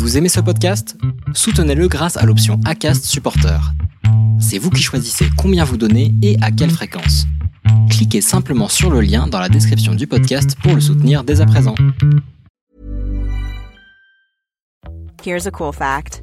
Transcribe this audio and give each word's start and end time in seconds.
Vous 0.00 0.16
aimez 0.16 0.30
ce 0.30 0.40
podcast? 0.40 0.96
Soutenez-le 1.34 1.86
grâce 1.86 2.16
à 2.16 2.24
l'option 2.24 2.58
ACAST 2.64 3.04
Supporter. 3.04 3.60
C'est 4.40 4.56
vous 4.56 4.70
qui 4.70 4.82
choisissez 4.82 5.26
combien 5.36 5.62
vous 5.62 5.76
donnez 5.76 6.14
et 6.22 6.38
à 6.40 6.50
quelle 6.50 6.70
fréquence. 6.70 7.26
Cliquez 7.90 8.22
simplement 8.22 8.68
sur 8.68 8.90
le 8.90 9.02
lien 9.02 9.26
dans 9.26 9.38
la 9.38 9.50
description 9.50 9.94
du 9.94 10.06
podcast 10.06 10.56
pour 10.62 10.74
le 10.74 10.80
soutenir 10.80 11.22
dès 11.22 11.42
à 11.42 11.46
présent. 11.46 11.74
Here's 15.22 15.46
a 15.46 15.50
cool 15.50 15.74
fact 15.74 16.22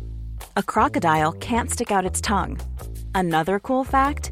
a 0.55 0.63
crocodile 0.63 1.33
can't 1.39 1.69
stick 1.69 1.91
out 1.91 2.03
its 2.03 2.19
tongue. 2.19 2.57
Another 3.13 3.59
cool 3.59 3.85
fact 3.85 4.31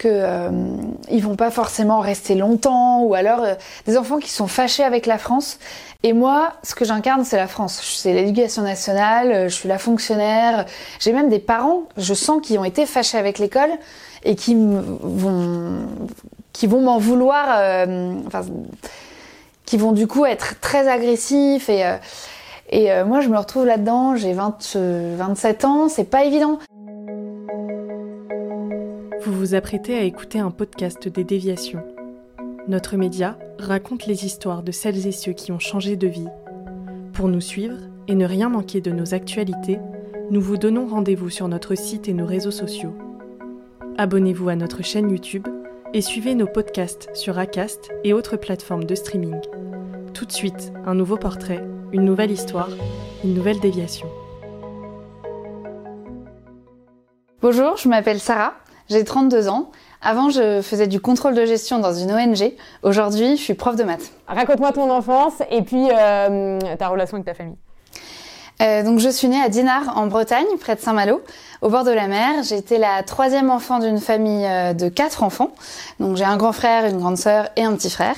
que 0.00 0.08
euh, 0.08 0.50
ils 1.10 1.22
vont 1.22 1.36
pas 1.36 1.50
forcément 1.50 2.00
rester 2.00 2.34
longtemps 2.34 3.02
ou 3.02 3.12
alors 3.12 3.44
euh, 3.44 3.54
des 3.86 3.98
enfants 3.98 4.18
qui 4.18 4.30
sont 4.30 4.46
fâchés 4.46 4.82
avec 4.82 5.04
la 5.04 5.18
France. 5.18 5.58
Et 6.02 6.14
moi 6.14 6.54
ce 6.62 6.74
que 6.74 6.86
j'incarne 6.86 7.22
c'est 7.24 7.36
la 7.36 7.46
France. 7.46 7.78
C'est 7.98 8.14
l'éducation 8.14 8.62
nationale 8.62 9.30
euh, 9.30 9.48
je 9.50 9.54
suis 9.54 9.68
la 9.68 9.78
fonctionnaire. 9.78 10.64
J'ai 11.00 11.12
même 11.12 11.28
des 11.28 11.38
parents 11.38 11.82
je 11.98 12.14
sens 12.14 12.40
qui 12.42 12.56
ont 12.56 12.64
été 12.64 12.86
fâchés 12.86 13.18
avec 13.18 13.38
l'école 13.38 13.68
et 14.24 14.36
qui 14.36 14.56
vont 14.56 15.80
qui 16.54 16.66
vont 16.66 16.80
m'en 16.80 16.98
vouloir 16.98 17.48
euh, 17.58 18.14
enfin 18.26 18.40
qui 19.66 19.76
vont 19.76 19.92
du 19.92 20.06
coup 20.06 20.24
être 20.24 20.58
très 20.60 20.88
agressifs 20.88 21.68
et 21.68 21.84
euh, 21.84 21.96
et 22.72 23.02
moi 23.02 23.20
je 23.20 23.28
me 23.28 23.36
retrouve 23.36 23.66
là-dedans 23.66 24.14
j'ai 24.14 24.32
20 24.32 24.76
27 25.16 25.64
ans 25.64 25.88
c'est 25.88 26.04
pas 26.04 26.22
évident 26.22 26.60
vous 29.22 29.34
vous 29.34 29.54
apprêtez 29.54 29.96
à 29.96 30.02
écouter 30.02 30.38
un 30.38 30.50
podcast 30.50 31.06
des 31.06 31.24
déviations. 31.24 31.82
Notre 32.68 32.96
média 32.96 33.38
raconte 33.58 34.06
les 34.06 34.24
histoires 34.24 34.62
de 34.62 34.72
celles 34.72 35.06
et 35.06 35.12
ceux 35.12 35.32
qui 35.32 35.52
ont 35.52 35.58
changé 35.58 35.96
de 35.96 36.06
vie. 36.06 36.28
Pour 37.12 37.28
nous 37.28 37.40
suivre 37.40 37.76
et 38.08 38.14
ne 38.14 38.24
rien 38.24 38.48
manquer 38.48 38.80
de 38.80 38.90
nos 38.90 39.12
actualités, 39.12 39.78
nous 40.30 40.40
vous 40.40 40.56
donnons 40.56 40.86
rendez-vous 40.86 41.28
sur 41.28 41.48
notre 41.48 41.74
site 41.74 42.08
et 42.08 42.14
nos 42.14 42.24
réseaux 42.24 42.50
sociaux. 42.50 42.94
Abonnez-vous 43.98 44.48
à 44.48 44.56
notre 44.56 44.82
chaîne 44.82 45.10
YouTube 45.10 45.46
et 45.92 46.00
suivez 46.00 46.34
nos 46.34 46.46
podcasts 46.46 47.10
sur 47.14 47.38
Acast 47.38 47.90
et 48.04 48.14
autres 48.14 48.38
plateformes 48.38 48.84
de 48.84 48.94
streaming. 48.94 49.36
Tout 50.14 50.24
de 50.24 50.32
suite, 50.32 50.72
un 50.86 50.94
nouveau 50.94 51.18
portrait, 51.18 51.62
une 51.92 52.04
nouvelle 52.04 52.30
histoire, 52.30 52.70
une 53.22 53.34
nouvelle 53.34 53.60
déviation. 53.60 54.08
Bonjour, 57.42 57.76
je 57.76 57.88
m'appelle 57.88 58.20
Sarah. 58.20 58.54
J'ai 58.90 59.04
32 59.04 59.48
ans. 59.48 59.70
Avant, 60.02 60.30
je 60.30 60.62
faisais 60.62 60.88
du 60.88 61.00
contrôle 61.00 61.34
de 61.34 61.44
gestion 61.44 61.78
dans 61.78 61.92
une 61.92 62.10
ONG. 62.10 62.52
Aujourd'hui, 62.82 63.36
je 63.36 63.42
suis 63.42 63.54
prof 63.54 63.76
de 63.76 63.84
maths. 63.84 64.10
Raconte-moi 64.26 64.72
ton 64.72 64.90
enfance 64.90 65.34
et 65.48 65.62
puis 65.62 65.88
euh, 65.92 66.58
ta 66.76 66.88
relation 66.88 67.14
avec 67.14 67.24
ta 67.24 67.34
famille. 67.34 67.56
Euh, 68.60 68.82
donc, 68.82 68.98
je 68.98 69.08
suis 69.08 69.28
née 69.28 69.40
à 69.40 69.48
Dinard, 69.48 69.96
en 69.96 70.08
Bretagne, 70.08 70.44
près 70.58 70.74
de 70.74 70.80
Saint-Malo, 70.80 71.22
au 71.62 71.68
bord 71.68 71.84
de 71.84 71.92
la 71.92 72.08
mer. 72.08 72.42
J'étais 72.42 72.78
la 72.78 73.04
troisième 73.04 73.48
enfant 73.48 73.78
d'une 73.78 74.00
famille 74.00 74.44
euh, 74.44 74.72
de 74.72 74.88
quatre 74.88 75.22
enfants. 75.22 75.52
Donc, 76.00 76.16
j'ai 76.16 76.24
un 76.24 76.36
grand 76.36 76.52
frère, 76.52 76.84
une 76.84 76.98
grande 76.98 77.16
sœur 77.16 77.48
et 77.54 77.62
un 77.62 77.74
petit 77.74 77.90
frère. 77.90 78.16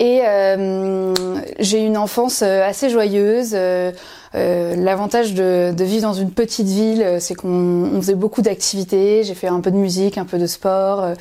Et 0.00 0.22
euh, 0.24 1.14
j'ai 1.58 1.84
une 1.84 1.98
enfance 1.98 2.40
euh, 2.42 2.66
assez 2.66 2.88
joyeuse. 2.88 3.50
Euh, 3.54 3.92
euh, 4.34 4.74
L'avantage 4.76 5.34
de, 5.34 5.74
de, 5.76 5.84
vivre 5.84 6.02
dans 6.02 6.14
une 6.14 6.30
petite 6.30 6.68
ville, 6.68 7.02
euh, 7.02 7.18
c'est 7.20 7.34
qu'on 7.34 7.90
faisait 7.96 8.14
beaucoup 8.14 8.40
d'activités. 8.40 9.24
J'ai 9.24 9.34
fait 9.34 9.48
un 9.48 9.60
peu 9.60 9.70
de 9.70 9.76
musique, 9.76 10.16
un 10.16 10.24
peu 10.24 10.38
de 10.38 10.46
sport. 10.46 11.14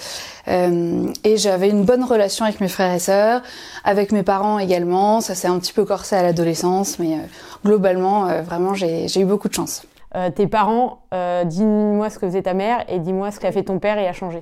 Euh, 0.47 1.11
et 1.25 1.35
j'avais 1.35 1.69
une 1.69 1.83
bonne 1.83 2.05
relation 2.05 2.45
avec 2.45 2.61
mes 2.61 2.69
frères 2.69 2.93
et 2.93 2.99
sœurs, 2.99 3.41
avec 3.83 4.13
mes 4.13 4.23
parents 4.23 4.59
également. 4.59 5.19
Ça 5.19 5.35
s'est 5.35 5.49
un 5.49 5.59
petit 5.59 5.73
peu 5.73 5.83
corsé 5.83 6.15
à 6.15 6.23
l'adolescence, 6.23 6.99
mais 6.99 7.17
globalement, 7.65 8.27
vraiment, 8.43 8.75
j'ai 8.75 9.19
eu 9.19 9.25
beaucoup 9.25 9.49
de 9.49 9.53
chance. 9.53 9.83
tes 10.35 10.47
parents, 10.47 11.01
dis-moi 11.45 12.09
ce 12.09 12.17
que 12.17 12.27
faisait 12.27 12.41
ta 12.43 12.53
mère 12.53 12.85
et 12.87 12.99
dis-moi 12.99 13.31
ce 13.31 13.39
qu'a 13.39 13.51
fait 13.51 13.63
ton 13.63 13.79
père 13.79 13.99
et 13.99 14.07
a 14.07 14.13
changé. 14.13 14.41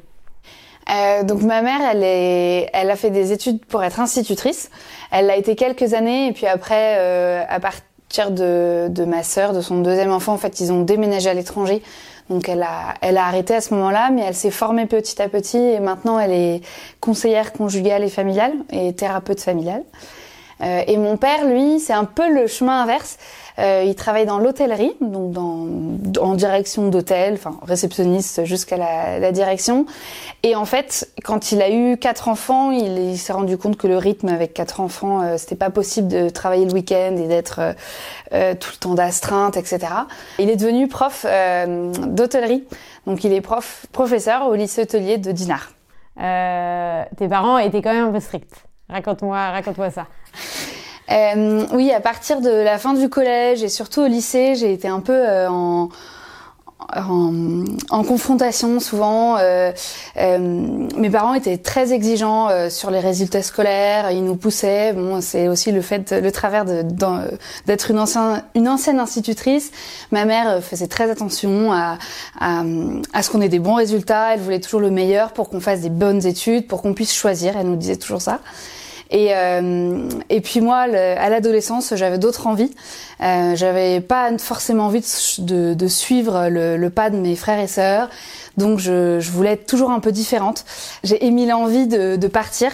Euh, 0.89 1.23
donc 1.23 1.41
ma 1.41 1.61
mère, 1.61 1.81
elle, 1.91 2.03
est, 2.03 2.69
elle 2.73 2.89
a 2.89 2.95
fait 2.95 3.09
des 3.09 3.31
études 3.31 3.63
pour 3.65 3.83
être 3.83 3.99
institutrice. 3.99 4.69
Elle 5.11 5.27
l'a 5.27 5.35
été 5.35 5.55
quelques 5.55 5.93
années 5.93 6.27
et 6.27 6.31
puis 6.31 6.47
après, 6.47 6.95
euh, 6.97 7.43
à 7.47 7.59
partir 7.59 8.31
de, 8.31 8.87
de 8.89 9.05
ma 9.05 9.23
sœur, 9.23 9.53
de 9.53 9.61
son 9.61 9.81
deuxième 9.81 10.11
enfant, 10.11 10.33
en 10.33 10.37
fait, 10.37 10.59
ils 10.59 10.71
ont 10.71 10.81
déménagé 10.81 11.29
à 11.29 11.33
l'étranger. 11.33 11.81
Donc 12.29 12.49
elle 12.49 12.63
a, 12.63 12.93
elle 13.01 13.17
a 13.17 13.25
arrêté 13.25 13.55
à 13.55 13.61
ce 13.61 13.73
moment-là, 13.73 14.09
mais 14.11 14.21
elle 14.21 14.35
s'est 14.35 14.51
formée 14.51 14.85
petit 14.85 15.21
à 15.21 15.29
petit 15.29 15.57
et 15.57 15.79
maintenant 15.79 16.19
elle 16.19 16.33
est 16.33 16.61
conseillère 16.99 17.53
conjugale 17.53 18.03
et 18.03 18.09
familiale 18.09 18.53
et 18.69 18.93
thérapeute 18.93 19.39
familiale. 19.39 19.83
Euh, 20.61 20.81
et 20.87 20.97
mon 20.97 21.17
père, 21.17 21.45
lui, 21.45 21.79
c'est 21.79 21.93
un 21.93 22.05
peu 22.05 22.33
le 22.33 22.47
chemin 22.47 22.81
inverse. 22.81 23.17
Euh, 23.59 23.83
il 23.85 23.95
travaille 23.95 24.27
dans 24.27 24.37
l'hôtellerie, 24.37 24.93
donc 25.01 25.31
dans, 25.31 25.67
en 26.21 26.35
direction 26.35 26.89
d'hôtel, 26.89 27.33
enfin 27.33 27.57
réceptionniste 27.63 28.45
jusqu'à 28.45 28.77
la, 28.77 29.17
la, 29.17 29.31
direction. 29.31 29.87
Et 30.43 30.55
en 30.55 30.65
fait, 30.65 31.09
quand 31.23 31.51
il 31.51 31.61
a 31.63 31.71
eu 31.71 31.97
quatre 31.97 32.27
enfants, 32.27 32.69
il, 32.71 33.17
s'est 33.17 33.33
rendu 33.33 33.57
compte 33.57 33.75
que 33.77 33.87
le 33.87 33.97
rythme 33.97 34.27
avec 34.27 34.53
quatre 34.53 34.79
enfants, 34.79 35.21
euh, 35.21 35.37
c'était 35.37 35.55
pas 35.55 35.71
possible 35.71 36.07
de 36.07 36.29
travailler 36.29 36.65
le 36.65 36.73
week-end 36.73 37.15
et 37.17 37.27
d'être 37.27 37.59
euh, 37.59 37.73
euh 38.33 38.53
tout 38.53 38.69
le 38.73 38.77
temps 38.77 38.93
d'astreinte, 38.93 39.57
etc. 39.57 39.79
Il 40.37 40.51
est 40.51 40.55
devenu 40.55 40.87
prof 40.87 41.25
euh, 41.27 41.91
d'hôtellerie, 42.05 42.63
donc 43.07 43.23
il 43.23 43.33
est 43.33 43.41
prof 43.41 43.87
professeur 43.91 44.47
au 44.47 44.53
lycée 44.53 44.83
hôtelier 44.83 45.17
de 45.17 45.31
Dinard. 45.31 45.71
tes 46.15 47.27
parents 47.27 47.57
étaient 47.57 47.81
quand 47.81 47.93
même 47.93 48.09
un 48.09 48.11
peu 48.11 48.19
stricts. 48.19 48.66
Raconte-moi, 48.89 49.49
raconte-moi 49.51 49.91
ça. 49.91 50.07
Euh, 51.11 51.65
oui, 51.73 51.91
à 51.91 51.99
partir 51.99 52.41
de 52.41 52.49
la 52.49 52.77
fin 52.77 52.93
du 52.93 53.09
collège 53.09 53.63
et 53.63 53.69
surtout 53.69 54.01
au 54.01 54.07
lycée, 54.07 54.55
j'ai 54.55 54.71
été 54.71 54.87
un 54.87 55.01
peu 55.01 55.13
euh, 55.13 55.49
en, 55.49 55.89
en, 56.95 57.63
en, 57.89 58.03
confrontation 58.03 58.79
souvent. 58.79 59.37
Euh, 59.37 59.71
euh 60.17 60.37
mes 60.37 61.09
parents 61.09 61.33
étaient 61.33 61.57
très 61.57 61.91
exigeants 61.91 62.49
euh, 62.49 62.69
sur 62.69 62.91
les 62.91 62.99
résultats 62.99 63.41
scolaires, 63.41 64.11
ils 64.11 64.23
nous 64.23 64.37
poussaient. 64.37 64.93
Bon, 64.93 65.19
c'est 65.19 65.49
aussi 65.49 65.73
le 65.73 65.81
fait, 65.81 66.13
le 66.13 66.31
travers 66.31 66.63
d'être 66.63 67.91
une 67.91 67.99
ancienne, 67.99 68.43
une 68.55 68.69
ancienne 68.69 68.99
institutrice. 68.99 69.71
Ma 70.11 70.23
mère 70.23 70.63
faisait 70.63 70.87
très 70.87 71.09
attention 71.09 71.73
à, 71.73 71.97
à, 72.39 72.63
à 73.13 73.21
ce 73.21 73.29
qu'on 73.29 73.41
ait 73.41 73.49
des 73.49 73.59
bons 73.59 73.75
résultats. 73.75 74.33
Elle 74.33 74.39
voulait 74.39 74.61
toujours 74.61 74.81
le 74.81 74.91
meilleur 74.91 75.33
pour 75.33 75.49
qu'on 75.49 75.59
fasse 75.59 75.81
des 75.81 75.89
bonnes 75.89 76.25
études, 76.25 76.67
pour 76.67 76.81
qu'on 76.81 76.93
puisse 76.93 77.13
choisir. 77.13 77.57
Elle 77.57 77.67
nous 77.67 77.75
disait 77.75 77.97
toujours 77.97 78.21
ça. 78.21 78.39
Et, 79.09 79.35
euh, 79.35 80.09
et 80.29 80.41
puis 80.41 80.61
moi, 80.61 80.79
à 80.79 81.29
l'adolescence, 81.29 81.93
j'avais 81.95 82.17
d'autres 82.17 82.47
envies. 82.47 82.73
Euh, 83.21 83.55
j'avais 83.55 83.99
pas 83.99 84.37
forcément 84.37 84.85
envie 84.85 85.03
de, 85.39 85.73
de, 85.73 85.87
suivre 85.87 86.49
le, 86.49 86.77
le, 86.77 86.89
pas 86.89 87.09
de 87.09 87.17
mes 87.17 87.35
frères 87.35 87.59
et 87.59 87.67
sœurs. 87.67 88.09
Donc 88.57 88.79
je, 88.79 89.19
je, 89.19 89.31
voulais 89.31 89.53
être 89.53 89.65
toujours 89.65 89.91
un 89.91 89.99
peu 89.99 90.11
différente. 90.11 90.65
J'ai 91.03 91.25
émis 91.25 91.45
l'envie 91.45 91.87
de, 91.87 92.15
de, 92.15 92.27
partir. 92.27 92.71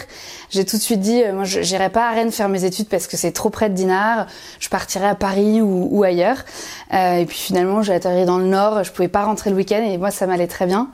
J'ai 0.50 0.66
tout 0.66 0.78
de 0.78 0.82
suite 0.82 1.02
dit, 1.02 1.22
euh, 1.22 1.34
moi 1.34 1.44
j'irai 1.44 1.90
pas 1.90 2.10
à 2.10 2.14
Rennes 2.14 2.32
faire 2.32 2.50
mes 2.50 2.64
études 2.66 2.88
parce 2.88 3.08
que 3.08 3.18
c'est 3.18 3.32
trop 3.32 3.50
près 3.50 3.70
de 3.70 3.76
Dinard. 3.76 4.28
Je 4.60 4.70
partirai 4.70 5.08
à 5.08 5.16
Paris 5.16 5.62
ou, 5.62 5.88
ou 5.92 6.04
ailleurs. 6.04 6.44
Euh, 6.94 7.18
et 7.18 7.26
puis 7.26 7.38
finalement 7.38 7.82
j'ai 7.82 7.94
atterri 7.94 8.26
dans 8.26 8.38
le 8.38 8.46
Nord. 8.46 8.84
Je 8.84 8.92
pouvais 8.92 9.10
pas 9.10 9.24
rentrer 9.24 9.50
le 9.50 9.56
week-end 9.56 9.84
et 9.84 9.98
moi 9.98 10.12
ça 10.12 10.26
m'allait 10.26 10.48
très 10.48 10.66
bien. 10.66 10.90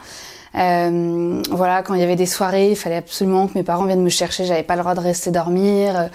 Euh, 0.56 1.42
voilà, 1.51 1.84
quand 1.84 1.94
il 1.94 2.00
y 2.00 2.04
avait 2.04 2.16
des 2.16 2.25
soirées, 2.25 2.72
il 2.72 2.75
fallait 2.75 2.98
absolument 2.98 3.48
que 3.48 3.57
mes 3.57 3.63
parents 3.63 3.86
viennent 3.86 4.04
me 4.04 4.10
chercher. 4.10 4.46
J'avais 4.46 4.63
pas 4.63 4.75
le 4.75 4.81
droit 4.81 4.96
de 4.96 5.00
rester 5.00 5.31
dormir. 5.31 6.10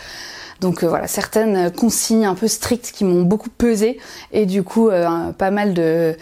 Donc 0.61 0.83
euh, 0.83 0.89
voilà, 0.89 1.07
certaines 1.07 1.71
consignes 1.71 2.27
un 2.27 2.35
peu 2.35 2.49
strictes 2.49 2.93
qui 2.93 3.05
m'ont 3.05 3.23
beaucoup 3.23 3.51
pesé 3.51 3.99
et 4.33 4.47
du 4.47 4.63
coup 4.63 4.89
euh, 4.89 5.33
pas 5.33 5.51
mal 5.51 5.75
de, 5.75 6.17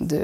de, 0.00 0.18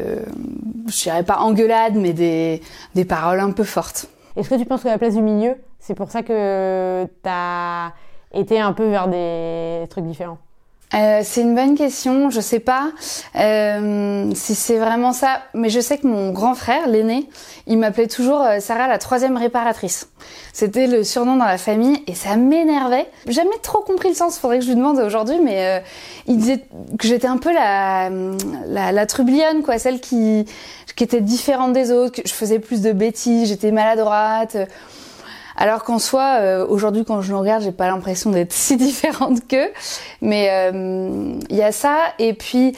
je 0.88 1.02
dirais 1.02 1.22
pas 1.22 1.38
engueulades, 1.38 1.94
mais 1.94 2.12
des, 2.12 2.62
des 2.94 3.04
paroles 3.04 3.40
un 3.40 3.52
peu 3.52 3.64
fortes. 3.64 4.08
Est-ce 4.36 4.48
que 4.48 4.54
tu 4.54 4.64
penses 4.64 4.82
que 4.82 4.88
la 4.88 4.98
place 4.98 5.14
du 5.14 5.22
milieu, 5.22 5.56
c'est 5.78 5.94
pour 5.94 6.10
ça 6.10 6.22
que 6.22 7.06
t'as 7.22 7.92
été 8.32 8.58
un 8.60 8.72
peu 8.72 8.88
vers 8.88 9.08
des 9.08 9.86
trucs 9.90 10.06
différents? 10.06 10.38
Euh, 10.92 11.20
c'est 11.22 11.42
une 11.42 11.54
bonne 11.54 11.76
question. 11.76 12.30
Je 12.30 12.40
sais 12.40 12.58
pas 12.58 12.90
euh, 13.36 14.30
si 14.34 14.54
c'est 14.54 14.78
vraiment 14.78 15.12
ça, 15.12 15.42
mais 15.54 15.68
je 15.68 15.80
sais 15.80 15.98
que 15.98 16.06
mon 16.06 16.32
grand 16.32 16.54
frère, 16.54 16.88
l'aîné, 16.88 17.28
il 17.66 17.78
m'appelait 17.78 18.08
toujours 18.08 18.42
euh, 18.42 18.58
Sarah 18.58 18.88
la 18.88 18.98
troisième 18.98 19.36
réparatrice. 19.36 20.08
C'était 20.52 20.88
le 20.88 21.04
surnom 21.04 21.36
dans 21.36 21.44
la 21.44 21.58
famille 21.58 22.02
et 22.08 22.14
ça 22.14 22.36
m'énervait. 22.36 23.06
Jamais 23.28 23.58
trop 23.62 23.82
compris 23.82 24.08
le 24.08 24.14
sens. 24.14 24.38
Faudrait 24.38 24.58
que 24.58 24.64
je 24.64 24.70
lui 24.70 24.76
demande 24.76 24.98
aujourd'hui, 24.98 25.38
mais 25.42 25.64
euh, 25.64 25.80
il 26.26 26.38
disait 26.38 26.64
que 26.98 27.06
j'étais 27.06 27.28
un 27.28 27.38
peu 27.38 27.52
la, 27.52 28.10
la 28.66 28.90
la 28.90 29.06
trublionne, 29.06 29.62
quoi, 29.62 29.78
celle 29.78 30.00
qui 30.00 30.44
qui 30.96 31.04
était 31.04 31.20
différente 31.20 31.72
des 31.72 31.92
autres, 31.92 32.20
que 32.20 32.28
je 32.28 32.34
faisais 32.34 32.58
plus 32.58 32.82
de 32.82 32.92
bêtises, 32.92 33.48
j'étais 33.48 33.70
maladroite. 33.70 34.56
Alors 35.60 35.84
qu'en 35.84 35.98
soi, 35.98 36.38
euh, 36.40 36.66
aujourd'hui, 36.66 37.04
quand 37.04 37.20
je 37.20 37.32
le 37.32 37.36
regarde, 37.36 37.62
j'ai 37.62 37.70
pas 37.70 37.86
l'impression 37.86 38.30
d'être 38.30 38.54
si 38.54 38.76
différente 38.78 39.46
qu'eux. 39.46 39.68
Mais 40.22 40.48
euh, 40.50 41.34
il 41.50 41.56
y 41.56 41.62
a 41.62 41.70
ça. 41.70 41.98
Et 42.18 42.32
puis 42.32 42.74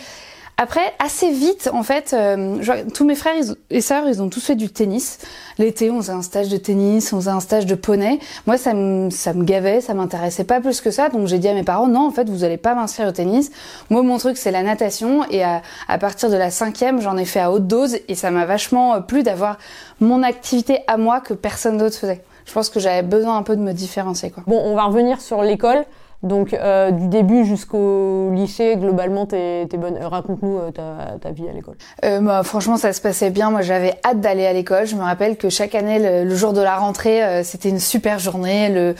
après, 0.57 0.93
assez 0.99 1.31
vite, 1.31 1.71
en 1.73 1.85
fait, 1.85 2.13
euh, 2.13 2.59
tous 2.93 3.05
mes 3.05 3.15
frères 3.15 3.35
et 3.71 3.81
sœurs, 3.81 4.09
ils 4.09 4.21
ont 4.21 4.29
tous 4.29 4.45
fait 4.45 4.57
du 4.57 4.69
tennis. 4.69 5.19
L'été, 5.59 5.93
on 5.93 5.99
faisait 5.99 6.13
un 6.13 6.23
stage 6.23 6.49
de 6.49 6.57
tennis, 6.57 7.13
on 7.13 7.21
faisait 7.21 7.31
un 7.31 7.39
stage 7.39 7.67
de 7.67 7.77
poney. 7.77 8.19
Moi, 8.49 8.59
ça 8.59 8.75
me, 8.75 9.11
ça 9.11 9.33
me 9.33 9.45
gavait, 9.45 9.81
ça 9.81 9.95
m'intéressait 9.95 10.43
pas 10.43 10.61
plus 10.61 10.81
que 10.81 10.91
ça. 10.91 11.09
Donc 11.09 11.29
j'ai 11.29 11.39
dit 11.39 11.49
à 11.49 11.55
mes 11.55 11.63
parents, 11.63 11.87
non, 11.87 12.09
en 12.09 12.11
fait, 12.11 12.29
vous 12.29 12.43
allez 12.43 12.57
pas 12.57 12.75
m'inscrire 12.75 13.07
au 13.07 13.13
tennis. 13.13 13.53
Moi, 13.91 14.03
mon 14.03 14.19
truc, 14.19 14.37
c'est 14.37 14.51
la 14.51 14.65
natation. 14.65 15.25
Et 15.31 15.45
à, 15.45 15.63
à 15.87 15.99
partir 15.99 16.31
de 16.31 16.37
la 16.37 16.51
cinquième, 16.51 17.01
j'en 17.01 17.17
ai 17.17 17.27
fait 17.27 17.41
à 17.41 17.53
haute 17.53 17.69
dose. 17.69 17.97
Et 18.09 18.17
ça 18.17 18.33
m'a 18.33 18.45
vachement 18.45 19.01
plu 19.03 19.23
d'avoir 19.23 19.59
mon 20.01 20.25
activité 20.25 20.81
à 20.89 20.97
moi 20.97 21.21
que 21.21 21.33
personne 21.33 21.79
d'autre 21.79 21.97
faisait 21.97 22.23
je 22.45 22.53
pense 22.53 22.71
que 22.71 22.81
j'avais 22.81 23.03
besoin 23.03 23.37
un 23.37 23.43
peu 23.43 23.57
de 23.57 23.63
me 23.63 23.73
différencier. 23.73 24.31
Quoi. 24.31 24.43
Bon, 24.47 24.61
on 24.65 24.75
va 24.75 24.85
revenir 24.85 25.21
sur 25.21 25.43
l'école. 25.43 25.85
Donc, 26.23 26.55
euh, 26.55 26.93
du 26.93 27.09
début 27.09 27.45
jusqu'au 27.45 28.31
lycée, 28.31 28.77
globalement, 28.77 29.27
t'es 29.27 29.63
es 29.63 29.77
bonne. 29.77 29.99
Raconte-nous 30.01 30.59
euh, 30.59 30.71
ta, 30.71 31.19
ta, 31.21 31.33
vie 31.33 31.49
à 31.49 31.53
l'école. 31.53 31.75
Euh, 32.05 32.21
bah, 32.21 32.43
franchement, 32.45 32.77
ça 32.77 32.93
se 32.93 33.01
passait 33.01 33.31
bien. 33.31 33.51
Moi, 33.51 33.63
j'avais 33.63 33.95
hâte 34.05 34.21
d'aller 34.21 34.47
à 34.47 34.53
l'école. 34.53 34.87
Je 34.87 34.95
me 34.95 35.03
rappelle 35.03 35.37
que 35.37 35.49
chaque 35.49 35.75
année, 35.75 35.99
le, 35.99 36.29
le 36.29 36.35
jour 36.37 36.53
de 36.53 36.61
la 36.61 36.77
rentrée, 36.77 37.25
euh, 37.25 37.43
c'était 37.43 37.71
une 37.71 37.81
super 37.81 38.21
journée. 38.21 38.69
Le... 38.69 38.95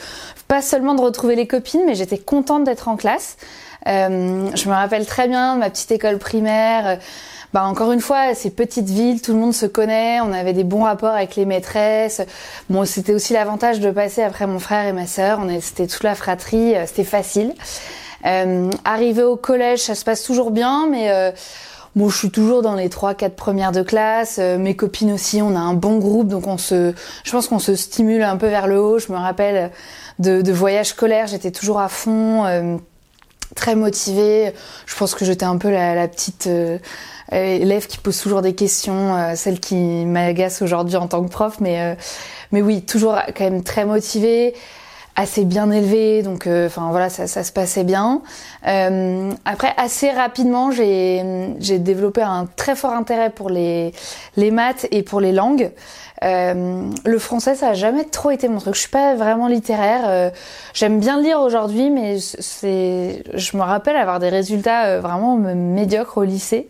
Pas 0.49 0.61
seulement 0.61 0.95
de 0.95 1.01
retrouver 1.01 1.35
les 1.35 1.47
copines, 1.47 1.83
mais 1.85 1.95
j'étais 1.95 2.17
contente 2.17 2.65
d'être 2.65 2.89
en 2.89 2.97
classe. 2.97 3.37
Euh, 3.87 4.49
je 4.55 4.69
me 4.69 4.73
rappelle 4.73 5.05
très 5.05 5.27
bien 5.27 5.55
ma 5.55 5.69
petite 5.69 5.91
école 5.91 6.17
primaire 6.17 6.99
bah 7.53 7.65
encore 7.65 7.91
une 7.91 8.01
fois, 8.01 8.33
ces 8.33 8.49
petites 8.49 8.89
villes, 8.89 9.21
tout 9.21 9.31
le 9.31 9.37
monde 9.37 9.53
se 9.53 9.67
connaît, 9.67 10.19
on 10.21 10.33
avait 10.33 10.53
des 10.53 10.63
bons 10.63 10.85
rapports 10.85 11.13
avec 11.13 11.35
les 11.35 11.45
maîtresses. 11.45 12.19
Bon, 12.67 12.83
c'était 12.83 13.13
aussi 13.13 13.33
l'avantage 13.33 13.79
de 13.79 13.91
passer 13.91 14.23
après 14.23 14.47
mon 14.47 14.57
frère 14.57 14.87
et 14.87 14.91
ma 14.91 15.05
sœur, 15.05 15.39
on 15.39 15.59
c'était 15.61 15.85
toute 15.85 16.01
la 16.01 16.15
fratrie, 16.15 16.75
euh, 16.75 16.87
c'était 16.87 17.03
facile. 17.03 17.53
Euh, 18.25 18.71
arrivé 18.85 19.21
au 19.21 19.35
collège, 19.35 19.81
ça 19.81 19.93
se 19.93 20.03
passe 20.03 20.23
toujours 20.23 20.49
bien, 20.49 20.87
mais 20.89 21.11
euh, 21.11 21.31
Bon, 21.95 22.09
je 22.09 22.17
suis 22.17 22.31
toujours 22.31 22.63
dans 22.63 22.73
les 22.73 22.89
trois, 22.89 23.13
quatre 23.13 23.35
premières 23.35 23.71
de 23.71 23.83
classe. 23.83 24.37
Euh, 24.39 24.57
mes 24.57 24.75
copines 24.75 25.11
aussi, 25.11 25.43
on 25.43 25.55
a 25.55 25.59
un 25.59 25.75
bon 25.75 25.99
groupe, 25.99 26.27
donc 26.27 26.47
on 26.47 26.57
se, 26.57 26.91
je 27.23 27.31
pense 27.31 27.47
qu'on 27.47 27.59
se 27.59 27.75
stimule 27.75 28.23
un 28.23 28.35
peu 28.37 28.47
vers 28.47 28.65
le 28.65 28.81
haut. 28.81 28.97
Je 28.97 29.11
me 29.11 29.17
rappelle 29.17 29.69
de, 30.17 30.41
de 30.41 30.51
voyages 30.51 30.87
scolaires, 30.87 31.27
j'étais 31.27 31.51
toujours 31.51 31.79
à 31.79 31.89
fond, 31.89 32.45
euh, 32.45 32.77
très 33.55 33.75
motivée. 33.75 34.53
Je 34.85 34.95
pense 34.95 35.15
que 35.15 35.25
j'étais 35.25 35.45
un 35.45 35.57
peu 35.57 35.69
la, 35.69 36.07
petite 36.07 36.47
euh, 36.47 36.77
élève 37.31 37.87
qui 37.87 37.97
pose 37.97 38.19
toujours 38.19 38.41
des 38.41 38.55
questions, 38.55 39.15
euh, 39.15 39.35
celle 39.35 39.59
qui 39.59 39.75
m'agace 39.75 40.61
aujourd'hui 40.61 40.97
en 40.97 41.07
tant 41.07 41.23
que 41.23 41.29
prof, 41.29 41.57
mais 41.59 41.81
euh, 41.81 41.95
mais 42.51 42.61
oui, 42.61 42.83
toujours 42.83 43.17
quand 43.35 43.43
même 43.43 43.63
très 43.63 43.85
motivée 43.85 44.53
assez 45.15 45.45
bien 45.45 45.69
élevée, 45.71 46.23
donc 46.23 46.47
enfin 46.47 46.89
voilà, 46.89 47.09
ça, 47.09 47.27
ça, 47.27 47.43
se 47.43 47.51
passait 47.51 47.83
bien. 47.83 48.21
Euh, 48.67 49.31
après, 49.45 49.73
assez 49.77 50.09
rapidement, 50.11 50.71
j'ai 50.71 51.79
développé 51.79 52.21
un 52.21 52.47
très 52.55 52.75
fort 52.75 52.93
intérêt 52.93 53.29
pour 53.29 53.49
les 53.49 53.93
les 54.37 54.51
maths 54.51 54.87
et 54.91 55.03
pour 55.03 55.19
les 55.19 55.31
langues. 55.31 55.71
Euh, 56.23 56.89
le 57.05 57.19
français, 57.19 57.55
ça 57.55 57.69
a 57.69 57.73
jamais 57.73 58.05
trop 58.05 58.31
été 58.31 58.47
mon 58.47 58.59
truc. 58.59 58.75
Je 58.75 58.79
suis 58.79 58.89
pas 58.89 59.15
vraiment 59.15 59.47
littéraire. 59.47 60.31
J'aime 60.73 60.99
bien 60.99 61.21
lire 61.21 61.39
aujourd'hui, 61.41 61.89
mais 61.89 62.19
c'est, 62.19 63.23
je 63.33 63.57
me 63.57 63.61
rappelle 63.61 63.97
avoir 63.97 64.19
des 64.19 64.29
résultats 64.29 64.99
vraiment 64.99 65.35
médiocres 65.37 66.17
au 66.17 66.23
lycée. 66.23 66.69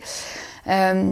Euh, 0.67 1.03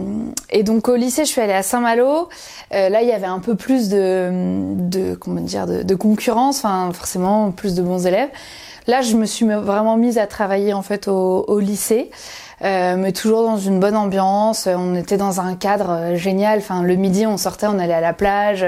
et 0.50 0.62
donc 0.62 0.88
au 0.88 0.96
lycée, 0.96 1.24
je 1.24 1.30
suis 1.30 1.40
allée 1.40 1.52
à 1.52 1.62
Saint-Malo. 1.62 2.28
Euh, 2.74 2.88
là, 2.88 3.02
il 3.02 3.08
y 3.08 3.12
avait 3.12 3.26
un 3.26 3.40
peu 3.40 3.54
plus 3.54 3.88
de, 3.88 4.30
de 4.76 5.14
comment 5.14 5.40
dire, 5.40 5.66
de, 5.66 5.82
de 5.82 5.94
concurrence, 5.94 6.58
enfin 6.58 6.90
forcément 6.92 7.50
plus 7.50 7.74
de 7.74 7.82
bons 7.82 8.06
élèves. 8.06 8.30
Là, 8.86 9.00
je 9.00 9.14
me 9.16 9.26
suis 9.26 9.46
vraiment 9.46 9.96
mise 9.96 10.18
à 10.18 10.26
travailler 10.26 10.72
en 10.72 10.82
fait 10.82 11.06
au, 11.06 11.44
au 11.46 11.60
lycée. 11.60 12.10
Euh, 12.64 12.94
mais 12.96 13.10
toujours 13.10 13.42
dans 13.42 13.56
une 13.56 13.80
bonne 13.80 13.96
ambiance. 13.96 14.68
On 14.68 14.94
était 14.94 15.16
dans 15.16 15.40
un 15.40 15.56
cadre 15.56 15.90
euh, 15.90 16.16
génial. 16.16 16.60
Enfin, 16.60 16.84
le 16.84 16.94
midi, 16.94 17.26
on 17.26 17.36
sortait, 17.36 17.66
on 17.66 17.78
allait 17.80 17.92
à 17.92 18.00
la 18.00 18.12
plage. 18.12 18.64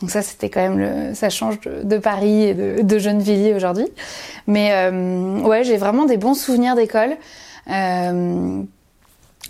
Donc 0.00 0.10
ça, 0.10 0.22
c'était 0.22 0.48
quand 0.48 0.60
même 0.60 0.78
le, 0.78 1.14
ça 1.14 1.28
change 1.28 1.60
de, 1.60 1.82
de 1.82 1.98
Paris 1.98 2.44
et 2.44 2.54
de, 2.54 2.82
de 2.82 2.98
Gennevilliers 2.98 3.54
aujourd'hui. 3.54 3.88
Mais 4.46 4.72
ouais, 5.44 5.64
j'ai 5.64 5.76
vraiment 5.76 6.06
des 6.06 6.16
bons 6.16 6.34
souvenirs 6.34 6.76
d'école. 6.76 7.16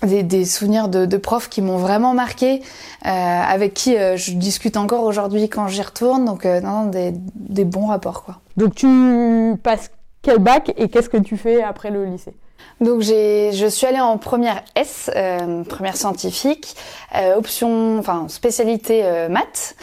Des, 0.03 0.23
des, 0.23 0.45
souvenirs 0.45 0.89
de, 0.89 1.07
de 1.07 1.17
profs 1.17 1.49
qui 1.49 1.63
m'ont 1.63 1.79
vraiment 1.79 2.13
marqué, 2.13 2.61
euh, 3.07 3.09
avec 3.09 3.73
qui 3.73 3.97
euh, 3.97 4.17
je 4.17 4.33
discute 4.33 4.77
encore 4.77 5.05
aujourd'hui 5.05 5.49
quand 5.49 5.69
j'y 5.69 5.81
retourne. 5.81 6.27
Donc, 6.27 6.45
euh, 6.45 6.61
non, 6.61 6.85
des, 6.85 7.15
des, 7.35 7.65
bons 7.65 7.87
rapports, 7.87 8.23
quoi. 8.23 8.41
Donc, 8.59 8.75
tu 8.75 9.57
passes 9.63 9.91
quel 10.21 10.39
bac 10.39 10.75
et 10.77 10.89
qu'est-ce 10.89 11.09
que 11.09 11.17
tu 11.17 11.37
fais 11.37 11.63
après 11.63 11.91
le 11.91 12.05
lycée? 12.05 12.35
Donc 12.81 13.01
j'ai, 13.01 13.53
je 13.53 13.67
suis 13.67 13.87
allée 13.87 14.01
en 14.01 14.19
première 14.19 14.63
S, 14.75 15.11
euh, 15.17 15.65
première 15.65 15.97
scientifique, 15.97 16.77
euh, 17.15 17.37
option, 17.37 17.99
enfin 17.99 18.27
spécialité 18.29 19.03
euh, 19.05 19.29
maths 19.29 19.77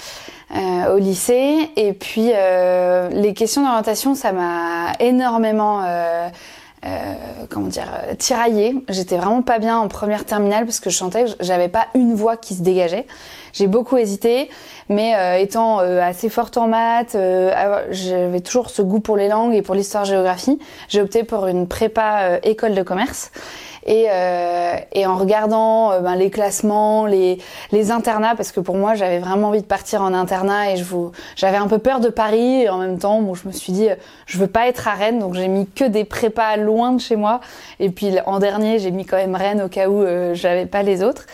au 0.91 0.97
lycée. 0.97 1.71
Et 1.77 1.93
puis 1.93 2.31
les 2.31 3.33
questions 3.33 3.63
d'orientation, 3.63 4.13
ça 4.13 4.33
m'a 4.33 4.91
énormément 4.99 5.81
euh, 6.85 7.45
comment 7.49 7.67
dire, 7.67 7.87
euh, 8.09 8.15
tiraillée. 8.15 8.75
J'étais 8.89 9.17
vraiment 9.17 9.41
pas 9.41 9.59
bien 9.59 9.77
en 9.77 9.87
première 9.87 10.25
terminale 10.25 10.65
parce 10.65 10.79
que 10.79 10.89
je 10.89 11.03
que 11.03 11.31
j'avais 11.39 11.69
pas 11.69 11.87
une 11.95 12.13
voix 12.13 12.37
qui 12.37 12.55
se 12.55 12.61
dégageait. 12.61 13.05
J'ai 13.53 13.67
beaucoup 13.67 13.97
hésité, 13.97 14.49
mais 14.89 15.15
euh, 15.15 15.37
étant 15.37 15.79
euh, 15.79 16.01
assez 16.01 16.27
forte 16.27 16.57
en 16.57 16.67
maths, 16.67 17.15
j'avais 17.91 18.39
toujours 18.41 18.69
ce 18.69 18.81
goût 18.81 18.99
pour 18.99 19.15
les 19.15 19.27
langues 19.27 19.53
et 19.53 19.61
pour 19.61 19.75
l'histoire-géographie. 19.75 20.59
J'ai 20.89 21.01
opté 21.01 21.23
pour 21.23 21.47
une 21.47 21.67
prépa 21.67 22.39
école 22.43 22.73
de 22.73 22.81
commerce. 22.81 23.31
Et, 23.85 24.07
euh, 24.09 24.75
et 24.93 25.05
en 25.05 25.17
regardant 25.17 25.91
euh, 25.91 25.99
ben, 25.99 26.15
les 26.15 26.29
classements, 26.29 27.05
les, 27.05 27.37
les 27.71 27.91
internats, 27.91 28.35
parce 28.35 28.51
que 28.51 28.59
pour 28.59 28.75
moi 28.75 28.95
j'avais 28.95 29.19
vraiment 29.19 29.49
envie 29.49 29.61
de 29.61 29.67
partir 29.67 30.01
en 30.01 30.13
internat 30.13 30.71
et 30.71 30.77
je 30.77 30.83
vous, 30.83 31.11
j'avais 31.35 31.57
un 31.57 31.67
peu 31.67 31.79
peur 31.79 31.99
de 31.99 32.09
Paris 32.09 32.63
et 32.63 32.69
en 32.69 32.77
même 32.77 32.97
temps 32.97 33.21
bon 33.21 33.33
je 33.33 33.47
me 33.47 33.51
suis 33.51 33.73
dit 33.73 33.89
je 34.25 34.37
veux 34.37 34.47
pas 34.47 34.67
être 34.67 34.87
à 34.87 34.91
Rennes 34.91 35.19
donc 35.19 35.33
j'ai 35.33 35.47
mis 35.47 35.67
que 35.67 35.83
des 35.83 36.05
prépas 36.05 36.55
loin 36.57 36.93
de 36.93 36.99
chez 36.99 37.15
moi 37.15 37.41
et 37.79 37.89
puis 37.89 38.15
en 38.25 38.39
dernier 38.39 38.79
j'ai 38.79 38.91
mis 38.91 39.05
quand 39.05 39.17
même 39.17 39.35
Rennes 39.35 39.61
au 39.61 39.67
cas 39.67 39.87
où 39.89 40.01
euh, 40.01 40.33
j'avais 40.33 40.65
pas 40.65 40.83
les 40.83 41.03
autres 41.03 41.25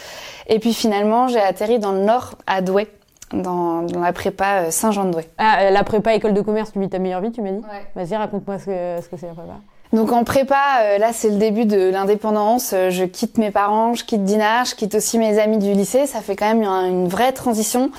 et 0.47 0.59
puis 0.59 0.73
finalement 0.73 1.27
j'ai 1.27 1.39
atterri 1.39 1.79
dans 1.79 1.91
le 1.91 2.01
nord 2.01 2.35
à 2.47 2.61
Douai 2.61 2.87
dans, 3.31 3.83
dans, 3.83 3.99
la 3.99 4.13
prépa 4.13 4.63
euh, 4.63 4.71
Saint-Jean-de-Douai. 4.71 5.29
Ah, 5.37 5.69
la 5.69 5.83
prépa 5.83 6.15
école 6.15 6.33
de 6.33 6.41
commerce, 6.41 6.71
tu 6.71 6.79
vis 6.79 6.89
ta 6.89 6.97
meilleure 6.97 7.21
vie, 7.21 7.31
tu 7.31 7.43
m'as 7.43 7.51
dit 7.51 7.59
ouais. 7.59 7.85
Vas-y, 7.95 8.17
raconte-moi 8.17 8.57
ce 8.57 8.65
que, 8.65 9.03
ce 9.03 9.07
que 9.07 9.17
c'est 9.17 9.27
la 9.27 9.33
prépa. 9.33 9.53
Donc 9.91 10.11
en 10.11 10.23
prépa, 10.23 10.81
euh, 10.81 10.97
là 10.99 11.13
c'est 11.13 11.29
le 11.29 11.37
début 11.37 11.65
de 11.65 11.89
l'indépendance. 11.89 12.73
Euh, 12.73 12.91
je 12.91 13.05
quitte 13.05 13.39
mes 13.39 13.49
parents, 13.49 13.95
je 13.95 14.03
quitte 14.03 14.23
Dinard, 14.23 14.65
je 14.65 14.75
quitte 14.75 14.93
aussi 14.93 15.17
mes 15.17 15.39
amis 15.39 15.57
du 15.57 15.73
lycée. 15.73 16.05
Ça 16.05 16.21
fait 16.21 16.35
quand 16.35 16.47
même 16.47 16.63
une, 16.63 17.07
vraie 17.07 17.31
transition. 17.31 17.91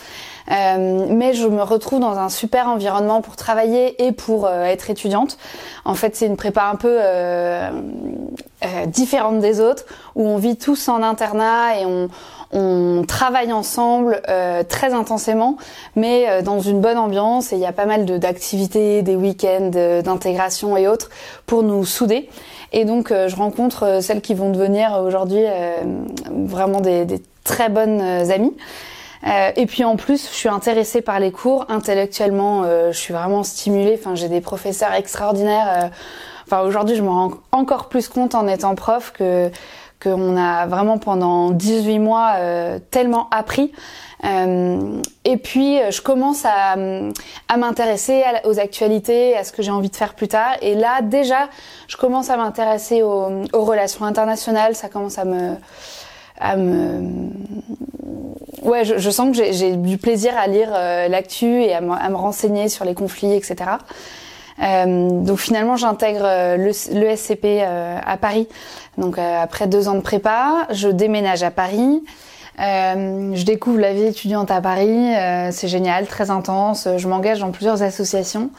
Euh, 0.50 1.06
mais 1.10 1.34
je 1.34 1.46
me 1.46 1.62
retrouve 1.62 2.00
dans 2.00 2.18
un 2.18 2.28
super 2.28 2.68
environnement 2.68 3.22
pour 3.22 3.36
travailler 3.36 4.04
et 4.04 4.12
pour 4.12 4.48
être 4.48 4.90
étudiante. 4.90 5.36
En 5.84 5.94
fait, 5.94 6.16
c'est 6.16 6.26
une 6.26 6.36
prépa 6.36 6.64
un 6.64 6.76
peu 6.76 6.98
euh, 8.62 8.84
différente 8.86 9.40
des 9.40 9.58
autres, 9.60 9.84
où 10.14 10.28
on 10.28 10.36
vit 10.36 10.58
tous 10.58 10.88
en 10.88 11.02
internat 11.02 11.78
et 11.80 11.86
on, 11.86 12.10
on 12.52 13.04
travaille 13.06 13.52
ensemble 13.52 14.22
euh, 14.28 14.64
très 14.64 14.92
intensément, 14.92 15.56
mais 15.94 16.28
euh, 16.28 16.42
dans 16.42 16.60
une 16.60 16.80
bonne 16.80 16.98
ambiance. 16.98 17.52
Et 17.52 17.56
il 17.56 17.62
y 17.62 17.66
a 17.66 17.72
pas 17.72 17.86
mal 17.86 18.06
d'activités, 18.18 19.02
des 19.02 19.14
week-ends, 19.14 19.70
d'intégration 20.02 20.76
et 20.76 20.88
autres 20.88 21.10
pour 21.46 21.62
nous 21.62 21.84
souder. 21.84 22.28
Et 22.72 22.84
donc, 22.84 23.12
euh, 23.12 23.28
je 23.28 23.36
rencontre 23.36 24.00
celles 24.02 24.20
qui 24.20 24.34
vont 24.34 24.50
devenir 24.50 25.00
aujourd'hui 25.04 25.44
vraiment 26.30 26.80
des, 26.80 27.04
des, 27.04 27.22
très 27.44 27.68
bonnes 27.68 28.00
amies. 28.00 28.54
et 29.56 29.66
puis 29.66 29.82
en 29.82 29.96
plus, 29.96 30.28
je 30.28 30.34
suis 30.34 30.48
intéressée 30.48 31.00
par 31.00 31.18
les 31.18 31.32
cours. 31.32 31.66
Intellectuellement, 31.68 32.64
je 32.64 32.96
suis 32.96 33.14
vraiment 33.14 33.42
stimulée. 33.42 33.98
Enfin, 33.98 34.14
j'ai 34.14 34.28
des 34.28 34.40
professeurs 34.40 34.92
extraordinaires. 34.92 35.90
Enfin, 36.46 36.62
aujourd'hui, 36.62 36.96
je 36.96 37.02
me 37.02 37.08
rends 37.08 37.32
encore 37.50 37.88
plus 37.88 38.08
compte 38.08 38.34
en 38.34 38.46
étant 38.46 38.74
prof 38.74 39.12
que 39.12 39.50
qu'on 40.02 40.36
a 40.36 40.66
vraiment 40.66 40.98
pendant 40.98 41.50
18 41.50 41.98
mois 41.98 42.36
tellement 42.90 43.28
appris. 43.30 43.72
et 44.24 45.36
puis 45.36 45.78
je 45.90 46.00
commence 46.00 46.44
à, 46.44 46.76
à 47.48 47.56
m'intéresser 47.56 48.22
aux 48.44 48.58
actualités, 48.58 49.36
à 49.36 49.44
ce 49.44 49.52
que 49.52 49.62
j'ai 49.62 49.70
envie 49.70 49.90
de 49.90 49.96
faire 49.96 50.14
plus 50.14 50.28
tard. 50.28 50.52
Et 50.62 50.74
là 50.74 51.02
déjà, 51.02 51.48
je 51.88 51.96
commence 51.96 52.30
à 52.30 52.36
m'intéresser 52.36 53.02
aux, 53.02 53.44
aux 53.52 53.64
relations 53.64 54.04
internationales. 54.04 54.74
Ça 54.74 54.88
commence 54.88 55.18
à 55.18 55.24
me 55.24 55.56
à 56.40 56.56
me 56.56 57.30
ouais 58.62 58.84
je, 58.84 58.98
je 58.98 59.10
sens 59.10 59.36
que 59.36 59.52
j'ai 59.52 59.76
du 59.76 59.98
plaisir 59.98 60.36
à 60.36 60.46
lire 60.46 60.70
euh, 60.72 61.08
l'actu 61.08 61.62
et 61.62 61.74
à, 61.74 61.78
à, 61.78 62.08
me 62.08 62.16
renseigner 62.16 62.68
sur 62.68 62.84
les 62.84 62.94
conflits 62.94 63.34
etc 63.34 63.56
euh, 63.60 63.76
donc 64.60 65.38
finalement 65.38 65.76
j'intègre 65.76 66.24
euh, 66.24 66.56
le, 66.56 66.70
le, 66.94 67.16
SCP 67.16 67.44
euh, 67.44 67.98
à 68.04 68.16
Paris. 68.16 68.48
Donc 68.98 69.18
après 69.18 69.66
deux 69.66 69.88
ans 69.88 69.94
de 69.94 70.00
prépa 70.00 70.66
je 70.70 70.88
déménage 70.88 71.42
à 71.42 71.50
Paris. 71.50 72.02
Je 72.58 73.42
découvre 73.44 73.78
la 73.78 73.94
vie 73.94 74.04
étudiante 74.04 74.50
à 74.50 74.60
Paris. 74.60 75.14
C'est 75.50 75.68
génial 75.68 76.06
très 76.06 76.30
intense. 76.30 76.88
Je 76.98 77.08
m'engage 77.08 77.38
dans 77.38 77.52
plusieurs 77.52 77.82
associations. 77.82 78.50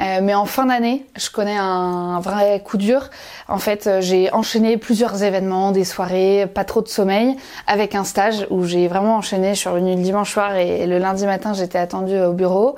Euh, 0.00 0.20
mais 0.22 0.34
en 0.34 0.44
fin 0.44 0.66
d'année, 0.66 1.04
je 1.16 1.28
connais 1.28 1.56
un, 1.56 2.20
vrai 2.20 2.62
coup 2.64 2.76
dur. 2.76 3.10
En 3.48 3.58
fait, 3.58 3.86
euh, 3.86 4.00
j'ai 4.00 4.32
enchaîné 4.32 4.76
plusieurs 4.76 5.24
événements, 5.24 5.72
des 5.72 5.84
soirées, 5.84 6.46
pas 6.46 6.64
trop 6.64 6.82
de 6.82 6.88
sommeil, 6.88 7.36
avec 7.66 7.96
un 7.96 8.04
stage 8.04 8.46
où 8.50 8.64
j'ai 8.64 8.86
vraiment 8.86 9.16
enchaîné 9.16 9.56
sur 9.56 9.76
une 9.76 9.86
nuit 9.86 9.96
le 9.96 10.02
dimanche 10.02 10.32
soir 10.32 10.54
et, 10.54 10.86
le 10.86 10.98
lundi 10.98 11.26
matin, 11.26 11.52
j'étais 11.52 11.78
attendue 11.78 12.18
au 12.18 12.32
bureau. 12.32 12.76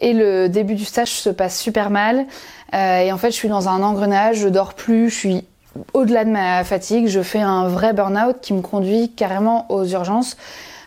Et 0.00 0.12
le 0.12 0.48
début 0.48 0.74
du 0.74 0.84
stage 0.84 1.10
se 1.10 1.30
passe 1.30 1.58
super 1.58 1.90
mal. 1.90 2.26
Euh, 2.74 3.00
et 3.00 3.12
en 3.12 3.18
fait, 3.18 3.30
je 3.30 3.36
suis 3.36 3.48
dans 3.48 3.68
un 3.68 3.82
engrenage, 3.82 4.38
je 4.38 4.48
dors 4.48 4.74
plus, 4.74 5.10
je 5.10 5.14
suis 5.14 5.44
au-delà 5.94 6.24
de 6.24 6.30
ma 6.30 6.64
fatigue, 6.64 7.06
je 7.06 7.20
fais 7.20 7.40
un 7.40 7.68
vrai 7.68 7.92
burn-out 7.92 8.36
qui 8.40 8.52
me 8.52 8.62
conduit 8.62 9.10
carrément 9.10 9.66
aux 9.70 9.84
urgences, 9.84 10.36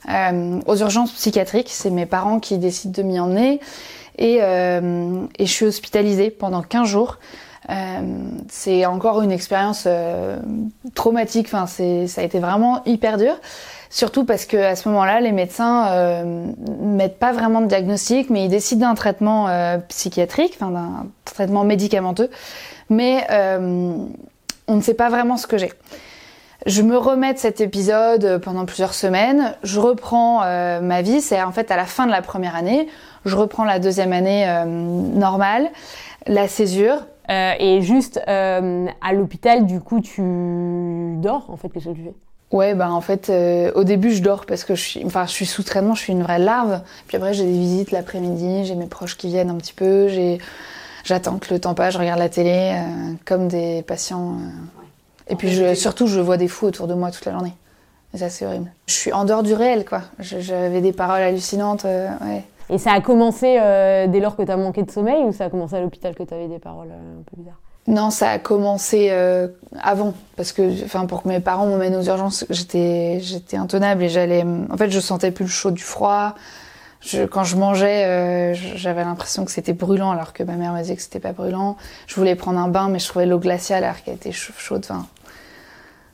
euh, 0.10 0.60
aux 0.66 0.78
urgences 0.78 1.12
psychiatriques. 1.12 1.70
C'est 1.70 1.90
mes 1.90 2.06
parents 2.06 2.40
qui 2.40 2.58
décident 2.58 2.94
de 3.02 3.08
m'y 3.08 3.20
emmener. 3.20 3.60
Et, 4.18 4.40
euh, 4.42 5.26
et 5.40 5.46
je 5.46 5.52
suis 5.52 5.66
hospitalisée 5.66 6.30
pendant 6.30 6.62
15 6.62 6.88
jours. 6.88 7.18
Euh, 7.70 8.02
c'est 8.50 8.86
encore 8.86 9.22
une 9.22 9.32
expérience 9.32 9.84
euh, 9.88 10.38
traumatique. 10.96 11.48
Enfin, 11.52 11.68
ça 11.68 12.22
a 12.22 12.24
été 12.24 12.40
vraiment 12.40 12.84
hyper 12.86 13.18
dur. 13.18 13.36
Surtout 13.92 14.24
parce 14.24 14.46
que 14.46 14.56
à 14.56 14.76
ce 14.78 14.88
moment-là, 14.88 15.20
les 15.20 15.34
médecins 15.34 15.92
euh, 15.92 16.46
mettent 16.80 17.20
pas 17.20 17.34
vraiment 17.34 17.60
de 17.60 17.68
diagnostic, 17.68 18.30
mais 18.30 18.46
ils 18.46 18.50
décident 18.50 18.88
d'un 18.88 18.96
traitement 18.96 19.50
euh, 19.50 19.78
psychiatrique, 19.90 20.54
enfin 20.56 20.72
d'un 20.72 21.08
traitement 21.26 21.66
médicamenteux. 21.66 22.30
Mais 22.90 23.28
euh, 23.30 23.94
on 24.68 24.76
ne 24.76 24.82
sait 24.82 24.94
pas 24.94 25.10
vraiment 25.10 25.36
ce 25.36 25.46
que 25.46 25.58
j'ai. 25.58 25.74
Je 26.66 26.84
me 26.84 26.96
remets 26.96 27.34
de 27.34 27.40
cet 27.40 27.60
épisode 27.60 28.40
pendant 28.42 28.66
plusieurs 28.66 28.94
semaines. 28.94 29.56
Je 29.64 29.80
reprends 29.80 30.42
euh, 30.44 30.80
ma 30.80 31.02
vie. 31.02 31.20
C'est 31.20 31.42
en 31.42 31.52
fait 31.52 31.70
à 31.70 31.76
la 31.76 31.86
fin 31.86 32.06
de 32.06 32.12
la 32.12 32.22
première 32.22 32.56
année. 32.56 32.88
Je 33.26 33.36
reprends 33.36 33.66
la 33.66 33.80
deuxième 33.80 34.14
année 34.14 34.48
euh, 34.48 34.66
normale. 34.66 35.70
La 36.28 36.48
césure. 36.48 37.00
Euh, 37.30 37.54
et 37.60 37.82
juste 37.82 38.22
euh, 38.28 38.88
à 39.02 39.14
l'hôpital, 39.14 39.66
du 39.66 39.80
coup, 39.80 40.02
tu 40.02 40.22
dors 41.18 41.50
en 41.50 41.58
fait 41.58 41.70
Qu'est-ce 41.70 41.86
que 41.86 41.94
tu 41.94 42.04
fais? 42.04 42.31
Ouais, 42.52 42.76
bah 42.76 42.92
en 42.92 43.02
fait, 43.02 43.30
euh, 43.30 43.72
au 43.76 43.84
début, 43.84 44.12
je 44.12 44.22
dors 44.22 44.46
parce 44.46 44.64
que 44.64 44.76
je 44.76 44.82
suis, 44.82 45.06
enfin, 45.06 45.26
je 45.26 45.32
suis 45.32 45.46
sous 45.46 45.64
traitement, 45.64 45.96
je 45.96 46.02
suis 46.02 46.14
une 46.14 46.24
vraie 46.24 46.40
larve. 46.40 46.82
Puis 47.08 47.18
après, 47.18 47.34
j'ai 47.34 47.46
des 47.46 47.52
visites 47.52 47.92
l'après-midi, 47.92 48.66
j'ai 48.66 48.76
mes 48.76 48.88
proches 48.88 49.18
qui 49.18 49.28
viennent 49.28 49.50
un 49.50 49.56
petit 49.56 49.74
peu, 49.74 50.10
j'ai, 50.10 50.40
j'attends 51.06 51.38
que 51.38 51.54
le 51.54 51.60
temps 51.60 51.74
passe, 51.74 51.94
je 51.94 52.00
regarde 52.00 52.20
la 52.20 52.30
télé, 52.30 52.74
euh, 52.76 53.14
comme 53.26 53.48
des 53.48 53.84
patients. 53.84 54.36
Et 55.30 55.36
puis 55.36 55.50
je, 55.50 55.76
surtout, 55.76 56.08
je 56.08 56.20
vois 56.20 56.38
des 56.38 56.50
fous 56.50 56.66
autour 56.66 56.88
de 56.88 56.94
moi 56.94 57.10
toute 57.12 57.26
la 57.26 57.32
journée. 57.32 57.54
Et 58.14 58.18
ça, 58.18 58.30
c'est 58.30 58.46
horrible. 58.46 58.70
Je 58.88 58.94
suis 58.94 59.14
en 59.14 59.24
dehors 59.24 59.44
du 59.44 59.54
réel, 59.54 59.86
quoi. 59.86 60.02
J'avais 60.20 60.82
des 60.82 60.92
paroles 60.92 61.22
hallucinantes, 61.22 61.86
euh, 61.86 62.10
ouais. 62.22 62.44
Et 62.70 62.78
ça 62.78 62.92
a 62.94 63.02
commencé 63.02 63.58
euh, 63.60 64.08
dès 64.08 64.20
lors 64.20 64.36
que 64.36 64.44
tu 64.44 64.52
as 64.52 64.58
manqué 64.58 64.84
de 64.84 64.92
sommeil 64.92 65.24
ou 65.24 65.34
ça 65.34 65.46
a 65.46 65.50
commencé 65.50 65.76
à 65.76 65.82
l'hôpital 65.82 66.16
que 66.16 66.24
tu 66.24 66.34
avais 66.34 66.48
des 66.48 66.60
paroles 66.60 66.92
euh, 66.92 67.20
un 67.20 67.24
peu 67.24 67.38
bizarres? 67.38 67.60
Non, 67.88 68.12
ça 68.12 68.30
a 68.30 68.40
commencé 68.40 69.08
euh, 69.10 69.48
avant, 69.82 70.14
parce 70.36 70.52
que, 70.52 70.84
enfin, 70.86 71.08
pour 71.08 71.24
que 71.24 71.28
mes 71.28 71.40
parents 71.40 71.66
m'emmènent 71.66 71.96
aux 71.96 72.04
urgences, 72.04 72.46
j'étais, 72.50 73.20
j'étais 73.22 73.58
intenable 73.58 74.04
et 74.04 74.10
j'allais, 74.10 74.44
en 74.44 74.78
fait, 74.78 74.92
je 74.92 75.00
sentais 75.00 75.32
plus 75.32 75.46
le 75.46 75.50
chaud 75.50 75.72
du 75.72 75.82
froid. 75.82 76.36
Je, 77.02 77.24
quand 77.24 77.44
je 77.44 77.56
mangeais, 77.56 78.06
euh, 78.06 78.54
j'avais 78.54 79.04
l'impression 79.04 79.44
que 79.46 79.52
c'était 79.52 79.74
brûlant, 79.74 80.12
alors 80.12 80.34
que 80.34 80.44
ma 80.44 80.54
mère 80.54 80.74
me 80.74 80.82
disait 80.82 80.96
que 80.96 81.02
c'était 81.02 81.20
pas 81.20 81.34
brûlant. 81.34 81.76
Je 82.06 82.14
voulais 82.16 82.36
prendre 82.36 82.60
un 82.60 82.68
bain, 82.68 82.88
mais 82.90 83.00
je 83.00 83.08
trouvais 83.08 83.26
l'eau 83.26 83.40
glaciale 83.40 83.84
alors 83.84 84.04
qu'elle 84.04 84.14
était 84.14 84.32
chau- 84.32 84.54
chaude. 84.56 84.86
Enfin, 84.88 85.08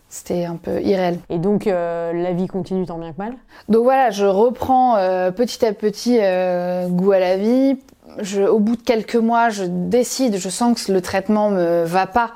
c'était 0.08 0.46
un 0.46 0.56
peu 0.56 0.82
irréel. 0.82 1.20
Et 1.30 1.38
donc 1.38 1.68
euh, 1.68 2.14
la 2.14 2.32
vie 2.32 2.48
continue 2.48 2.86
tant 2.86 2.98
bien 2.98 3.12
que 3.12 3.18
mal? 3.18 3.34
Donc 3.68 3.84
voilà, 3.84 4.10
je 4.10 4.24
reprends 4.24 4.96
euh, 4.96 5.32
petit 5.32 5.66
à 5.66 5.74
petit 5.74 6.20
goût 6.90 7.12
à 7.12 7.20
la 7.20 7.36
vie. 7.36 7.78
Je, 8.20 8.42
au 8.42 8.60
bout 8.60 8.76
de 8.76 8.82
quelques 8.82 9.16
mois, 9.16 9.50
je 9.50 9.64
décide, 9.66 10.38
je 10.38 10.50
sens 10.50 10.84
que 10.84 10.92
le 10.92 11.02
traitement 11.02 11.50
me 11.50 11.84
va 11.84 12.08
pas. 12.08 12.34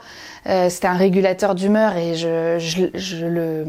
Euh, 0.48 0.70
C'était 0.70 0.88
un 0.88 0.96
régulateur 0.96 1.54
d'humeur 1.54 1.96
et 1.98 2.16
je, 2.16 2.58
je, 2.58 2.86
je 2.96 3.26
le 3.28 3.66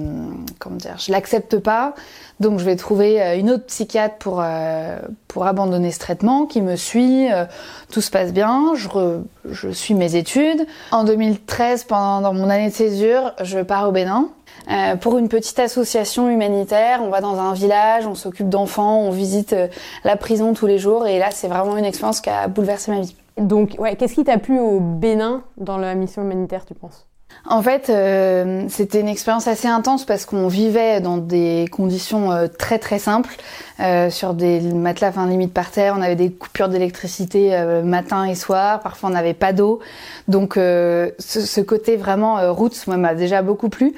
comment 0.59 0.77
dire, 0.77 0.97
je 0.99 1.13
l'accepte 1.13 1.59
pas. 1.59 1.95
Donc 2.41 2.59
je 2.59 2.65
vais 2.65 2.77
trouver 2.77 3.23
euh, 3.23 3.37
une 3.39 3.51
autre 3.51 3.67
psychiatre 3.67 4.17
pour 4.17 4.41
euh, 4.43 4.99
pour 5.29 5.47
abandonner 5.47 5.91
ce 5.91 5.99
traitement 5.99 6.47
qui 6.47 6.63
me 6.63 6.77
suit. 6.77 7.31
euh, 7.31 7.45
tout 7.93 8.01
se 8.01 8.11
passe 8.11 8.33
bien. 8.33 8.73
Je 8.75 8.89
re- 8.89 9.23
je 9.51 9.69
suis 9.69 9.93
mes 9.95 10.17
études. 10.17 10.67
En 10.93 11.05
2013, 11.05 11.85
pendant 11.85 12.33
mon 12.33 12.49
année 12.49 12.71
de 12.71 12.75
césure, 12.75 13.35
je 13.43 13.59
pars 13.61 13.87
au 13.89 13.93
Bénin. 13.93 14.29
Euh, 14.71 14.97
pour 14.97 15.19
une 15.19 15.29
petite 15.29 15.59
association 15.59 16.31
humanitaire, 16.31 17.01
on 17.03 17.09
va 17.11 17.21
dans 17.21 17.39
un 17.39 17.53
village, 17.53 18.07
on 18.07 18.15
s'occupe 18.15 18.49
d'enfants, 18.49 18.99
on 19.01 19.11
visite 19.11 19.53
euh, 19.53 19.67
la 20.05 20.17
prison 20.17 20.55
tous 20.55 20.67
les 20.67 20.79
jours 20.79 21.07
et 21.07 21.19
là 21.19 21.31
c'est 21.33 21.49
vraiment 21.49 21.77
une 21.77 21.85
expérience 21.85 22.21
qui 22.21 22.31
a 22.31 22.47
bouleversé 22.49 22.93
ma 22.93 23.01
vie. 23.01 23.17
Donc, 23.39 23.77
ouais, 23.79 23.97
qu'est-ce 23.97 24.15
qui 24.15 24.25
t'a 24.25 24.39
plu 24.39 24.59
au 24.59 24.81
Bénin 24.81 25.43
dans 25.57 25.79
la 25.79 25.95
mission 25.95 26.23
humanitaire, 26.23 26.65
tu 26.65 26.75
penses? 26.75 27.07
En 27.47 27.63
fait, 27.63 27.91
euh, 27.91 28.65
c'était 28.69 29.01
une 29.01 29.09
expérience 29.09 29.49
assez 29.49 29.67
intense 29.67 30.05
parce 30.05 30.27
qu'on 30.27 30.49
vivait 30.49 31.01
dans 31.01 31.17
des 31.17 31.67
conditions 31.73 32.31
euh, 32.31 32.47
très 32.47 32.79
très 32.79 32.99
simples, 32.99 33.35
euh, 33.81 34.11
sur 34.11 34.35
des 34.35 34.61
matelas, 34.61 35.09
enfin 35.09 35.27
limite 35.27 35.53
par 35.53 35.71
terre. 35.71 35.95
On 35.97 36.03
avait 36.03 36.15
des 36.15 36.31
coupures 36.31 36.69
d'électricité 36.69 37.81
matin 37.83 38.27
et 38.27 38.35
soir. 38.35 38.81
Parfois, 38.81 39.09
on 39.09 39.13
n'avait 39.13 39.35
pas 39.35 39.53
d'eau. 39.53 39.81
Donc, 40.29 40.55
ce, 40.55 41.11
ce 41.19 41.61
côté 41.61 41.97
vraiment 41.97 42.53
roots, 42.53 42.87
moi, 42.87 42.97
m'a 42.97 43.15
déjà 43.15 43.43
beaucoup 43.43 43.69
plu. 43.69 43.95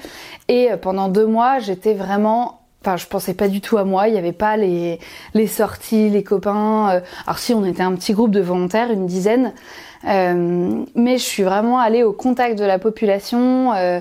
Et 0.48 0.70
pendant 0.80 1.08
deux 1.08 1.26
mois, 1.26 1.58
j'étais 1.58 1.94
vraiment 1.94 2.60
Enfin, 2.84 2.98
je 2.98 3.06
pensais 3.06 3.32
pas 3.32 3.48
du 3.48 3.62
tout 3.62 3.78
à 3.78 3.84
moi. 3.84 4.08
Il 4.08 4.14
y 4.14 4.18
avait 4.18 4.32
pas 4.32 4.58
les 4.58 4.98
les 5.32 5.46
sorties, 5.46 6.10
les 6.10 6.22
copains. 6.22 6.90
euh, 6.90 7.00
Alors 7.26 7.38
si, 7.38 7.54
on 7.54 7.64
était 7.64 7.82
un 7.82 7.92
petit 7.94 8.12
groupe 8.12 8.30
de 8.30 8.40
volontaires, 8.40 8.90
une 8.90 9.06
dizaine. 9.06 9.54
Euh, 10.06 10.84
mais 10.94 11.16
je 11.16 11.22
suis 11.22 11.44
vraiment 11.44 11.78
allée 11.78 12.02
au 12.02 12.12
contact 12.12 12.58
de 12.58 12.64
la 12.64 12.78
population. 12.78 13.72
Euh, 13.74 14.00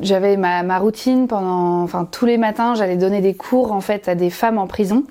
j'avais 0.00 0.38
ma, 0.38 0.62
ma 0.62 0.78
routine 0.78 1.28
pendant, 1.28 1.82
enfin 1.82 2.08
tous 2.10 2.24
les 2.24 2.38
matins, 2.38 2.74
j'allais 2.74 2.96
donner 2.96 3.20
des 3.20 3.34
cours 3.34 3.72
en 3.72 3.82
fait 3.82 4.08
à 4.08 4.14
des 4.14 4.30
femmes 4.30 4.56
en 4.58 4.66
prison. 4.66 5.04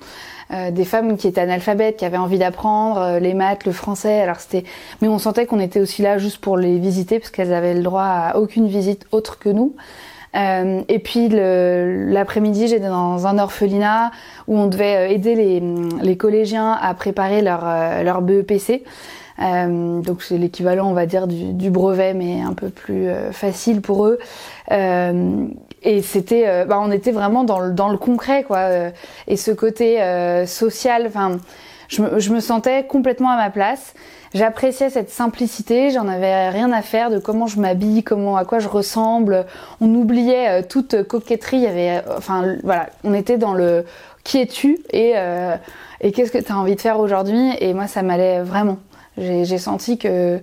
Des 0.50 0.84
femmes 0.84 1.16
qui 1.16 1.26
étaient 1.26 1.40
analphabètes, 1.40 1.96
qui 1.96 2.04
avaient 2.04 2.18
envie 2.18 2.38
d'apprendre 2.38 3.18
les 3.18 3.34
maths, 3.34 3.64
le 3.64 3.72
français. 3.72 4.20
Alors 4.20 4.36
c'était, 4.36 4.64
mais 5.00 5.08
on 5.08 5.18
sentait 5.18 5.46
qu'on 5.46 5.58
était 5.58 5.80
aussi 5.80 6.02
là 6.02 6.18
juste 6.18 6.38
pour 6.38 6.58
les 6.58 6.78
visiter 6.78 7.18
parce 7.18 7.30
qu'elles 7.30 7.54
avaient 7.54 7.74
le 7.74 7.82
droit 7.82 8.02
à 8.04 8.36
aucune 8.36 8.68
visite 8.68 9.06
autre 9.10 9.38
que 9.38 9.48
nous. 9.48 9.74
Euh, 10.34 10.82
et 10.88 10.98
puis 10.98 11.28
l'après-midi, 11.28 12.68
j'étais 12.68 12.88
dans 12.88 13.26
un 13.26 13.38
orphelinat 13.38 14.10
où 14.48 14.58
on 14.58 14.66
devait 14.66 14.96
euh, 14.96 15.08
aider 15.08 15.34
les, 15.34 15.62
les 16.02 16.16
collégiens 16.16 16.72
à 16.72 16.92
préparer 16.94 17.42
leur, 17.42 17.62
euh, 17.64 18.02
leur 18.02 18.22
BEPC. 18.22 18.84
Donc 19.38 20.22
c'est 20.22 20.38
l'équivalent, 20.38 20.88
on 20.88 20.94
va 20.94 21.06
dire, 21.06 21.26
du, 21.26 21.52
du 21.52 21.68
brevet, 21.70 22.14
mais 22.14 22.40
un 22.40 22.52
peu 22.52 22.68
plus 22.68 23.08
facile 23.32 23.80
pour 23.80 24.06
eux. 24.06 24.20
Et 24.70 26.02
c'était, 26.02 26.64
bah, 26.66 26.78
on 26.80 26.92
était 26.92 27.10
vraiment 27.10 27.42
dans 27.42 27.58
le, 27.58 27.72
dans 27.72 27.88
le 27.88 27.98
concret, 27.98 28.44
quoi. 28.44 28.68
Et 29.26 29.36
ce 29.36 29.50
côté 29.50 29.98
social, 30.46 31.06
enfin, 31.08 31.38
je 31.88 32.02
je 32.18 32.32
me 32.32 32.38
sentais 32.38 32.84
complètement 32.86 33.30
à 33.30 33.36
ma 33.36 33.50
place. 33.50 33.94
J'appréciais 34.34 34.90
cette 34.90 35.10
simplicité, 35.10 35.90
j'en 35.90 36.08
avais 36.08 36.48
rien 36.48 36.72
à 36.72 36.82
faire 36.82 37.08
de 37.08 37.20
comment 37.20 37.46
je 37.46 37.60
m'habille, 37.60 38.02
comment 38.02 38.36
à 38.36 38.44
quoi 38.44 38.58
je 38.58 38.66
ressemble. 38.66 39.46
On 39.80 39.94
oubliait 39.94 40.48
euh, 40.48 40.62
toute 40.68 41.04
coquetterie. 41.04 41.58
Il 41.58 41.62
y 41.62 41.66
avait, 41.68 41.98
euh, 41.98 42.16
enfin, 42.18 42.56
voilà, 42.64 42.88
on 43.04 43.14
était 43.14 43.38
dans 43.38 43.54
le 43.54 43.84
qui 44.24 44.38
es-tu? 44.38 44.80
et 44.90 45.12
euh, 45.16 45.54
et 46.00 46.10
qu'est-ce 46.10 46.32
que 46.32 46.38
tu 46.38 46.50
as 46.50 46.58
envie 46.58 46.74
de 46.74 46.80
faire 46.80 46.98
aujourd'hui? 46.98 47.52
Et 47.60 47.74
moi, 47.74 47.86
ça 47.86 48.02
m'allait 48.02 48.42
vraiment. 48.42 48.78
J'ai 49.16 49.58
senti 49.58 49.98
que 49.98 50.40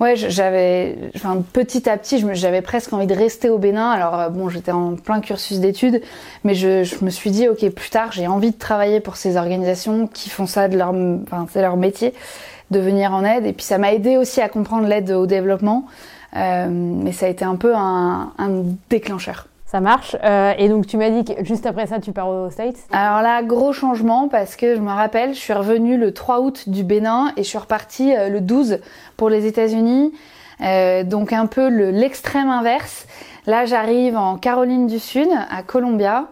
Ouais, 0.00 0.16
j'avais, 0.16 0.96
enfin, 1.14 1.42
petit 1.52 1.88
à 1.88 1.96
petit, 1.96 2.24
j'avais 2.32 2.62
presque 2.62 2.92
envie 2.92 3.06
de 3.06 3.14
rester 3.14 3.48
au 3.48 3.58
Bénin. 3.58 3.90
Alors 3.90 4.28
bon, 4.30 4.48
j'étais 4.48 4.72
en 4.72 4.96
plein 4.96 5.20
cursus 5.20 5.60
d'études, 5.60 6.02
mais 6.42 6.54
je, 6.54 6.82
je 6.82 7.04
me 7.04 7.10
suis 7.10 7.30
dit, 7.30 7.48
ok, 7.48 7.68
plus 7.70 7.90
tard, 7.90 8.10
j'ai 8.10 8.26
envie 8.26 8.50
de 8.50 8.58
travailler 8.58 8.98
pour 8.98 9.14
ces 9.16 9.36
organisations 9.36 10.08
qui 10.08 10.30
font 10.30 10.46
ça 10.46 10.66
de 10.66 10.76
leur, 10.76 10.88
enfin, 10.88 11.46
c'est 11.52 11.62
leur 11.62 11.76
métier, 11.76 12.12
de 12.70 12.78
venir 12.78 13.12
en 13.12 13.24
aide. 13.24 13.46
Et 13.46 13.52
puis 13.52 13.64
ça 13.64 13.78
m'a 13.78 13.92
aidé 13.92 14.16
aussi 14.16 14.40
à 14.40 14.48
comprendre 14.48 14.86
l'aide 14.86 15.10
au 15.10 15.26
développement. 15.26 15.84
mais 16.34 17.12
ça 17.12 17.26
a 17.26 17.28
été 17.28 17.44
un 17.44 17.56
peu 17.56 17.74
un, 17.74 18.32
déclencheur. 18.90 19.46
Ça 19.66 19.80
marche. 19.80 20.16
et 20.58 20.68
donc 20.68 20.86
tu 20.86 20.96
m'as 20.96 21.10
dit 21.10 21.24
que 21.24 21.44
juste 21.44 21.66
après 21.66 21.86
ça, 21.86 21.98
tu 21.98 22.12
pars 22.12 22.28
aux 22.28 22.50
States 22.50 22.76
Alors 22.92 23.22
là, 23.22 23.42
gros 23.42 23.72
changement 23.72 24.28
parce 24.28 24.54
que 24.54 24.76
je 24.76 24.80
me 24.80 24.90
rappelle, 24.90 25.34
je 25.34 25.38
suis 25.40 25.52
revenue 25.52 25.96
le 25.96 26.12
3 26.12 26.40
août 26.40 26.68
du 26.68 26.84
Bénin 26.84 27.32
et 27.36 27.42
je 27.42 27.48
suis 27.48 27.58
repartie 27.58 28.12
le 28.14 28.40
12 28.40 28.78
pour 29.16 29.30
les 29.30 29.46
États-Unis. 29.46 30.12
donc 31.04 31.32
un 31.32 31.46
peu 31.46 31.68
l'extrême 31.68 32.50
inverse. 32.50 33.06
Là, 33.46 33.66
j'arrive 33.66 34.16
en 34.16 34.36
Caroline 34.38 34.86
du 34.86 34.98
Sud, 34.98 35.28
à 35.50 35.62
Columbia. 35.62 36.28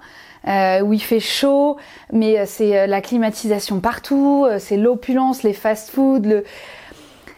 Euh, 0.48 0.80
où 0.80 0.92
il 0.92 1.00
fait 1.00 1.20
chaud, 1.20 1.76
mais 2.12 2.36
euh, 2.36 2.44
c'est 2.48 2.76
euh, 2.76 2.86
la 2.88 3.00
climatisation 3.00 3.78
partout, 3.78 4.48
c'est 4.58 4.76
l'opulence, 4.76 5.44
les 5.44 5.52
fast-foods, 5.52 6.22
le, 6.24 6.42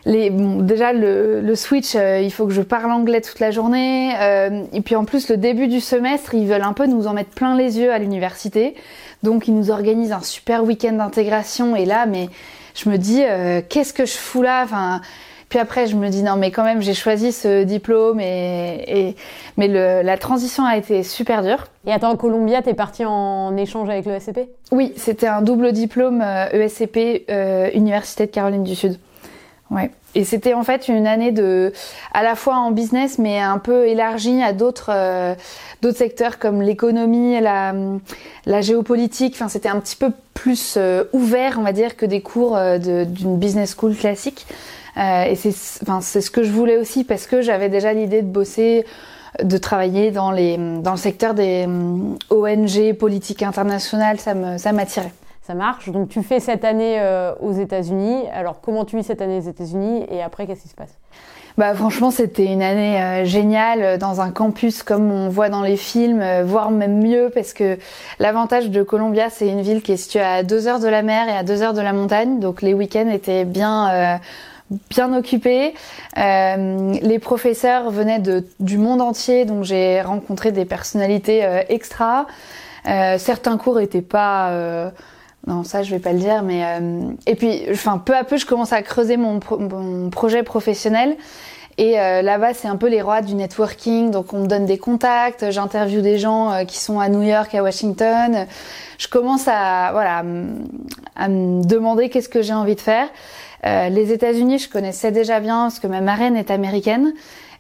les, 0.06 0.30
bon, 0.30 0.62
déjà 0.62 0.94
le, 0.94 1.42
le 1.42 1.54
switch, 1.54 1.94
il 1.94 2.30
faut 2.30 2.46
que 2.46 2.52
je 2.54 2.62
parle 2.62 2.90
anglais 2.90 3.20
toute 3.20 3.40
la 3.40 3.50
journée. 3.50 4.12
et 4.72 4.80
puis 4.80 4.96
en 4.96 5.04
plus, 5.04 5.28
le 5.28 5.36
début 5.36 5.66
du 5.66 5.80
semestre, 5.80 6.34
ils 6.34 6.46
veulent 6.46 6.62
un 6.62 6.72
peu 6.72 6.86
nous 6.86 7.06
en 7.06 7.12
mettre 7.12 7.30
plein 7.30 7.56
les 7.56 7.78
yeux 7.78 7.92
à 7.92 7.98
l'université. 7.98 8.74
Donc 9.22 9.48
ils 9.48 9.54
nous 9.54 9.70
organisent 9.70 10.12
un 10.12 10.20
super 10.20 10.62
week-end 10.62 10.92
d'intégration. 10.92 11.74
Et 11.74 11.86
là, 11.86 12.04
mais 12.04 12.28
je 12.74 12.90
me 12.90 12.98
dis, 12.98 13.22
qu'est-ce 13.70 13.94
que 13.94 14.04
je 14.04 14.12
fous 14.12 14.42
là? 14.42 14.62
Enfin, 14.64 15.00
puis 15.54 15.60
après, 15.60 15.86
je 15.86 15.94
me 15.94 16.08
dis 16.08 16.24
non, 16.24 16.34
mais 16.34 16.50
quand 16.50 16.64
même, 16.64 16.82
j'ai 16.82 16.94
choisi 16.94 17.30
ce 17.30 17.62
diplôme 17.62 18.18
et, 18.18 19.14
mais 19.56 19.68
la 19.68 20.18
transition 20.18 20.64
a 20.64 20.76
été 20.76 21.04
super 21.04 21.44
dure. 21.44 21.68
Et 21.86 21.92
attends, 21.92 22.16
Columbia, 22.16 22.60
t'es 22.60 22.74
partie 22.74 23.04
en 23.04 23.56
échange 23.56 23.88
avec 23.88 24.04
l'ESCP 24.04 24.48
Oui, 24.72 24.92
c'était 24.96 25.28
un 25.28 25.42
double 25.42 25.70
diplôme 25.70 26.24
ESCP, 26.52 26.96
euh, 26.96 27.06
e 27.06 27.20
euh, 27.30 27.70
Université 27.72 28.26
de 28.26 28.32
Caroline 28.32 28.64
du 28.64 28.74
Sud. 28.74 28.98
Ouais. 29.70 29.92
Et 30.16 30.24
c'était 30.24 30.54
en 30.54 30.64
fait 30.64 30.88
une 30.88 31.06
année 31.06 31.30
de, 31.30 31.72
à 32.12 32.24
la 32.24 32.34
fois 32.34 32.56
en 32.56 32.72
business, 32.72 33.18
mais 33.20 33.38
un 33.38 33.58
peu 33.58 33.86
élargie 33.86 34.42
à 34.42 34.52
d'autres 34.52 34.90
euh, 34.92 35.36
d'autres 35.82 35.98
secteurs 35.98 36.40
comme 36.40 36.62
l'économie, 36.62 37.40
la, 37.40 37.76
la 38.46 38.60
géopolitique. 38.60 39.34
Enfin, 39.36 39.46
c'était 39.46 39.68
un 39.68 39.78
petit 39.78 39.94
peu 39.94 40.10
plus 40.34 40.76
ouvert, 41.12 41.58
on 41.60 41.62
va 41.62 41.70
dire, 41.70 41.96
que 41.96 42.06
des 42.06 42.22
cours 42.22 42.58
d'une 42.80 43.38
business 43.38 43.76
school 43.78 43.94
classique. 43.94 44.46
Euh, 44.96 45.24
et 45.24 45.34
c'est 45.34 45.54
enfin, 45.82 46.00
ce 46.00 46.30
que 46.30 46.42
je 46.42 46.52
voulais 46.52 46.76
aussi 46.76 47.04
parce 47.04 47.26
que 47.26 47.42
j'avais 47.42 47.68
déjà 47.68 47.92
l'idée 47.92 48.22
de 48.22 48.28
bosser 48.28 48.84
de 49.42 49.58
travailler 49.58 50.12
dans, 50.12 50.30
les, 50.30 50.56
dans 50.56 50.92
le 50.92 50.96
secteur 50.96 51.34
des 51.34 51.66
euh, 51.66 52.14
ONG, 52.30 52.92
politique 52.96 53.42
internationale, 53.42 54.20
ça 54.20 54.32
m'attirait. 54.34 55.12
Ça, 55.42 55.48
ça 55.48 55.54
marche. 55.54 55.88
Donc 55.88 56.08
tu 56.08 56.22
fais 56.22 56.38
cette 56.38 56.64
année 56.64 57.00
euh, 57.00 57.34
aux 57.40 57.52
États-Unis. 57.52 58.22
Alors 58.32 58.60
comment 58.60 58.84
tu 58.84 58.96
vis 58.96 59.02
cette 59.02 59.20
année 59.20 59.38
aux 59.38 59.50
États-Unis 59.50 60.06
et 60.08 60.22
après 60.22 60.46
qu'est-ce 60.46 60.62
qui 60.62 60.68
se 60.68 60.74
passe? 60.76 60.94
Bah 61.58 61.72
franchement 61.74 62.10
c'était 62.10 62.46
une 62.46 62.62
année 62.62 63.24
géniale 63.26 63.98
dans 63.98 64.20
un 64.20 64.30
campus 64.32 64.82
comme 64.82 65.12
on 65.12 65.28
voit 65.28 65.48
dans 65.48 65.62
les 65.62 65.76
films, 65.76 66.24
voire 66.42 66.72
même 66.72 67.00
mieux 67.00 67.30
parce 67.32 67.52
que 67.52 67.78
l'avantage 68.18 68.70
de 68.70 68.82
Columbia 68.82 69.30
c'est 69.30 69.46
une 69.46 69.60
ville 69.60 69.80
qui 69.80 69.92
est 69.92 69.96
située 69.96 70.20
à 70.20 70.42
deux 70.42 70.66
heures 70.66 70.80
de 70.80 70.88
la 70.88 71.02
mer 71.02 71.28
et 71.28 71.36
à 71.36 71.44
deux 71.44 71.62
heures 71.62 71.72
de 71.72 71.80
la 71.80 71.92
montagne, 71.92 72.40
donc 72.40 72.60
les 72.60 72.74
week-ends 72.74 73.08
étaient 73.08 73.44
bien 73.44 74.18
bien 74.90 75.16
occupée. 75.16 75.74
Euh, 76.16 76.94
les 77.02 77.18
professeurs 77.18 77.90
venaient 77.90 78.18
de, 78.18 78.46
du 78.60 78.78
monde 78.78 79.00
entier, 79.00 79.44
donc 79.44 79.64
j'ai 79.64 80.00
rencontré 80.00 80.52
des 80.52 80.64
personnalités 80.64 81.44
euh, 81.44 81.62
extra. 81.68 82.26
Euh, 82.86 83.18
certains 83.18 83.56
cours 83.56 83.80
étaient 83.80 84.02
pas 84.02 84.50
euh, 84.50 84.90
non, 85.46 85.64
ça 85.64 85.82
je 85.82 85.90
vais 85.90 85.98
pas 85.98 86.12
le 86.12 86.18
dire, 86.18 86.42
mais 86.42 86.64
euh, 86.64 87.10
et 87.26 87.34
puis, 87.34 87.62
enfin, 87.70 87.98
peu 87.98 88.14
à 88.16 88.24
peu, 88.24 88.36
je 88.36 88.46
commence 88.46 88.72
à 88.72 88.82
creuser 88.82 89.16
mon, 89.16 89.40
mon 89.58 90.10
projet 90.10 90.42
professionnel. 90.42 91.16
Et 91.76 91.94
là-bas, 91.96 92.54
c'est 92.54 92.68
un 92.68 92.76
peu 92.76 92.88
les 92.88 93.02
rois 93.02 93.20
du 93.20 93.34
networking. 93.34 94.12
Donc, 94.12 94.32
on 94.32 94.42
me 94.42 94.46
donne 94.46 94.64
des 94.64 94.78
contacts, 94.78 95.50
j'interviewe 95.50 96.02
des 96.02 96.18
gens 96.18 96.64
qui 96.68 96.78
sont 96.78 97.00
à 97.00 97.08
New 97.08 97.22
York, 97.22 97.52
à 97.52 97.64
Washington. 97.64 98.46
Je 98.96 99.08
commence 99.08 99.48
à, 99.48 99.90
voilà, 99.90 100.22
à 101.16 101.28
me 101.28 101.64
demander 101.64 102.10
qu'est-ce 102.10 102.28
que 102.28 102.42
j'ai 102.42 102.52
envie 102.52 102.76
de 102.76 102.80
faire. 102.80 103.08
Euh, 103.66 103.88
les 103.88 104.12
États-Unis, 104.12 104.58
je 104.58 104.68
connaissais 104.68 105.10
déjà 105.10 105.40
bien 105.40 105.62
parce 105.62 105.78
que 105.78 105.86
ma 105.86 106.00
marraine 106.00 106.36
est 106.36 106.50
américaine. 106.50 107.12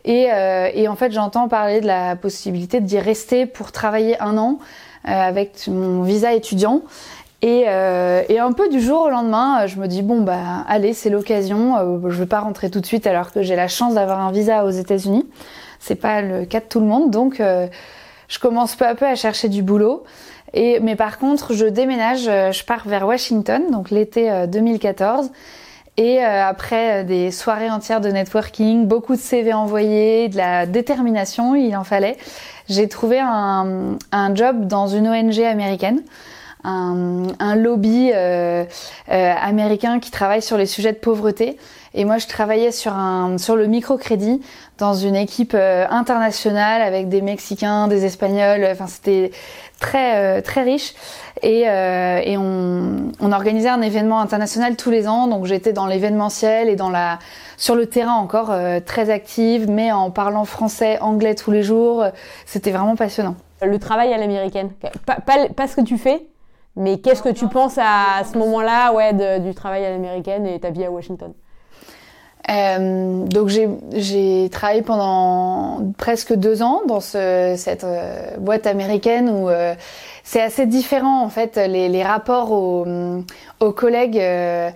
Et, 0.04 0.28
euh, 0.32 0.68
et 0.74 0.86
en 0.88 0.96
fait, 0.96 1.12
j'entends 1.12 1.48
parler 1.48 1.80
de 1.80 1.86
la 1.86 2.14
possibilité 2.14 2.80
d'y 2.80 2.98
rester 2.98 3.46
pour 3.46 3.72
travailler 3.72 4.20
un 4.20 4.36
an 4.36 4.58
euh, 5.08 5.10
avec 5.10 5.66
mon 5.68 6.02
visa 6.02 6.34
étudiant. 6.34 6.82
Et, 7.44 7.64
euh, 7.68 8.22
et, 8.30 8.38
un 8.38 8.52
peu 8.52 8.70
du 8.70 8.80
jour 8.80 9.02
au 9.02 9.10
lendemain, 9.10 9.66
je 9.66 9.78
me 9.78 9.86
dis 9.86 10.00
bon 10.00 10.22
bah 10.22 10.64
allez, 10.66 10.94
c'est 10.94 11.10
l'occasion. 11.10 11.76
Euh, 11.76 11.98
je 12.08 12.16
veux 12.16 12.26
pas 12.26 12.40
rentrer 12.40 12.70
tout 12.70 12.80
de 12.80 12.86
suite 12.86 13.06
alors 13.06 13.32
que 13.32 13.42
j'ai 13.42 13.54
la 13.54 13.68
chance 13.68 13.92
d'avoir 13.92 14.20
un 14.20 14.32
visa 14.32 14.64
aux 14.64 14.70
États-Unis. 14.70 15.26
C'est 15.78 15.94
pas 15.94 16.22
le 16.22 16.46
cas 16.46 16.60
de 16.60 16.64
tout 16.64 16.80
le 16.80 16.86
monde, 16.86 17.10
donc 17.10 17.40
euh, 17.40 17.66
je 18.28 18.38
commence 18.38 18.76
peu 18.76 18.86
à 18.86 18.94
peu 18.94 19.04
à 19.04 19.14
chercher 19.14 19.50
du 19.50 19.62
boulot. 19.62 20.04
Et 20.54 20.80
mais 20.80 20.96
par 20.96 21.18
contre, 21.18 21.52
je 21.52 21.66
déménage, 21.66 22.22
je 22.22 22.64
pars 22.64 22.88
vers 22.88 23.06
Washington, 23.06 23.62
donc 23.70 23.90
l'été 23.90 24.46
2014. 24.48 25.30
Et 25.96 26.24
euh, 26.24 26.44
après 26.44 27.02
euh, 27.02 27.04
des 27.04 27.30
soirées 27.30 27.70
entières 27.70 28.00
de 28.00 28.08
networking, 28.08 28.86
beaucoup 28.86 29.14
de 29.14 29.20
CV 29.20 29.52
envoyés, 29.52 30.28
de 30.28 30.36
la 30.36 30.66
détermination, 30.66 31.54
il 31.54 31.76
en 31.76 31.84
fallait, 31.84 32.16
j'ai 32.68 32.88
trouvé 32.88 33.20
un, 33.20 33.96
un, 34.10 34.34
job 34.34 34.66
dans 34.66 34.88
une 34.88 35.08
ONG 35.08 35.38
américaine. 35.40 36.02
Un, 36.64 37.24
un 37.38 37.56
lobby 37.56 38.10
euh, 38.14 38.64
euh, 39.10 39.32
américain 39.40 40.00
qui 40.00 40.10
travaille 40.10 40.42
sur 40.42 40.56
les 40.56 40.66
sujets 40.66 40.92
de 40.92 40.98
pauvreté. 40.98 41.56
Et 41.92 42.04
moi, 42.04 42.18
je 42.18 42.26
travaillais 42.26 42.72
sur, 42.72 42.92
un, 42.92 43.38
sur 43.38 43.54
le 43.54 43.66
microcrédit 43.66 44.40
dans 44.78 44.94
une 44.94 45.14
équipe 45.14 45.54
internationale 45.54 46.82
avec 46.82 47.08
des 47.08 47.22
Mexicains, 47.22 47.86
des 47.86 48.04
Espagnols. 48.04 48.66
Enfin, 48.72 48.88
c'était 48.88 49.30
très 49.78 50.42
très 50.42 50.62
riche 50.62 50.94
et, 51.42 51.68
euh, 51.68 52.20
et 52.24 52.38
on, 52.38 53.12
on, 53.20 53.32
organisait 53.32 53.68
un 53.68 53.82
événement 53.82 54.20
international 54.20 54.76
tous 54.76 54.90
les 54.90 55.08
ans. 55.08 55.26
Donc 55.26 55.46
j'étais 55.46 55.72
dans 55.72 55.86
l'événementiel 55.86 56.68
et 56.68 56.76
dans 56.76 56.90
la 56.90 57.18
sur 57.56 57.74
le 57.74 57.86
terrain 57.86 58.14
encore 58.14 58.50
euh, 58.50 58.80
très 58.80 59.10
active, 59.10 59.68
mais 59.70 59.92
en 59.92 60.10
parlant 60.10 60.44
français, 60.44 60.98
anglais 61.00 61.34
tous 61.34 61.50
les 61.50 61.62
jours. 61.62 62.04
C'était 62.46 62.70
vraiment 62.70 62.96
passionnant. 62.96 63.36
Le 63.62 63.78
travail 63.78 64.12
à 64.12 64.18
l'américaine, 64.18 64.70
pas, 65.06 65.16
pas, 65.20 65.48
pas, 65.48 65.68
ce 65.68 65.76
que 65.76 65.80
tu 65.82 65.96
fais, 65.96 66.26
mais 66.76 66.98
qu'est-ce 66.98 67.22
que 67.22 67.28
tu 67.28 67.48
penses 67.48 67.78
à, 67.78 68.22
ce 68.30 68.36
moment-là, 68.38 68.92
ouais, 68.92 69.40
du 69.40 69.54
travail 69.54 69.84
à 69.84 69.90
l'américaine 69.90 70.46
et 70.46 70.58
ta 70.58 70.70
vie 70.70 70.84
à 70.84 70.90
Washington? 70.90 71.32
Euh, 72.50 73.24
donc 73.24 73.48
j'ai 73.48 74.48
travaillé 74.50 74.82
pendant 74.82 75.80
presque 75.96 76.34
deux 76.34 76.62
ans 76.62 76.82
dans 76.86 77.00
ce, 77.00 77.54
cette 77.56 77.84
euh, 77.84 78.36
boîte 78.36 78.66
américaine 78.66 79.30
où 79.30 79.48
euh, 79.48 79.74
c'est 80.24 80.42
assez 80.42 80.66
différent 80.66 81.22
en 81.24 81.30
fait 81.30 81.56
les, 81.56 81.88
les 81.88 82.02
rapports 82.02 82.52
aux, 82.52 82.84
aux 83.60 83.72
collègues. 83.72 84.18
Euh, 84.18 84.70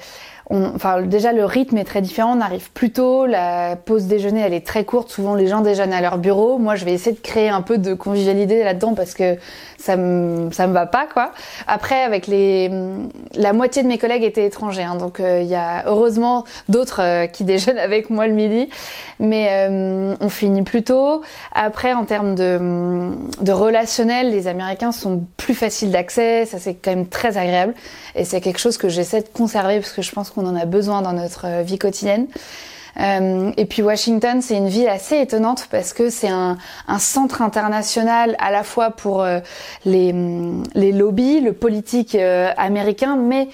enfin, 0.51 1.03
déjà 1.03 1.33
le 1.33 1.45
rythme 1.45 1.77
est 1.79 1.85
très 1.85 2.01
différent. 2.01 2.37
On 2.37 2.41
arrive 2.41 2.71
plus 2.73 2.91
tôt, 2.91 3.27
la 3.27 3.77
pause 3.77 4.07
déjeuner 4.07 4.41
elle 4.41 4.55
est 4.55 4.67
très 4.67 4.85
courte. 4.85 5.11
Souvent 5.11 5.35
les 5.35 5.47
gens 5.47 5.61
déjeunent 5.61 5.93
à 5.93 6.01
leur 6.01 6.19
bureau. 6.19 6.59
Moi, 6.59 6.75
je 6.75 6.85
vais 6.85 6.93
essayer 6.93 7.15
de 7.15 7.21
créer 7.21 7.49
un 7.49 7.63
peu 7.63 7.79
de 7.79 7.95
convivialité 7.95 8.65
là-dedans 8.65 8.95
parce 8.95 9.15
que 9.15 9.37
ça 9.88 9.96
me 9.96 10.53
ça 10.53 10.66
me 10.66 10.74
va 10.74 10.85
pas 10.85 11.07
quoi. 11.07 11.33
Après 11.66 12.03
avec 12.03 12.27
les 12.27 12.70
la 13.35 13.55
moitié 13.55 13.83
de 13.83 13.88
mes 13.88 13.96
collègues 13.96 14.22
étaient 14.22 14.44
étrangers 14.44 14.83
hein, 14.83 14.96
donc 14.96 15.18
euh, 15.18 15.40
il 15.40 15.48
y 15.48 15.55
a 15.55 15.85
heureusement 15.87 16.44
d'autres 16.68 17.01
euh, 17.03 17.27
qui 17.27 17.44
déjeunent 17.53 17.79
avec 17.79 18.11
moi 18.11 18.27
le 18.27 18.35
midi 18.35 18.68
mais 19.18 19.48
euh, 19.51 20.14
on 20.20 20.29
finit 20.29 20.62
plus 20.62 20.83
tôt. 20.83 21.22
Après 21.53 21.94
en 21.94 22.05
termes 22.05 22.35
de 22.35 22.59
de 23.40 23.53
relationnel, 23.53 24.31
les 24.31 24.46
américains 24.46 24.92
sont 24.92 25.24
plus 25.38 25.55
faciles 25.55 25.90
d'accès, 25.90 26.44
ça 26.44 26.59
c'est 26.59 26.74
quand 26.74 26.90
même 26.90 27.07
très 27.07 27.38
agréable 27.38 27.72
et 28.14 28.24
c'est 28.24 28.42
quelque 28.42 28.61
chose 28.61 28.77
que 28.77 28.90
j'essaie 28.90 29.22
de 29.22 29.29
conserver 29.29 29.81
parce 29.81 29.92
que 29.92 30.03
je 30.03 30.12
pense 30.12 30.29
qu'on 30.29 30.46
en 30.46 30.55
a 30.55 30.66
besoin 30.66 31.01
dans 31.01 31.14
notre 31.14 31.62
vie 31.62 31.79
quotidienne. 31.79 32.27
Euh, 33.01 33.53
et 33.57 33.65
puis 33.65 33.83
Washington, 33.83 34.43
c'est 34.43 34.57
une 34.57 34.69
ville 34.69 34.89
assez 34.89 35.19
étonnante 35.19 35.69
parce 35.71 35.93
que 35.93 36.11
c'est 36.11 36.29
un, 36.29 36.59
un, 36.89 36.99
centre 36.99 37.43
international 37.43 38.35
à 38.39 38.51
la 38.51 38.65
fois 38.65 38.91
pour 38.91 39.23
euh, 39.23 39.39
les, 39.85 40.15
les, 40.75 40.93
lobbies, 40.93 41.41
le 41.41 41.53
politique 41.53 42.15
euh, 42.15 42.51
américain, 42.57 43.17
mais 43.17 43.49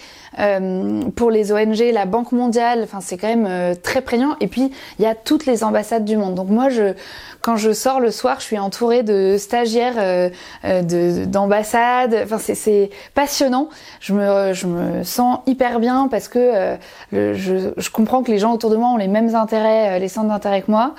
pour 1.15 1.31
les 1.31 1.53
ONG, 1.53 1.79
la 1.93 2.07
Banque 2.07 2.33
mondiale, 2.33 2.81
enfin 2.83 2.99
c'est 3.01 3.17
quand 3.17 3.29
même 3.29 3.77
très 3.85 4.01
prégnant. 4.01 4.35
Et 4.41 4.49
puis 4.49 4.73
il 4.99 5.05
y 5.05 5.07
a 5.07 5.15
toutes 5.15 5.47
les 5.47 5.63
ambassades 5.63 6.05
du 6.05 6.17
monde. 6.17 6.35
Donc 6.35 6.49
moi, 6.49 6.71
je, 6.71 6.95
quand 7.41 7.55
je 7.55 7.73
sors 7.73 8.01
le 8.01 8.11
soir, 8.11 8.41
je 8.41 8.47
suis 8.47 8.59
entourée 8.59 9.05
de 9.05 9.37
stagiaires 9.39 10.33
d'ambassades. 10.65 12.19
enfin 12.25 12.39
c'est 12.39 12.91
passionnant. 13.15 13.69
Je 14.01 14.13
me, 14.13 14.53
je 14.55 14.67
me 14.67 15.05
sens 15.05 15.39
hyper 15.47 15.79
bien 15.79 16.09
parce 16.11 16.27
que 16.27 16.75
je, 17.13 17.71
je 17.77 17.91
comprends 17.91 18.25
que 18.25 18.33
les 18.33 18.39
gens 18.39 18.53
autour 18.53 18.71
de 18.71 18.77
moi 18.77 18.89
ont 18.89 18.97
les 18.97 19.07
mêmes 19.07 19.34
intérêts, 19.35 19.99
les 19.99 20.09
centres 20.09 20.29
d'intérêt 20.29 20.63
que 20.63 20.71
moi. 20.71 20.95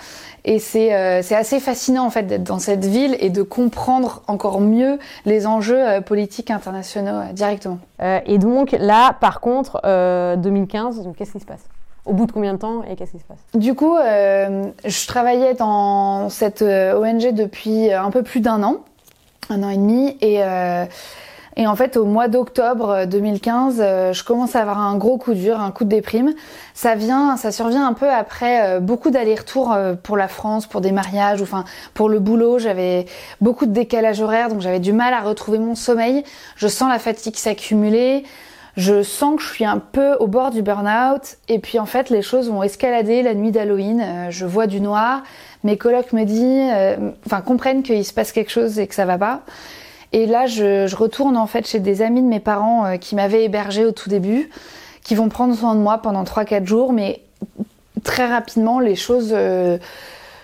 Et 0.46 0.60
c'est 0.60 0.94
euh, 0.94 1.22
assez 1.32 1.60
fascinant 1.60 2.06
en 2.06 2.10
fait 2.10 2.24
d'être 2.24 2.44
dans 2.44 2.60
cette 2.60 2.86
ville 2.86 3.18
et 3.20 3.30
de 3.30 3.42
comprendre 3.42 4.22
encore 4.28 4.62
mieux 4.62 5.00
les 5.26 5.48
enjeux 5.48 5.82
euh, 5.82 6.02
politiques 6.02 6.52
internationaux 6.52 7.22
euh, 7.22 7.34
directement. 7.34 7.80
et 8.00 8.38
donc 8.38 8.72
là, 8.74 9.16
par 9.20 9.40
contre, 9.40 9.82
2015, 10.38 11.10
qu'est-ce 11.18 11.32
qui 11.32 11.40
se 11.40 11.46
passe? 11.46 11.66
Au 12.06 12.14
bout 12.14 12.28
de 12.28 12.32
combien 12.32 12.54
de 12.54 12.60
temps 12.60 12.84
et 12.84 12.96
qu'est-ce 12.96 13.14
qui 13.14 13.20
se 13.20 13.24
passe? 13.24 13.40
Du 13.56 13.74
coup, 13.74 13.98
euh, 13.98 14.66
je 14.86 15.08
travaillais 15.08 15.56
dans 15.56 16.30
cette 16.30 16.62
euh, 16.62 17.00
ONG 17.00 17.34
depuis 17.34 17.92
un 17.92 18.12
peu 18.12 18.22
plus 18.22 18.42
d'un 18.42 18.62
an, 18.62 18.78
un 19.50 19.64
an 19.64 19.70
et 19.70 19.78
demi, 19.78 20.16
et, 20.22 20.44
euh, 20.44 20.86
et 21.58 21.68
en 21.68 21.76
fait, 21.76 21.98
au 21.98 22.06
mois 22.06 22.28
d'octobre 22.28 23.06
2015, 23.06 23.78
euh, 23.80 24.14
je 24.14 24.24
commence 24.24 24.56
à 24.56 24.62
avoir 24.62 24.80
un 24.80 24.98
gros 24.98 25.18
coup 25.18 25.34
dur, 25.34 25.60
un 25.60 25.72
coup 25.72 25.86
de 25.86 25.90
déprime. 25.90 26.34
Ça 26.74 26.96
vient, 26.96 27.38
ça 27.38 27.52
survient 27.52 27.88
un 27.88 27.94
peu 27.94 28.10
après 28.10 28.68
euh, 28.68 28.80
beaucoup 28.80 29.10
d'allers-retours 29.10 29.72
euh, 29.72 29.94
pour 29.96 30.18
la 30.18 30.28
France, 30.28 30.68
pour 30.68 30.82
des 30.82 30.92
mariages, 30.92 31.40
ou 31.40 31.44
enfin 31.44 31.64
pour 31.94 32.10
le 32.10 32.20
boulot. 32.20 32.60
J'avais 32.60 33.06
beaucoup 33.40 33.66
de 33.66 33.72
décalage 33.72 34.22
horaire, 34.22 34.50
donc 34.50 34.62
j'avais 34.62 34.80
du 34.80 34.94
mal 34.94 35.14
à 35.14 35.22
retrouver 35.22 35.60
mon 35.60 35.76
sommeil. 35.76 36.24
Je 36.58 36.68
sens 36.68 36.90
la 36.90 37.00
fatigue 37.00 37.36
s'accumuler. 37.36 38.26
Je 38.78 39.04
sens 39.04 39.38
que 39.38 39.42
je 39.42 39.48
suis 39.48 39.66
un 39.66 39.80
peu 39.80 40.16
au 40.16 40.28
bord 40.28 40.52
du 40.52 40.62
burn-out. 40.62 41.38
Et 41.48 41.60
puis 41.60 41.80
en 41.80 41.86
fait, 41.86 42.10
les 42.10 42.22
choses 42.22 42.50
vont 42.50 42.62
escalader 42.62 43.22
la 43.22 43.34
nuit 43.34 43.52
d'Halloween. 43.52 44.02
Euh, 44.02 44.32
je 44.32 44.46
vois 44.46 44.68
du 44.68 44.82
noir. 44.82 45.24
Mes 45.64 45.78
colocs 45.78 46.12
me 46.12 46.26
disent, 46.26 46.72
euh, 46.74 47.12
enfin 47.26 47.42
comprennent 47.42 47.84
qu'il 47.84 48.04
se 48.04 48.14
passe 48.14 48.32
quelque 48.32 48.52
chose 48.52 48.78
et 48.78 48.88
que 48.88 48.96
ça 48.96 49.06
va 49.06 49.18
pas. 49.18 49.42
Et 50.16 50.28
là, 50.28 50.46
je, 50.46 50.96
retourne 50.96 51.36
en 51.36 51.46
fait 51.46 51.68
chez 51.68 51.80
des 51.80 52.02
amis 52.02 52.22
de 52.22 52.28
mes 52.28 52.40
parents 52.40 52.86
euh, 52.86 52.96
qui 52.96 53.16
m'avaient 53.16 53.44
hébergé 53.44 53.84
au 53.84 53.92
tout 53.92 54.10
début, 54.10 54.50
qui 55.04 55.14
vont 55.14 55.28
prendre 55.28 55.54
soin 55.54 55.76
de 55.76 55.82
moi 55.82 55.98
pendant 55.98 56.24
3-4 56.24 56.66
jours, 56.66 56.94
mais 56.94 57.20
très 58.06 58.26
rapidement, 58.26 58.80
les 58.80 58.96
choses, 58.96 59.32
euh, 59.34 59.78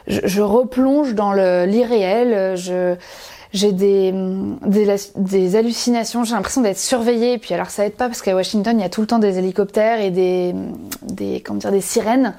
je, 0.08 0.42
replonge 0.42 1.16
dans 1.16 1.32
l'irréel. 1.32 2.58
Je, 2.58 2.96
j'ai 3.54 3.72
des, 3.72 4.14
des, 4.66 5.56
hallucinations, 5.56 6.26
j'ai 6.26 6.36
l'impression 6.36 6.60
d'être 6.60 6.78
surveillée. 6.78 7.36
Et 7.36 7.38
puis 7.38 7.54
alors 7.54 7.70
ça 7.70 7.86
aide 7.86 7.96
pas 7.96 8.08
parce 8.08 8.22
qu'à 8.22 8.36
Washington, 8.36 8.78
il 8.78 8.82
y 8.82 8.86
a 8.86 8.90
tout 8.90 9.00
le 9.00 9.08
temps 9.08 9.20
des 9.20 9.38
hélicoptères 9.38 10.02
et 10.02 10.12
des, 10.12 10.54
des, 11.02 11.42
des 11.42 11.82
sirènes. 11.82 12.34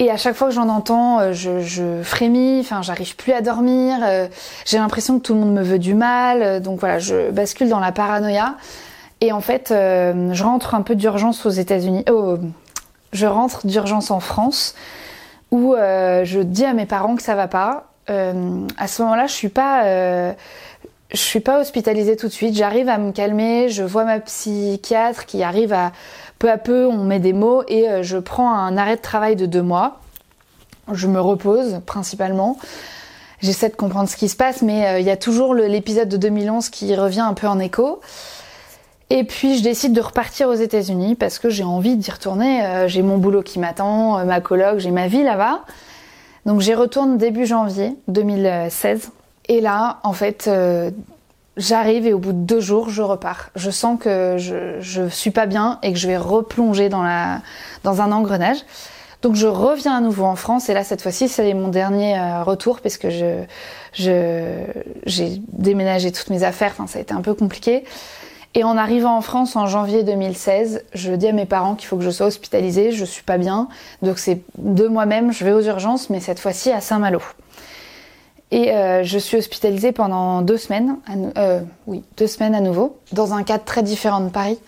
Et 0.00 0.12
à 0.12 0.16
chaque 0.16 0.36
fois 0.36 0.48
que 0.48 0.54
j'en 0.54 0.68
entends, 0.68 1.18
euh, 1.18 1.32
je, 1.32 1.60
je 1.60 2.02
frémis, 2.04 2.58
enfin, 2.60 2.82
j'arrive 2.82 3.16
plus 3.16 3.32
à 3.32 3.40
dormir, 3.40 3.98
euh, 4.02 4.28
j'ai 4.64 4.78
l'impression 4.78 5.18
que 5.18 5.24
tout 5.24 5.34
le 5.34 5.40
monde 5.40 5.52
me 5.52 5.62
veut 5.62 5.80
du 5.80 5.94
mal, 5.94 6.42
euh, 6.42 6.60
donc 6.60 6.78
voilà, 6.78 7.00
je 7.00 7.32
bascule 7.32 7.68
dans 7.68 7.80
la 7.80 7.90
paranoïa. 7.90 8.54
Et 9.20 9.32
en 9.32 9.40
fait, 9.40 9.72
euh, 9.72 10.32
je 10.32 10.44
rentre 10.44 10.76
un 10.76 10.82
peu 10.82 10.94
d'urgence 10.94 11.44
aux 11.46 11.50
États-Unis, 11.50 12.04
oh, 12.08 12.38
je 13.12 13.26
rentre 13.26 13.66
d'urgence 13.66 14.12
en 14.12 14.20
France, 14.20 14.76
où 15.50 15.74
euh, 15.74 16.24
je 16.24 16.40
dis 16.40 16.64
à 16.64 16.74
mes 16.74 16.86
parents 16.86 17.16
que 17.16 17.22
ça 17.22 17.34
va 17.34 17.48
pas. 17.48 17.86
Euh, 18.08 18.66
à 18.76 18.86
ce 18.86 19.02
moment-là, 19.02 19.26
je 19.26 19.32
suis 19.32 19.48
pas, 19.48 19.82
je 21.10 21.16
suis 21.16 21.40
pas 21.40 21.60
hospitalisée 21.60 22.16
tout 22.16 22.28
de 22.28 22.32
suite. 22.32 22.54
J'arrive 22.54 22.88
à 22.88 22.98
me 22.98 23.12
calmer, 23.12 23.68
je 23.68 23.82
vois 23.82 24.04
ma 24.04 24.20
psychiatre 24.20 25.26
qui 25.26 25.42
arrive 25.42 25.72
à 25.72 25.90
peu 26.38 26.50
à 26.50 26.58
peu, 26.58 26.86
on 26.86 27.04
met 27.04 27.18
des 27.20 27.32
mots 27.32 27.62
et 27.68 27.88
euh, 27.88 28.02
je 28.02 28.18
prends 28.18 28.52
un 28.52 28.76
arrêt 28.76 28.96
de 28.96 29.02
travail 29.02 29.36
de 29.36 29.46
deux 29.46 29.62
mois. 29.62 30.00
Je 30.92 31.06
me 31.06 31.20
repose 31.20 31.80
principalement. 31.84 32.58
J'essaie 33.40 33.68
de 33.68 33.76
comprendre 33.76 34.08
ce 34.08 34.16
qui 34.16 34.28
se 34.28 34.36
passe, 34.36 34.62
mais 34.62 34.86
euh, 34.86 35.00
il 35.00 35.06
y 35.06 35.10
a 35.10 35.16
toujours 35.16 35.54
l'épisode 35.54 36.08
de 36.08 36.16
2011 36.16 36.70
qui 36.70 36.94
revient 36.94 37.20
un 37.20 37.34
peu 37.34 37.46
en 37.46 37.58
écho. 37.58 38.00
Et 39.10 39.24
puis 39.24 39.58
je 39.58 39.62
décide 39.62 39.92
de 39.92 40.00
repartir 40.00 40.48
aux 40.48 40.54
États-Unis 40.54 41.14
parce 41.14 41.38
que 41.38 41.50
j'ai 41.50 41.64
envie 41.64 41.96
d'y 41.96 42.10
retourner. 42.10 42.64
Euh, 42.64 42.88
j'ai 42.88 43.02
mon 43.02 43.18
boulot 43.18 43.42
qui 43.42 43.58
m'attend, 43.58 44.24
ma 44.24 44.40
coloc, 44.40 44.78
j'ai 44.78 44.90
ma 44.90 45.08
vie 45.08 45.22
là-bas. 45.22 45.62
Donc 46.46 46.60
j'y 46.60 46.74
retourne 46.74 47.18
début 47.18 47.46
janvier 47.46 47.94
2016. 48.08 49.10
Et 49.48 49.60
là, 49.60 49.98
en 50.02 50.12
fait, 50.12 50.48
j'arrive 51.58 52.06
et 52.06 52.14
au 52.14 52.18
bout 52.18 52.32
de 52.32 52.38
deux 52.38 52.60
jours, 52.60 52.88
je 52.88 53.02
repars. 53.02 53.50
Je 53.56 53.70
sens 53.70 53.98
que 54.00 54.36
je, 54.38 54.80
je 54.80 55.08
suis 55.08 55.30
pas 55.30 55.46
bien 55.46 55.78
et 55.82 55.92
que 55.92 55.98
je 55.98 56.06
vais 56.06 56.16
replonger 56.16 56.88
dans, 56.88 57.02
la, 57.02 57.42
dans 57.84 58.00
un 58.00 58.12
engrenage. 58.12 58.58
Donc 59.20 59.34
je 59.34 59.48
reviens 59.48 59.96
à 59.96 60.00
nouveau 60.00 60.24
en 60.24 60.36
France 60.36 60.68
et 60.68 60.74
là 60.74 60.84
cette 60.84 61.02
fois-ci 61.02 61.28
c'est 61.28 61.52
mon 61.52 61.68
dernier 61.68 62.16
euh, 62.16 62.44
retour 62.44 62.80
parce 62.80 62.98
que 62.98 63.10
je 63.10 63.42
j'ai 63.92 65.42
déménagé 65.52 66.12
toutes 66.12 66.30
mes 66.30 66.44
affaires. 66.44 66.70
Enfin 66.72 66.86
ça 66.86 67.00
a 67.00 67.02
été 67.02 67.12
un 67.12 67.20
peu 67.20 67.34
compliqué. 67.34 67.84
Et 68.54 68.64
en 68.64 68.76
arrivant 68.76 69.16
en 69.16 69.20
France 69.20 69.56
en 69.56 69.66
janvier 69.66 70.04
2016, 70.04 70.84
je 70.94 71.12
dis 71.12 71.28
à 71.28 71.32
mes 71.32 71.46
parents 71.46 71.74
qu'il 71.74 71.86
faut 71.86 71.96
que 71.96 72.04
je 72.04 72.10
sois 72.10 72.26
hospitalisée. 72.26 72.92
Je 72.92 73.04
suis 73.04 73.22
pas 73.22 73.38
bien, 73.38 73.68
donc 74.02 74.18
c'est 74.18 74.40
de 74.56 74.86
moi-même. 74.86 75.32
Je 75.32 75.44
vais 75.44 75.52
aux 75.52 75.62
urgences, 75.62 76.10
mais 76.10 76.20
cette 76.20 76.40
fois-ci 76.40 76.70
à 76.70 76.80
Saint-Malo. 76.80 77.20
Et 78.50 78.72
euh, 78.72 79.02
je 79.02 79.18
suis 79.18 79.36
hospitalisée 79.36 79.92
pendant 79.92 80.40
deux 80.42 80.56
semaines, 80.56 80.96
à 81.06 81.40
euh, 81.40 81.60
oui, 81.86 82.02
deux 82.16 82.26
semaines 82.26 82.54
à 82.54 82.60
nouveau, 82.60 82.98
dans 83.12 83.34
un 83.34 83.42
cadre 83.42 83.64
très 83.64 83.82
différent 83.82 84.20
de 84.20 84.30
Paris, 84.30 84.58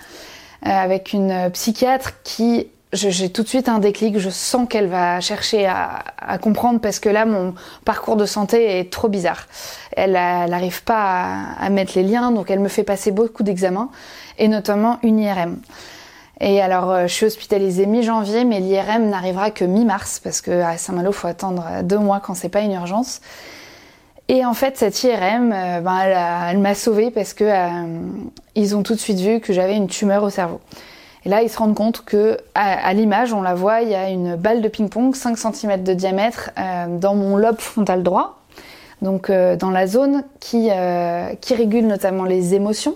euh, 0.66 0.70
avec 0.70 1.14
une 1.14 1.50
psychiatre 1.52 2.22
qui, 2.22 2.66
j'ai 2.92 3.30
tout 3.30 3.42
de 3.42 3.48
suite 3.48 3.70
un 3.70 3.78
déclic, 3.78 4.18
je 4.18 4.28
sens 4.28 4.68
qu'elle 4.68 4.88
va 4.88 5.20
chercher 5.20 5.64
à, 5.66 6.04
à 6.18 6.36
comprendre 6.36 6.80
parce 6.80 6.98
que 6.98 7.08
là, 7.08 7.24
mon 7.24 7.54
parcours 7.86 8.16
de 8.16 8.26
santé 8.26 8.78
est 8.80 8.92
trop 8.92 9.08
bizarre. 9.08 9.46
Elle 9.96 10.12
n'arrive 10.12 10.84
pas 10.84 11.02
à, 11.02 11.64
à 11.64 11.70
mettre 11.70 11.92
les 11.94 12.02
liens, 12.02 12.32
donc 12.32 12.50
elle 12.50 12.60
me 12.60 12.68
fait 12.68 12.84
passer 12.84 13.12
beaucoup 13.12 13.42
d'examens, 13.42 13.88
et 14.38 14.48
notamment 14.48 14.98
une 15.02 15.20
IRM. 15.20 15.58
Et 16.40 16.60
alors, 16.62 16.90
euh, 16.90 17.02
je 17.06 17.12
suis 17.12 17.26
hospitalisée 17.26 17.86
mi-janvier, 17.86 18.44
mais 18.44 18.60
l'IRM 18.60 19.08
n'arrivera 19.08 19.50
que 19.50 19.64
mi-mars, 19.64 20.20
parce 20.22 20.40
qu'à 20.40 20.76
Saint-Malo, 20.78 21.10
il 21.10 21.14
faut 21.14 21.28
attendre 21.28 21.64
deux 21.82 21.98
mois 21.98 22.20
quand 22.20 22.34
c'est 22.34 22.48
pas 22.48 22.60
une 22.60 22.72
urgence. 22.72 23.20
Et 24.32 24.44
en 24.44 24.54
fait, 24.54 24.76
cette 24.76 25.02
IRM, 25.02 25.52
euh, 25.52 25.80
ben, 25.80 25.98
elle, 26.50 26.58
m'a 26.58 26.76
sauvée 26.76 27.10
parce 27.10 27.34
que 27.34 27.42
euh, 27.42 28.00
ils 28.54 28.76
ont 28.76 28.84
tout 28.84 28.94
de 28.94 29.00
suite 29.00 29.18
vu 29.18 29.40
que 29.40 29.52
j'avais 29.52 29.74
une 29.74 29.88
tumeur 29.88 30.22
au 30.22 30.30
cerveau. 30.30 30.60
Et 31.24 31.28
là, 31.28 31.42
ils 31.42 31.50
se 31.50 31.58
rendent 31.58 31.74
compte 31.74 32.04
que 32.04 32.36
à, 32.54 32.94
l'image, 32.94 33.32
on 33.32 33.42
la 33.42 33.54
voit, 33.54 33.82
il 33.82 33.88
y 33.88 33.94
a 33.96 34.08
une 34.08 34.36
balle 34.36 34.62
de 34.62 34.68
ping-pong 34.68 35.16
5 35.16 35.36
cm 35.36 35.82
de 35.82 35.94
diamètre 35.94 36.52
euh, 36.56 36.96
dans 36.96 37.16
mon 37.16 37.36
lobe 37.36 37.58
frontal 37.58 38.04
droit, 38.04 38.38
donc 39.02 39.32
dans 39.32 39.70
la 39.70 39.86
zone 39.88 40.22
qui, 40.38 40.70
qui 41.40 41.54
régule 41.54 41.86
notamment 41.86 42.24
les 42.24 42.54
émotions. 42.54 42.94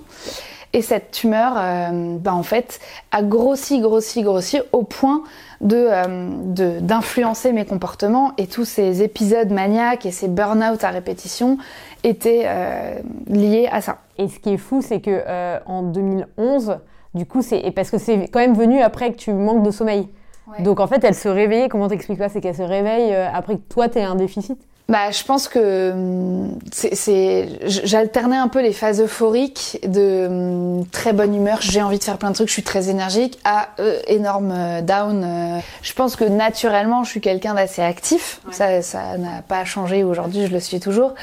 Et 0.73 0.83
cette 0.83 1.11
tumeur, 1.11 1.55
ben, 1.55 2.33
en 2.33 2.43
fait, 2.43 2.81
a 3.11 3.23
grossi, 3.23 3.81
grossi, 3.81 4.23
grossi 4.23 4.61
au 4.73 4.85
point 4.85 5.23
de, 5.65 5.77
euh, 5.77 6.29
de- 6.45 6.79
d'influencer 6.81 7.53
mes 7.53 7.65
comportements. 7.65 8.33
Et 8.39 8.47
tous 8.47 8.65
ces 8.65 9.03
épisodes 9.03 9.51
maniaques 9.51 10.07
et 10.07 10.13
ces 10.13 10.29
burn-out 10.29 10.85
à 10.85 10.91
répétition 10.91 11.59
étaient 12.05 12.43
euh, 12.47 12.99
liés 13.27 13.69
à 13.73 13.81
ça. 13.81 13.99
Et 14.19 14.29
ce 14.29 14.39
qui 14.39 14.53
est 14.55 14.59
fou, 14.59 14.81
c'est 14.83 15.01
que 15.01 15.11
euh, 15.27 15.59
en 15.67 15.83
2011, 15.83 16.77
du 17.15 17.27
coup, 17.27 17.43
c'est 17.43 17.71
parce 17.75 17.91
que 17.91 17.99
c'est 17.99 18.29
quand 18.29 18.41
même 18.41 18.55
venu 18.55 18.81
après 18.81 19.11
que 19.13 19.17
tu 19.17 19.33
manques 19.33 19.63
de 19.65 19.71
sommeil. 19.71 20.09
Ouais. 20.47 20.63
Donc 20.63 20.79
en 20.81 20.87
fait, 20.87 21.03
elle 21.03 21.15
se 21.15 21.29
réveillait. 21.29 21.69
Comment 21.69 21.89
t'expliques 21.89 22.19
ça 22.19 22.29
C'est 22.29 22.41
qu'elle 22.41 22.55
se 22.55 22.63
réveille 22.63 23.13
euh, 23.15 23.27
après 23.33 23.57
que 23.57 23.63
toi, 23.69 23.89
t'aies 23.89 24.03
un 24.03 24.15
déficit. 24.17 24.61
Bah, 24.87 25.11
je 25.11 25.25
pense 25.25 25.49
que 25.49 25.93
hum, 25.93 26.59
c'est, 26.71 27.49
j'alternais 27.63 28.37
un 28.37 28.49
peu 28.49 28.61
les 28.61 28.75
phases 28.75 29.01
euphoriques 29.01 29.79
de 29.87 30.27
hum, 30.29 30.87
très 30.93 31.15
bonne 31.15 31.35
humeur, 31.35 31.59
j'ai 31.63 31.81
envie 31.81 31.99
de 31.99 32.05
faire 32.05 32.19
plein 32.19 32.29
de 32.31 32.35
trucs, 32.35 32.49
je 32.49 32.53
suis 32.53 32.63
très 32.63 32.91
énergique, 32.91 33.39
à 33.45 33.69
euh, 33.81 33.99
énorme 34.09 34.53
euh, 34.55 34.83
down. 34.83 35.25
euh. 35.25 35.59
Je 35.81 35.93
pense 35.95 36.17
que 36.17 36.25
naturellement, 36.25 37.03
je 37.03 37.11
suis 37.11 37.23
quelqu'un 37.23 37.55
d'assez 37.55 37.81
actif. 37.81 38.41
Ça, 38.51 38.83
ça 38.83 39.17
n'a 39.17 39.41
pas 39.49 39.65
changé 39.65 40.05
aujourd'hui, 40.05 40.47
je 40.47 40.53
le 40.53 40.61
suis 40.61 40.81
toujours. 40.81 41.15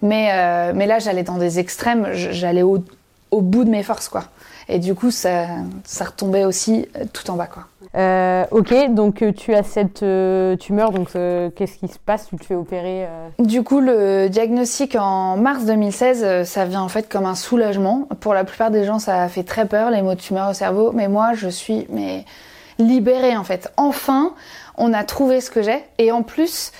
Mais, 0.00 0.28
euh, 0.32 0.72
mais 0.76 0.86
là, 0.86 1.00
j'allais 1.00 1.24
dans 1.24 1.38
des 1.38 1.58
extrêmes, 1.58 2.10
j'allais 2.12 2.62
au, 2.62 2.84
au 3.32 3.40
bout 3.40 3.64
de 3.64 3.70
mes 3.70 3.82
forces, 3.82 4.08
quoi. 4.08 4.24
Et 4.68 4.78
du 4.78 4.94
coup, 4.94 5.10
ça, 5.10 5.46
ça 5.84 6.04
retombait 6.04 6.44
aussi 6.44 6.86
euh, 6.96 7.04
tout 7.12 7.30
en 7.30 7.34
bas, 7.36 7.46
quoi. 7.46 7.64
Euh, 7.94 8.44
ok, 8.50 8.92
donc 8.92 9.22
euh, 9.22 9.32
tu 9.32 9.54
as 9.54 9.62
cette 9.62 10.02
euh, 10.02 10.56
tumeur. 10.56 10.90
Donc 10.90 11.08
euh, 11.16 11.48
qu'est-ce 11.56 11.78
qui 11.78 11.88
se 11.88 11.98
passe? 11.98 12.26
Tu 12.28 12.36
te 12.36 12.44
fais 12.44 12.54
opérer 12.54 13.06
Du 13.38 13.62
coup, 13.62 13.80
le 13.80 14.28
diagnostic 14.28 14.94
en 14.94 15.38
mars 15.38 15.64
2016, 15.64 16.22
euh, 16.22 16.44
ça 16.44 16.66
vient 16.66 16.82
en 16.82 16.88
fait 16.88 17.08
comme 17.08 17.24
un 17.24 17.34
soulagement. 17.34 18.06
Pour 18.20 18.34
la 18.34 18.44
plupart 18.44 18.70
des 18.70 18.84
gens, 18.84 18.98
ça 18.98 19.22
a 19.22 19.28
fait 19.28 19.42
très 19.42 19.64
peur, 19.66 19.90
les 19.90 20.02
mots 20.02 20.14
de 20.14 20.20
tumeur 20.20 20.50
au 20.50 20.52
cerveau. 20.52 20.92
Mais 20.92 21.08
moi, 21.08 21.32
je 21.34 21.48
suis 21.48 21.86
mais 21.90 22.24
libérée 22.78 23.36
en 23.38 23.44
fait. 23.44 23.72
Enfin, 23.78 24.34
on 24.76 24.92
a 24.92 25.02
trouvé 25.02 25.40
ce 25.40 25.50
que 25.50 25.62
j'ai. 25.62 25.82
Et 25.96 26.12
en 26.12 26.22
plus, 26.22 26.72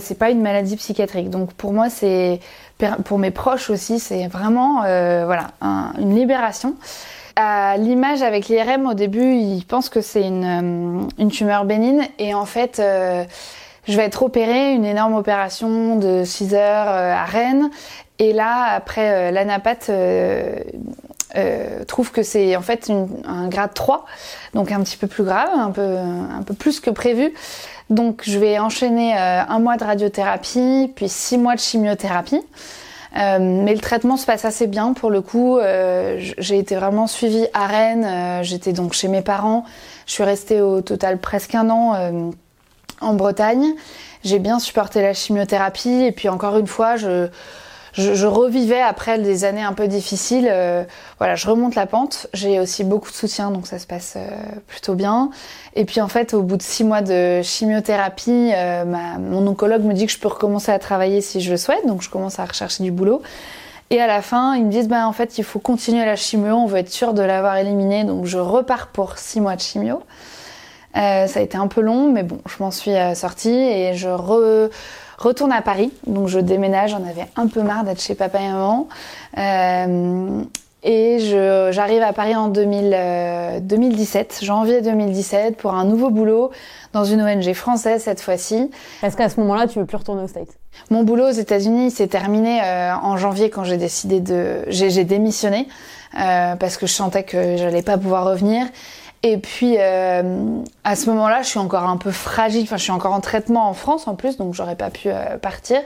c'est 0.00 0.18
pas 0.18 0.30
une 0.30 0.40
maladie 0.40 0.76
psychiatrique. 0.76 1.28
Donc 1.28 1.52
pour 1.52 1.72
moi, 1.74 1.90
c'est 1.90 2.40
pour 3.04 3.18
mes 3.18 3.30
proches 3.30 3.68
aussi, 3.70 3.98
c'est 4.00 4.26
vraiment 4.28 4.82
euh, 4.84 5.24
voilà 5.26 5.48
un- 5.60 5.92
une 6.00 6.14
libération. 6.16 6.74
À 7.36 7.76
l'image 7.78 8.22
avec 8.22 8.48
l'IRM, 8.48 8.86
au 8.86 8.94
début, 8.94 9.34
ils 9.34 9.64
pensent 9.64 9.88
que 9.88 10.00
c'est 10.00 10.22
une, 10.22 10.44
euh, 10.44 11.06
une 11.18 11.30
tumeur 11.30 11.64
bénigne. 11.64 12.06
Et 12.20 12.32
en 12.32 12.46
fait, 12.46 12.78
euh, 12.78 13.24
je 13.88 13.96
vais 13.96 14.04
être 14.04 14.22
opérée, 14.22 14.72
une 14.72 14.84
énorme 14.84 15.14
opération 15.14 15.96
de 15.96 16.22
6 16.24 16.54
heures 16.54 16.88
euh, 16.88 17.12
à 17.12 17.24
Rennes. 17.24 17.70
Et 18.20 18.32
là, 18.32 18.74
après, 18.74 19.32
euh, 19.88 21.84
trouve 21.88 22.12
que 22.12 22.22
c'est 22.22 22.54
en 22.54 22.62
fait 22.62 22.92
un 23.24 23.48
grade 23.48 23.74
3, 23.74 24.06
donc 24.54 24.70
un 24.70 24.80
petit 24.84 24.96
peu 24.96 25.08
plus 25.08 25.24
grave, 25.24 25.50
un 25.52 25.72
peu, 25.72 25.96
un 25.96 26.42
peu 26.46 26.54
plus 26.54 26.78
que 26.78 26.90
prévu. 26.90 27.34
Donc 27.90 28.22
je 28.24 28.38
vais 28.38 28.60
enchaîner 28.60 29.14
un 29.16 29.58
mois 29.58 29.76
de 29.76 29.82
radiothérapie, 29.82 30.92
puis 30.94 31.08
six 31.08 31.36
mois 31.36 31.56
de 31.56 31.60
chimiothérapie. 31.60 32.40
Mais 33.14 33.74
le 33.74 33.80
traitement 33.80 34.16
se 34.16 34.26
passe 34.26 34.44
assez 34.44 34.66
bien 34.66 34.92
pour 34.92 35.10
le 35.10 35.20
coup. 35.20 35.58
j'ai 36.38 36.58
été 36.58 36.74
vraiment 36.74 37.06
suivie 37.06 37.46
à 37.54 37.66
Rennes. 37.66 38.42
J'étais 38.42 38.72
donc 38.72 38.92
chez 38.92 39.08
mes 39.08 39.22
parents. 39.22 39.64
Je 40.06 40.12
suis 40.12 40.24
restée 40.24 40.60
au 40.60 40.80
total 40.80 41.18
presque 41.18 41.54
un 41.54 41.70
an 41.70 42.32
en 43.00 43.14
Bretagne. 43.14 43.74
J'ai 44.24 44.38
bien 44.38 44.58
supporté 44.58 45.02
la 45.02 45.12
chimiothérapie 45.12 46.02
et 46.02 46.12
puis 46.12 46.28
encore 46.28 46.56
une 46.58 46.66
fois, 46.66 46.96
je 46.96 47.28
je, 47.94 48.26
revivais 48.26 48.80
après 48.80 49.18
des 49.18 49.44
années 49.44 49.62
un 49.62 49.72
peu 49.72 49.86
difficiles. 49.86 50.48
Euh, 50.50 50.84
voilà, 51.18 51.36
je 51.36 51.46
remonte 51.46 51.76
la 51.76 51.86
pente. 51.86 52.26
J'ai 52.34 52.58
aussi 52.58 52.82
beaucoup 52.82 53.10
de 53.10 53.14
soutien, 53.14 53.52
donc 53.52 53.68
ça 53.68 53.78
se 53.78 53.86
passe 53.86 54.14
euh, 54.16 54.28
plutôt 54.66 54.94
bien. 54.94 55.30
Et 55.76 55.84
puis 55.84 56.00
en 56.00 56.08
fait, 56.08 56.34
au 56.34 56.42
bout 56.42 56.56
de 56.56 56.62
six 56.62 56.82
mois 56.82 57.02
de 57.02 57.40
chimiothérapie, 57.42 58.50
euh, 58.52 58.84
mon 58.84 59.46
oncologue 59.46 59.82
me 59.82 59.94
dit 59.94 60.06
que 60.06 60.12
je 60.12 60.18
peux 60.18 60.28
recommencer 60.28 60.72
à 60.72 60.78
travailler 60.80 61.20
si 61.20 61.40
je 61.40 61.52
le 61.52 61.56
souhaite. 61.56 61.86
Donc 61.86 62.02
je 62.02 62.10
commence 62.10 62.40
à 62.40 62.44
rechercher 62.44 62.82
du 62.82 62.90
boulot. 62.90 63.22
Et 63.90 64.00
à 64.00 64.08
la 64.08 64.22
fin, 64.22 64.56
ils 64.56 64.64
me 64.64 64.70
disent, 64.70 64.88
bah, 64.88 65.06
en 65.06 65.12
fait, 65.12 65.38
il 65.38 65.44
faut 65.44 65.60
continuer 65.60 66.04
la 66.04 66.16
chimio, 66.16 66.54
on 66.54 66.66
veut 66.66 66.78
être 66.78 66.90
sûr 66.90 67.14
de 67.14 67.22
l'avoir 67.22 67.56
éliminé. 67.58 68.02
Donc 68.02 68.24
je 68.24 68.38
repars 68.38 68.88
pour 68.88 69.18
six 69.18 69.40
mois 69.40 69.54
de 69.54 69.60
chimio. 69.60 70.02
ça 70.94 71.26
a 71.32 71.40
été 71.40 71.56
un 71.56 71.68
peu 71.68 71.80
long, 71.80 72.10
mais 72.10 72.24
bon, 72.24 72.38
je 72.46 72.56
m'en 72.58 72.72
suis 72.72 72.94
sortie 73.14 73.50
et 73.50 73.94
je 73.94 74.08
re 74.08 74.68
retourne 75.24 75.52
à 75.52 75.62
Paris. 75.62 75.92
Donc 76.06 76.28
je 76.28 76.38
déménage, 76.38 76.90
j'en 76.90 77.04
avais 77.04 77.26
un 77.36 77.46
peu 77.46 77.62
marre 77.62 77.84
d'être 77.84 78.00
chez 78.00 78.14
papa 78.14 78.40
et 78.40 78.48
maman. 78.48 78.88
Euh, 79.38 80.42
et 80.86 81.18
j'arrive 81.72 82.02
à 82.02 82.12
Paris 82.12 82.36
en 82.36 82.48
2000, 82.48 83.62
2017, 83.62 84.40
euh, 84.42 84.44
janvier 84.44 84.82
2017, 84.82 85.56
pour 85.56 85.74
un 85.74 85.86
nouveau 85.86 86.10
boulot 86.10 86.50
dans 86.92 87.04
une 87.04 87.22
ONG 87.22 87.54
française 87.54 88.02
cette 88.02 88.20
fois-ci. 88.20 88.70
Est-ce 89.02 89.16
qu'à 89.16 89.30
ce, 89.30 89.40
moment-là, 89.40 89.66
tu 89.66 89.78
veux 89.78 89.86
plus 89.86 89.96
retourner 89.96 90.22
aux 90.22 90.28
States 90.28 90.58
Mon 90.90 91.02
boulot 91.02 91.28
aux 91.28 91.32
États-Unis 91.32 91.90
s'est 91.90 92.08
terminé 92.08 92.60
euh, 92.62 92.94
en 92.94 93.16
janvier 93.16 93.48
quand 93.48 93.64
j'ai 93.64 93.78
décidé 93.78 94.20
de, 94.20 94.58
j'ai 94.68 95.04
démissionné 95.04 95.68
parce 96.12 96.76
que 96.76 96.86
je 96.86 96.92
sentais 96.92 97.24
que 97.24 97.56
j'allais 97.56 97.82
pas 97.82 97.98
pouvoir 97.98 98.24
revenir. 98.24 98.66
Et 99.26 99.38
puis 99.38 99.76
euh, 99.78 100.22
à 100.84 100.96
ce 100.96 101.08
moment-là, 101.08 101.40
je 101.40 101.48
suis 101.48 101.58
encore 101.58 101.84
un 101.84 101.96
peu 101.96 102.10
fragile. 102.10 102.64
Enfin, 102.64 102.76
je 102.76 102.82
suis 102.82 102.92
encore 102.92 103.14
en 103.14 103.22
traitement 103.22 103.70
en 103.70 103.72
France 103.72 104.06
en 104.06 104.16
plus, 104.16 104.36
donc 104.36 104.52
j'aurais 104.52 104.76
pas 104.76 104.90
pu 104.90 105.08
euh, 105.08 105.38
partir. 105.38 105.80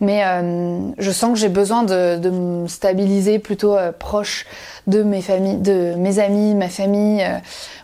Mais 0.00 0.24
euh, 0.24 0.78
je 0.96 1.10
sens 1.10 1.32
que 1.32 1.38
j'ai 1.40 1.48
besoin 1.48 1.82
de, 1.82 2.18
de, 2.18 2.30
me 2.30 2.68
stabiliser 2.68 3.40
plutôt 3.40 3.74
proche 3.98 4.46
de 4.86 5.02
mes 5.02 5.22
familles, 5.22 5.56
de 5.56 5.94
mes 5.96 6.20
amis, 6.20 6.54
ma 6.54 6.68
famille. 6.68 7.26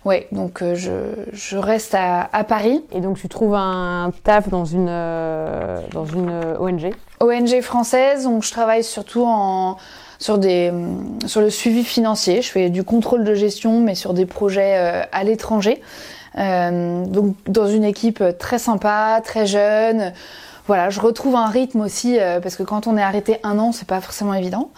ouais, 0.05 0.29
donc 0.31 0.63
je, 0.63 0.93
je, 1.33 1.57
reste 1.57 1.97
à, 1.97 2.29
à, 2.33 2.45
Paris. 2.45 2.85
Et 2.93 3.01
donc 3.01 3.19
tu 3.19 3.29
trouves 3.29 3.57
un 3.57 4.13
taf 4.23 4.49
dans 4.49 4.65
une 4.65 4.87
dans 5.91 6.07
une 6.07 6.41
ONG. 6.61 6.95
ONG 7.19 7.61
française, 7.63 8.25
donc 8.25 8.45
je 8.45 8.53
travaille 8.53 8.85
surtout 8.85 9.25
en 9.27 9.77
sur, 10.25 10.39
des, 10.39 10.73
sur 11.27 11.43
le 11.43 11.51
suivi 11.51 11.85
financier. 11.85 12.41
Je 12.41 12.49
fais 12.49 12.71
du 12.71 12.83
contrôle 12.83 13.25
de 13.25 13.35
gestion, 13.35 13.81
mais 13.81 13.95
sur 13.95 14.15
des 14.15 14.25
projets 14.25 14.79
euh, 14.79 15.03
à 15.13 15.23
l'étranger. 15.23 15.83
Euh, 16.39 17.05
donc 17.05 17.37
dans 17.47 17.67
une 17.67 17.85
équipe 17.85 18.25
très 18.39 18.59
sympa, 18.59 19.21
très 19.23 19.45
jeune. 19.45 20.15
Voilà, 20.67 20.89
je 20.89 20.99
retrouve 20.99 21.37
un 21.37 21.49
rythme 21.49 21.83
aussi 21.83 22.19
euh, 22.19 22.41
parce 22.41 22.57
que 22.57 22.63
quand 22.63 22.87
on 22.87 22.97
est 22.97 23.03
arrêté 23.03 23.37
un 23.43 23.59
an, 23.59 23.73
c'est 23.73 23.87
pas 23.87 24.01
forcément 24.01 24.33
évident. 24.33 24.71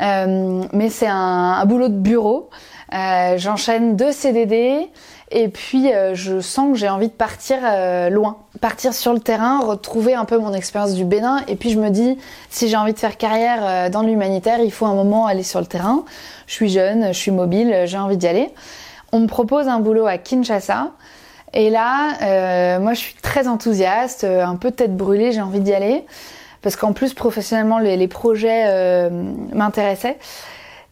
Mais 0.00 0.88
c'est 0.88 1.08
un, 1.08 1.64
boulot 1.66 1.88
de 1.88 1.94
bureau. 1.94 2.50
J'enchaîne 2.90 3.96
deux 3.96 4.12
CDD. 4.12 4.90
Et 5.32 5.48
puis, 5.48 5.92
euh, 5.92 6.14
je 6.14 6.40
sens 6.40 6.72
que 6.72 6.78
j'ai 6.78 6.88
envie 6.88 7.06
de 7.06 7.12
partir 7.12 7.58
euh, 7.62 8.10
loin, 8.10 8.38
partir 8.60 8.92
sur 8.92 9.12
le 9.12 9.20
terrain, 9.20 9.60
retrouver 9.60 10.14
un 10.14 10.24
peu 10.24 10.38
mon 10.38 10.52
expérience 10.52 10.94
du 10.94 11.04
Bénin. 11.04 11.42
Et 11.46 11.54
puis, 11.54 11.70
je 11.70 11.78
me 11.78 11.88
dis, 11.90 12.18
si 12.50 12.68
j'ai 12.68 12.76
envie 12.76 12.92
de 12.92 12.98
faire 12.98 13.16
carrière 13.16 13.60
euh, 13.62 13.88
dans 13.90 14.02
l'humanitaire, 14.02 14.58
il 14.60 14.72
faut 14.72 14.86
un 14.86 14.94
moment 14.94 15.26
aller 15.26 15.44
sur 15.44 15.60
le 15.60 15.66
terrain. 15.66 16.04
Je 16.48 16.54
suis 16.54 16.68
jeune, 16.68 17.08
je 17.08 17.18
suis 17.18 17.30
mobile, 17.30 17.82
j'ai 17.84 17.98
envie 17.98 18.16
d'y 18.16 18.26
aller. 18.26 18.50
On 19.12 19.20
me 19.20 19.28
propose 19.28 19.68
un 19.68 19.78
boulot 19.78 20.06
à 20.06 20.18
Kinshasa. 20.18 20.90
Et 21.52 21.70
là, 21.70 22.78
moi, 22.78 22.94
je 22.94 23.00
suis 23.00 23.14
très 23.14 23.48
enthousiaste, 23.48 24.22
un 24.24 24.54
peu 24.54 24.70
tête 24.70 24.96
brûlée, 24.96 25.32
j'ai 25.32 25.40
envie 25.40 25.58
d'y 25.58 25.72
aller. 25.72 26.04
Parce 26.62 26.76
qu'en 26.76 26.92
plus, 26.92 27.14
professionnellement, 27.14 27.78
les, 27.78 28.08
projets 28.08 29.08
m'intéressaient. 29.52 30.18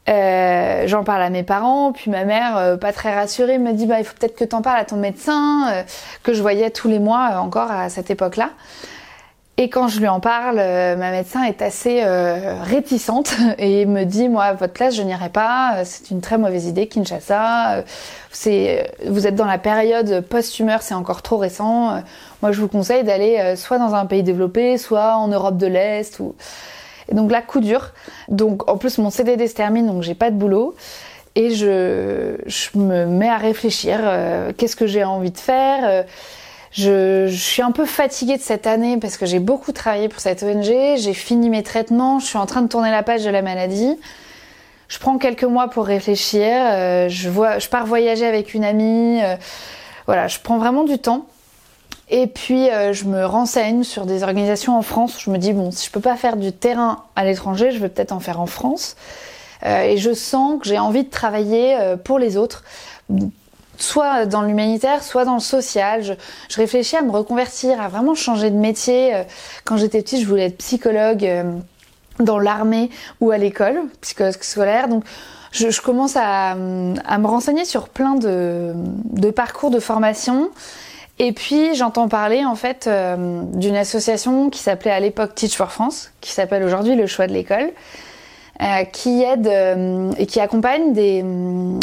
Euh, 0.09 0.85
j'en 0.87 1.05
parle 1.05 1.23
à 1.23 1.31
mes 1.31 1.43
parents, 1.43 1.93
puis 1.93 2.11
ma 2.11 2.25
mère, 2.25 2.57
euh, 2.57 2.77
pas 2.77 2.93
très 2.93 3.15
rassurée, 3.15 3.59
me 3.59 3.73
dit 3.73 3.85
bah 3.85 3.99
il 3.99 4.05
faut 4.05 4.15
peut-être 4.19 4.37
que 4.37 4.45
t'en 4.45 4.63
parles 4.63 4.81
à 4.81 4.85
ton 4.85 4.97
médecin, 4.97 5.71
euh, 5.71 5.83
que 6.23 6.33
je 6.33 6.41
voyais 6.41 6.71
tous 6.71 6.89
les 6.89 6.99
mois 6.99 7.39
encore 7.41 7.71
à 7.71 7.91
cette 7.91 8.11
époque-là. 8.11 8.51
Et 9.61 9.69
quand 9.69 9.89
je 9.89 9.99
lui 9.99 10.07
en 10.07 10.21
parle, 10.21 10.57
ma 10.57 11.11
médecin 11.11 11.43
est 11.43 11.63
assez 11.63 12.03
réticente 12.63 13.35
et 13.59 13.87
me 13.87 14.05
dit 14.05 14.29
moi 14.29 14.53
votre 14.53 14.73
place 14.73 14.95
je 14.95 15.03
n'irai 15.03 15.31
pas, 15.31 15.85
c'est 15.85 16.11
une 16.11 16.21
très 16.21 16.39
mauvaise 16.39 16.67
idée 16.67 16.87
Kinshasa, 16.87 17.83
c'est 18.31 18.89
vous 19.05 19.27
êtes 19.27 19.35
dans 19.35 19.47
la 19.47 19.59
période 19.59 20.21
post-tumeur, 20.21 20.81
c'est 20.83 20.95
encore 20.95 21.23
trop 21.23 21.39
récent. 21.39 22.01
moi 22.41 22.53
je 22.53 22.61
vous 22.61 22.69
conseille 22.69 23.03
d'aller 23.03 23.57
soit 23.57 23.79
dans 23.79 23.97
un 23.97 24.07
pays 24.07 24.23
développé, 24.23 24.79
soit 24.79 25.17
en 25.17 25.27
Europe 25.27 25.57
de 25.57 25.67
l'Est 25.67 26.21
ou 26.21 26.37
donc 27.13 27.31
là, 27.31 27.43
coup 27.43 27.61
dur. 27.61 27.93
Donc 28.29 28.69
en 28.71 28.77
plus, 28.77 28.99
mon 28.99 29.11
CDD 29.11 29.49
se 29.49 29.55
termine, 29.55 29.87
donc 29.87 30.03
j'ai 30.03 30.15
pas 30.15 30.31
de 30.31 30.37
boulot. 30.37 30.75
Et 31.35 31.51
je, 31.51 32.37
je 32.47 32.79
me 32.79 33.07
mets 33.07 33.29
à 33.29 33.37
réfléchir. 33.37 34.01
Euh, 34.03 34.53
qu'est-ce 34.57 34.77
que 34.77 34.87
j'ai 34.87 35.05
envie 35.05 35.31
de 35.31 35.39
faire 35.39 35.81
euh, 35.85 36.03
je, 36.79 37.29
suis 37.29 37.63
un 37.63 37.73
peu 37.73 37.85
fatiguée 37.85 38.37
de 38.37 38.43
cette 38.43 38.67
année 38.67 38.97
parce 38.99 39.17
que 39.17 39.27
j'ai 39.27 39.39
beaucoup 39.39 39.73
travaillé 39.73 40.09
pour 40.09 40.21
cette 40.21 40.43
ONG. 40.43 40.97
J'ai 40.97 41.15
fini 41.15 41.51
mes 41.51 41.63
traitements. 41.63 42.19
Je 42.19 42.27
suis 42.27 42.39
en 42.39 42.47
train 42.47 42.63
de 42.63 42.69
tourner 42.69 42.91
la 42.91 43.03
page 43.03 43.25
de 43.25 43.31
la 43.31 43.43
maladie. 43.43 43.97
Je 44.89 44.99
prends 44.99 45.19
quelques 45.19 45.45
mois 45.45 45.69
pour 45.69 45.87
réfléchir. 45.87 46.47
Euh, 46.49 47.09
je, 47.09 47.69
pars 47.69 47.87
voyager 47.87 48.27
avec 48.27 48.55
une 48.55 48.65
amie. 48.65 49.21
voilà, 50.07 50.29
je 50.29 50.39
prends 50.41 50.59
vraiment 50.59 50.85
du 50.85 50.99
temps. 50.99 51.27
Et 52.11 52.27
puis 52.27 52.71
euh, 52.71 52.93
je 52.93 53.05
me 53.05 53.25
renseigne 53.27 53.85
sur 53.85 54.07
des 54.07 54.23
organisations 54.23 54.77
en 54.77 54.83
France. 54.83 55.19
Je 55.21 55.31
me 55.31 55.39
dis 55.39 55.53
bon, 55.53 55.71
si 55.71 55.87
je 55.87 55.91
peux 55.91 56.01
pas 56.01 56.17
faire 56.17 56.37
du 56.37 56.53
terrain 56.53 57.05
à 57.17 57.25
l'étranger, 57.25 57.71
je 57.71 57.79
vais 57.79 57.89
peut-être 57.89 58.13
en 58.13 58.21
faire 58.21 58.41
en 58.41 58.47
France. 58.47 58.97
Euh, 59.65 59.83
et 59.83 59.99
je 59.99 60.15
sens 60.15 60.61
que 60.61 60.69
j'ai 60.69 60.79
envie 60.79 61.05
de 61.05 61.11
travailler 61.11 61.77
euh, 61.77 61.97
pour 61.97 62.19
les 62.19 62.37
autres, 62.37 62.65
soit 63.79 64.27
dans 64.27 64.43
l'humanitaire, 64.43 65.03
soit 65.03 65.25
dans 65.25 65.35
le 65.35 65.41
social. 65.41 66.03
Je, 66.03 66.13
je, 66.49 66.57
réfléchis 66.57 66.97
à 66.97 67.03
me 67.03 67.11
reconvertir, 67.11 67.81
à 67.81 67.89
vraiment 67.89 68.15
changer 68.15 68.51
de 68.51 68.57
métier. 68.57 69.15
Quand 69.65 69.77
j'étais 69.77 70.03
petite, 70.03 70.21
je 70.21 70.27
voulais 70.27 70.47
être 70.47 70.59
psychologue 70.59 71.29
dans 72.21 72.39
l'armée 72.39 72.91
ou 73.21 73.31
à 73.31 73.39
l'école, 73.39 73.83
psychologue 74.01 74.35
scolaire. 74.41 74.89
Donc 74.89 75.05
je, 75.53 75.71
je 75.71 75.81
commence 75.81 76.17
à, 76.17 76.51
à, 76.51 76.57
me 76.57 77.27
renseigner 77.27 77.65
sur 77.65 77.89
plein 77.89 78.15
de, 78.15 78.73
de 78.75 79.31
parcours 79.31 79.71
de 79.71 79.81
formation. 79.81 80.51
Et 81.19 81.33
puis 81.33 81.75
j'entends 81.75 82.09
parler 82.09 82.45
en 82.45 82.55
fait 82.55 82.87
euh, 82.87 83.43
d'une 83.55 83.77
association 83.77 84.51
qui 84.51 84.61
s'appelait 84.61 84.93
à 84.93 85.01
l'époque 85.01 85.35
Teach 85.35 85.57
for 85.57 85.73
France, 85.73 86.13
qui 86.21 86.31
s'appelle 86.31 86.63
aujourd'hui 86.63 86.95
Le 86.95 87.07
Choix 87.07 87.27
de 87.27 87.33
l'école, 87.33 87.71
euh, 88.63 88.85
qui 88.85 89.23
aide 89.23 89.47
euh, 89.47 90.11
et 90.19 90.27
qui 90.27 90.41
accompagne 90.41 90.93
des, 90.93 91.25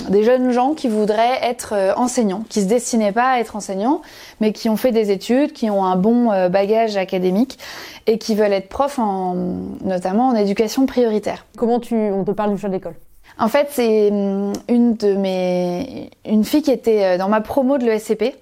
des, 0.09 0.23
jeunes 0.23 0.51
gens 0.51 0.73
qui 0.73 0.87
voudraient 0.87 1.39
être 1.41 1.73
enseignants, 1.97 2.43
qui 2.49 2.61
se 2.61 2.67
destinaient 2.67 3.11
pas 3.11 3.31
à 3.31 3.39
être 3.39 3.55
enseignants, 3.55 4.01
mais 4.41 4.51
qui 4.51 4.69
ont 4.69 4.77
fait 4.77 4.91
des 4.91 5.11
études, 5.11 5.53
qui 5.53 5.69
ont 5.69 5.85
un 5.85 5.95
bon 5.95 6.49
bagage 6.49 6.97
académique 6.97 7.59
et 8.07 8.17
qui 8.17 8.35
veulent 8.35 8.53
être 8.53 8.69
profs, 8.69 8.99
en, 8.99 9.35
notamment 9.83 10.29
en 10.29 10.35
éducation 10.35 10.85
prioritaire. 10.85 11.45
Comment 11.57 11.79
tu, 11.79 11.95
on 11.95 12.23
te 12.23 12.31
parle 12.31 12.53
du 12.53 12.59
choix 12.59 12.69
de 12.69 12.75
l'école? 12.75 12.95
En 13.37 13.47
fait, 13.47 13.67
c'est 13.71 14.07
une 14.07 14.53
de 14.95 15.13
mes, 15.15 16.09
une 16.25 16.43
fille 16.43 16.61
qui 16.61 16.71
était 16.71 17.17
dans 17.17 17.29
ma 17.29 17.41
promo 17.41 17.77
de 17.77 17.85
l'ESCP. 17.85 18.35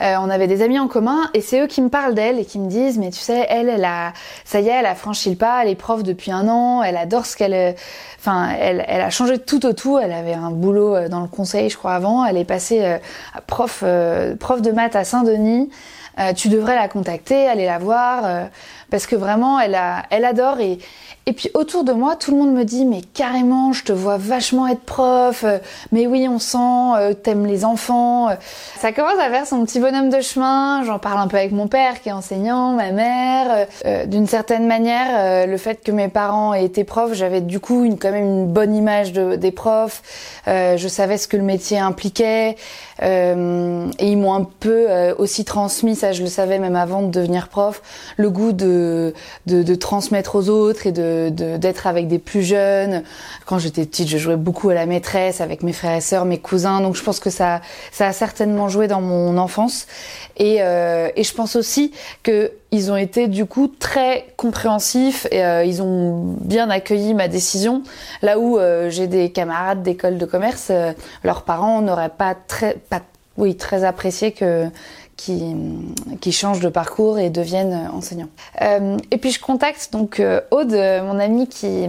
Euh, 0.00 0.14
on 0.20 0.30
avait 0.30 0.46
des 0.46 0.62
amis 0.62 0.78
en 0.78 0.86
commun 0.86 1.28
et 1.34 1.40
c'est 1.40 1.60
eux 1.60 1.66
qui 1.66 1.82
me 1.82 1.88
parlent 1.88 2.14
d'elle 2.14 2.38
et 2.38 2.44
qui 2.44 2.60
me 2.60 2.68
disent 2.68 2.98
mais 2.98 3.10
tu 3.10 3.18
sais 3.18 3.46
elle 3.48 3.68
elle 3.68 3.84
a 3.84 4.12
ça 4.44 4.60
y 4.60 4.68
est 4.68 4.72
elle 4.72 4.86
a 4.86 4.94
franchi 4.94 5.30
le 5.30 5.36
pas 5.36 5.62
elle 5.62 5.70
est 5.70 5.74
prof 5.74 6.04
depuis 6.04 6.30
un 6.30 6.46
an 6.48 6.84
elle 6.84 6.96
adore 6.96 7.26
ce 7.26 7.36
qu'elle 7.36 7.54
euh, 7.54 7.72
enfin 8.20 8.50
elle 8.60 8.80
a 8.80 9.10
changé 9.10 9.38
de 9.38 9.42
tout 9.42 9.66
au 9.66 9.72
tout 9.72 9.98
elle 9.98 10.12
avait 10.12 10.34
un 10.34 10.52
boulot 10.52 10.94
euh, 10.94 11.08
dans 11.08 11.20
le 11.20 11.26
conseil 11.26 11.68
je 11.68 11.76
crois 11.76 11.94
avant 11.94 12.24
elle 12.24 12.36
est 12.36 12.44
passée 12.44 12.98
prof 13.48 13.82
prof 14.38 14.62
de 14.62 14.70
maths 14.70 14.94
à 14.94 15.02
Saint-Denis 15.02 15.68
tu 16.36 16.48
devrais 16.48 16.74
la 16.74 16.88
contacter 16.88 17.46
aller 17.46 17.66
la 17.66 17.78
voir 17.78 18.48
parce 18.90 19.06
que 19.06 19.16
vraiment 19.16 19.60
elle 19.60 19.74
adore 19.74 20.58
et 21.28 21.34
puis 21.34 21.50
autour 21.52 21.84
de 21.84 21.92
moi, 21.92 22.16
tout 22.16 22.30
le 22.30 22.38
monde 22.38 22.54
me 22.54 22.64
dit 22.64 22.86
mais 22.86 23.02
carrément, 23.02 23.74
je 23.74 23.84
te 23.84 23.92
vois 23.92 24.16
vachement 24.16 24.66
être 24.66 24.80
prof. 24.80 25.44
Euh, 25.44 25.58
mais 25.92 26.06
oui, 26.06 26.26
on 26.26 26.38
sent, 26.38 26.56
euh, 26.58 27.12
t'aimes 27.12 27.44
les 27.44 27.66
enfants. 27.66 28.30
Euh. 28.30 28.34
Ça 28.78 28.92
commence 28.92 29.18
à 29.20 29.28
faire 29.28 29.46
son 29.46 29.62
petit 29.66 29.78
bonhomme 29.78 30.08
de 30.08 30.22
chemin. 30.22 30.84
J'en 30.84 30.98
parle 30.98 31.18
un 31.18 31.26
peu 31.26 31.36
avec 31.36 31.52
mon 31.52 31.68
père 31.68 32.00
qui 32.00 32.08
est 32.08 32.12
enseignant, 32.12 32.72
ma 32.72 32.92
mère. 32.92 33.66
D'une 34.06 34.26
certaine 34.26 34.66
manière, 34.66 35.46
le 35.46 35.56
fait 35.58 35.84
que 35.84 35.92
mes 35.92 36.08
parents 36.08 36.54
aient 36.54 36.64
été 36.64 36.84
profs, 36.84 37.12
j'avais 37.12 37.42
du 37.42 37.60
coup 37.60 37.86
quand 38.00 38.10
même 38.10 38.24
une 38.24 38.46
bonne 38.46 38.74
image 38.74 39.12
de, 39.12 39.36
des 39.36 39.52
profs. 39.52 40.02
je 40.46 40.88
savais 40.88 41.18
ce 41.18 41.28
que 41.28 41.36
le 41.36 41.42
métier 41.42 41.78
impliquait. 41.78 42.56
et 43.02 43.34
ils 44.00 44.16
m'ont 44.16 44.34
un 44.34 44.46
peu 44.60 44.86
aussi 45.18 45.44
transmis 45.44 45.96
ça 45.96 46.12
je 46.12 46.22
le 46.22 46.28
savais 46.28 46.58
même 46.58 46.76
avant 46.76 47.02
de 47.02 47.10
devenir 47.10 47.48
prof, 47.48 47.82
le 48.16 48.30
goût 48.30 48.52
de, 48.52 48.77
de, 49.46 49.74
transmettre 49.74 50.36
aux 50.36 50.48
autres 50.48 50.86
et 50.86 50.92
de 50.92 51.28
d'être 51.30 51.86
avec 51.86 52.08
des 52.08 52.18
plus 52.18 52.42
jeunes. 52.42 53.02
Quand 53.46 53.58
j'étais 53.58 53.84
petite, 53.84 54.08
je 54.08 54.18
jouais 54.18 54.36
beaucoup 54.36 54.70
à 54.70 54.74
la 54.74 54.86
maîtresse 54.86 55.40
avec 55.40 55.62
mes 55.62 55.72
frères 55.72 55.96
et 55.96 56.00
sœurs, 56.00 56.24
mes 56.24 56.38
cousins, 56.38 56.80
donc 56.80 56.96
je 56.96 57.02
pense 57.02 57.20
que 57.20 57.30
ça, 57.30 57.60
ça 57.92 58.06
a 58.08 58.12
certainement 58.12 58.68
joué 58.68 58.88
dans 58.88 59.00
mon 59.00 59.36
enfance. 59.38 59.86
Et, 60.36 60.58
euh, 60.60 61.10
et 61.16 61.24
je 61.24 61.34
pense 61.34 61.56
aussi 61.56 61.92
que 62.22 62.52
ils 62.70 62.92
ont 62.92 62.96
été 62.96 63.28
du 63.28 63.46
coup 63.46 63.68
très 63.68 64.26
compréhensifs 64.36 65.26
et 65.30 65.42
euh, 65.42 65.64
ils 65.64 65.80
ont 65.80 66.36
bien 66.40 66.68
accueilli 66.68 67.14
ma 67.14 67.28
décision. 67.28 67.82
Là 68.20 68.38
où 68.38 68.58
euh, 68.58 68.90
j'ai 68.90 69.06
des 69.06 69.30
camarades 69.30 69.82
d'école 69.82 70.18
de 70.18 70.26
commerce, 70.26 70.70
leurs 71.24 71.42
parents 71.42 71.80
n'auraient 71.80 72.10
pas 72.10 72.34
très, 72.34 72.74
pas, 72.74 73.00
oui, 73.38 73.56
très 73.56 73.84
apprécié 73.84 74.32
que 74.32 74.66
qui, 75.18 75.54
qui 76.22 76.32
changent 76.32 76.60
de 76.60 76.70
parcours 76.70 77.18
et 77.18 77.28
deviennent 77.28 77.90
enseignants. 77.92 78.30
Euh, 78.62 78.96
et 79.10 79.18
puis 79.18 79.30
je 79.30 79.40
contacte 79.40 79.90
donc 79.92 80.20
euh, 80.20 80.40
Aude, 80.50 80.72
mon 80.72 81.18
amie 81.18 81.46
qui, 81.46 81.86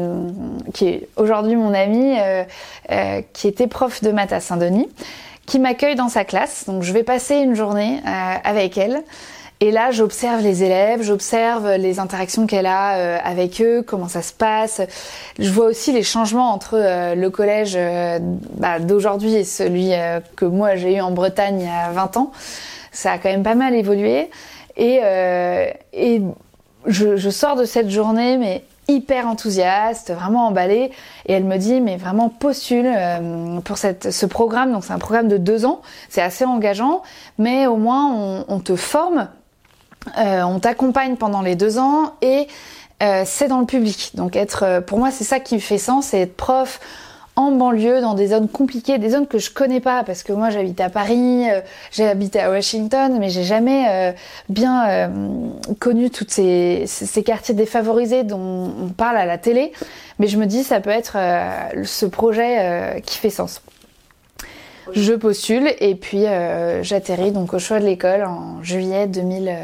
qui 0.73 0.87
est 0.87 1.07
aujourd'hui 1.15 1.55
mon 1.55 1.73
amie, 1.73 2.17
euh, 2.19 3.21
qui 3.31 3.47
était 3.47 3.67
prof 3.67 4.03
de 4.03 4.11
maths 4.11 4.33
à 4.33 4.41
Saint-Denis, 4.41 4.89
qui 5.45 5.59
m'accueille 5.59 5.95
dans 5.95 6.09
sa 6.09 6.25
classe. 6.25 6.65
Donc 6.65 6.83
je 6.83 6.91
vais 6.91 7.03
passer 7.03 7.35
une 7.35 7.55
journée 7.55 8.01
avec 8.43 8.77
elle. 8.77 9.03
Et 9.61 9.71
là, 9.71 9.91
j'observe 9.91 10.41
les 10.41 10.63
élèves, 10.63 11.01
j'observe 11.01 11.75
les 11.75 11.99
interactions 11.99 12.47
qu'elle 12.47 12.65
a 12.65 12.95
euh, 12.95 13.17
avec 13.21 13.61
eux, 13.61 13.83
comment 13.85 14.07
ça 14.07 14.21
se 14.21 14.31
passe. 14.31 14.79
Je 15.37 15.49
vois 15.49 15.65
aussi 15.65 15.91
les 15.91 16.03
changements 16.03 16.53
entre 16.53 16.75
euh, 16.75 17.13
le 17.13 17.29
collège 17.29 17.73
euh, 17.75 18.19
bah, 18.53 18.79
d'aujourd'hui 18.79 19.35
et 19.35 19.43
celui 19.43 19.91
que 20.37 20.45
moi 20.45 20.77
j'ai 20.77 20.95
eu 20.95 21.01
en 21.01 21.11
Bretagne 21.11 21.59
il 21.59 21.65
y 21.65 21.69
a 21.69 21.91
20 21.91 22.17
ans. 22.17 22.31
Ça 22.91 23.13
a 23.13 23.17
quand 23.17 23.29
même 23.29 23.43
pas 23.43 23.55
mal 23.55 23.75
évolué. 23.75 24.29
Et, 24.77 25.01
et 25.93 26.21
je, 26.85 27.17
je, 27.17 27.29
sors 27.29 27.57
de 27.57 27.65
cette 27.65 27.89
journée, 27.89 28.37
mais 28.37 28.63
hyper 28.87 29.27
enthousiaste, 29.27 30.11
vraiment 30.11 30.47
emballée. 30.47 30.91
Et 31.25 31.33
elle 31.33 31.43
me 31.43 31.57
dit, 31.57 31.81
mais 31.81 31.97
vraiment 31.97 32.29
postule 32.29 32.89
pour 33.65 33.77
cette, 33.77 34.11
ce 34.11 34.25
programme. 34.25 34.71
Donc 34.71 34.85
c'est 34.85 34.93
un 34.93 34.99
programme 34.99 35.27
de 35.27 35.37
deux 35.37 35.65
ans. 35.65 35.81
C'est 36.07 36.21
assez 36.21 36.45
engageant, 36.45 37.03
mais 37.37 37.67
au 37.67 37.75
moins 37.75 38.13
on, 38.13 38.45
on 38.47 38.59
te 38.59 38.75
forme 38.75 39.27
euh, 40.17 40.41
on 40.43 40.59
t'accompagne 40.59 41.15
pendant 41.15 41.41
les 41.41 41.55
deux 41.55 41.77
ans 41.77 42.13
et 42.21 42.47
euh, 43.03 43.23
c'est 43.25 43.47
dans 43.47 43.59
le 43.59 43.65
public. 43.65 44.11
Donc 44.15 44.35
être, 44.35 44.63
euh, 44.63 44.81
pour 44.81 44.97
moi, 44.97 45.11
c'est 45.11 45.23
ça 45.23 45.39
qui 45.39 45.55
me 45.55 45.59
fait 45.59 45.77
sens, 45.77 46.07
c'est 46.07 46.21
être 46.21 46.35
prof 46.35 46.79
en 47.39 47.51
banlieue, 47.51 48.01
dans 48.01 48.15
des 48.15 48.27
zones 48.27 48.49
compliquées, 48.49 48.97
des 48.97 49.11
zones 49.11 49.25
que 49.25 49.39
je 49.39 49.49
connais 49.49 49.79
pas, 49.79 50.03
parce 50.03 50.23
que 50.23 50.33
moi 50.33 50.49
j'habite 50.49 50.81
à 50.81 50.89
Paris, 50.89 51.45
j'ai 51.91 52.05
habité 52.05 52.39
à 52.39 52.49
Washington, 52.49 53.15
mais 53.19 53.29
j'ai 53.29 53.43
jamais 53.43 54.13
bien 54.49 55.09
connu 55.79 56.09
tous 56.09 56.25
ces, 56.27 56.83
ces, 56.85 57.23
quartiers 57.23 57.55
défavorisés 57.55 58.23
dont 58.23 58.73
on 58.83 58.89
parle 58.89 59.17
à 59.17 59.25
la 59.25 59.37
télé. 59.37 59.71
Mais 60.19 60.27
je 60.27 60.37
me 60.37 60.45
dis, 60.45 60.63
ça 60.63 60.81
peut 60.81 60.89
être 60.89 61.17
ce 61.83 62.05
projet 62.05 63.01
qui 63.05 63.17
fait 63.17 63.29
sens. 63.29 63.61
Je 64.91 65.13
postule 65.13 65.71
et 65.79 65.95
puis 65.95 66.25
j'atterris 66.81 67.31
donc 67.31 67.53
au 67.53 67.59
choix 67.59 67.79
de 67.79 67.85
l'école 67.85 68.25
en 68.25 68.61
juillet 68.61 69.07
2000. 69.07 69.55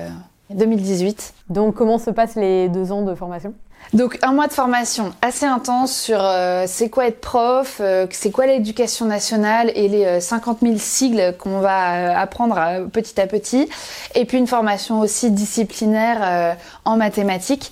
2018. 0.49 1.33
Donc 1.49 1.75
comment 1.75 1.97
se 1.97 2.11
passent 2.11 2.35
les 2.35 2.69
deux 2.69 2.91
ans 2.91 3.01
de 3.01 3.15
formation? 3.15 3.53
Donc 3.95 4.19
un 4.23 4.33
mois 4.33 4.47
de 4.47 4.53
formation 4.53 5.13
assez 5.21 5.45
intense 5.45 5.95
sur 5.95 6.19
euh, 6.21 6.65
c'est 6.67 6.89
quoi 6.89 7.07
être 7.07 7.21
prof, 7.21 7.77
euh, 7.79 8.05
c'est 8.11 8.29
quoi 8.29 8.45
l'éducation 8.45 9.05
nationale 9.05 9.71
et 9.73 9.87
les 9.87 10.19
50 10.19 10.57
euh, 10.61 10.67
000 10.67 10.77
sigles 10.79 11.33
qu'on 11.39 11.61
va 11.61 12.19
apprendre 12.19 12.89
petit 12.91 13.21
à 13.21 13.25
petit. 13.25 13.69
Et 14.13 14.25
puis 14.25 14.37
une 14.37 14.47
formation 14.47 14.99
aussi 14.99 15.31
disciplinaire 15.31 16.57
en 16.83 16.97
mathématiques. 16.97 17.71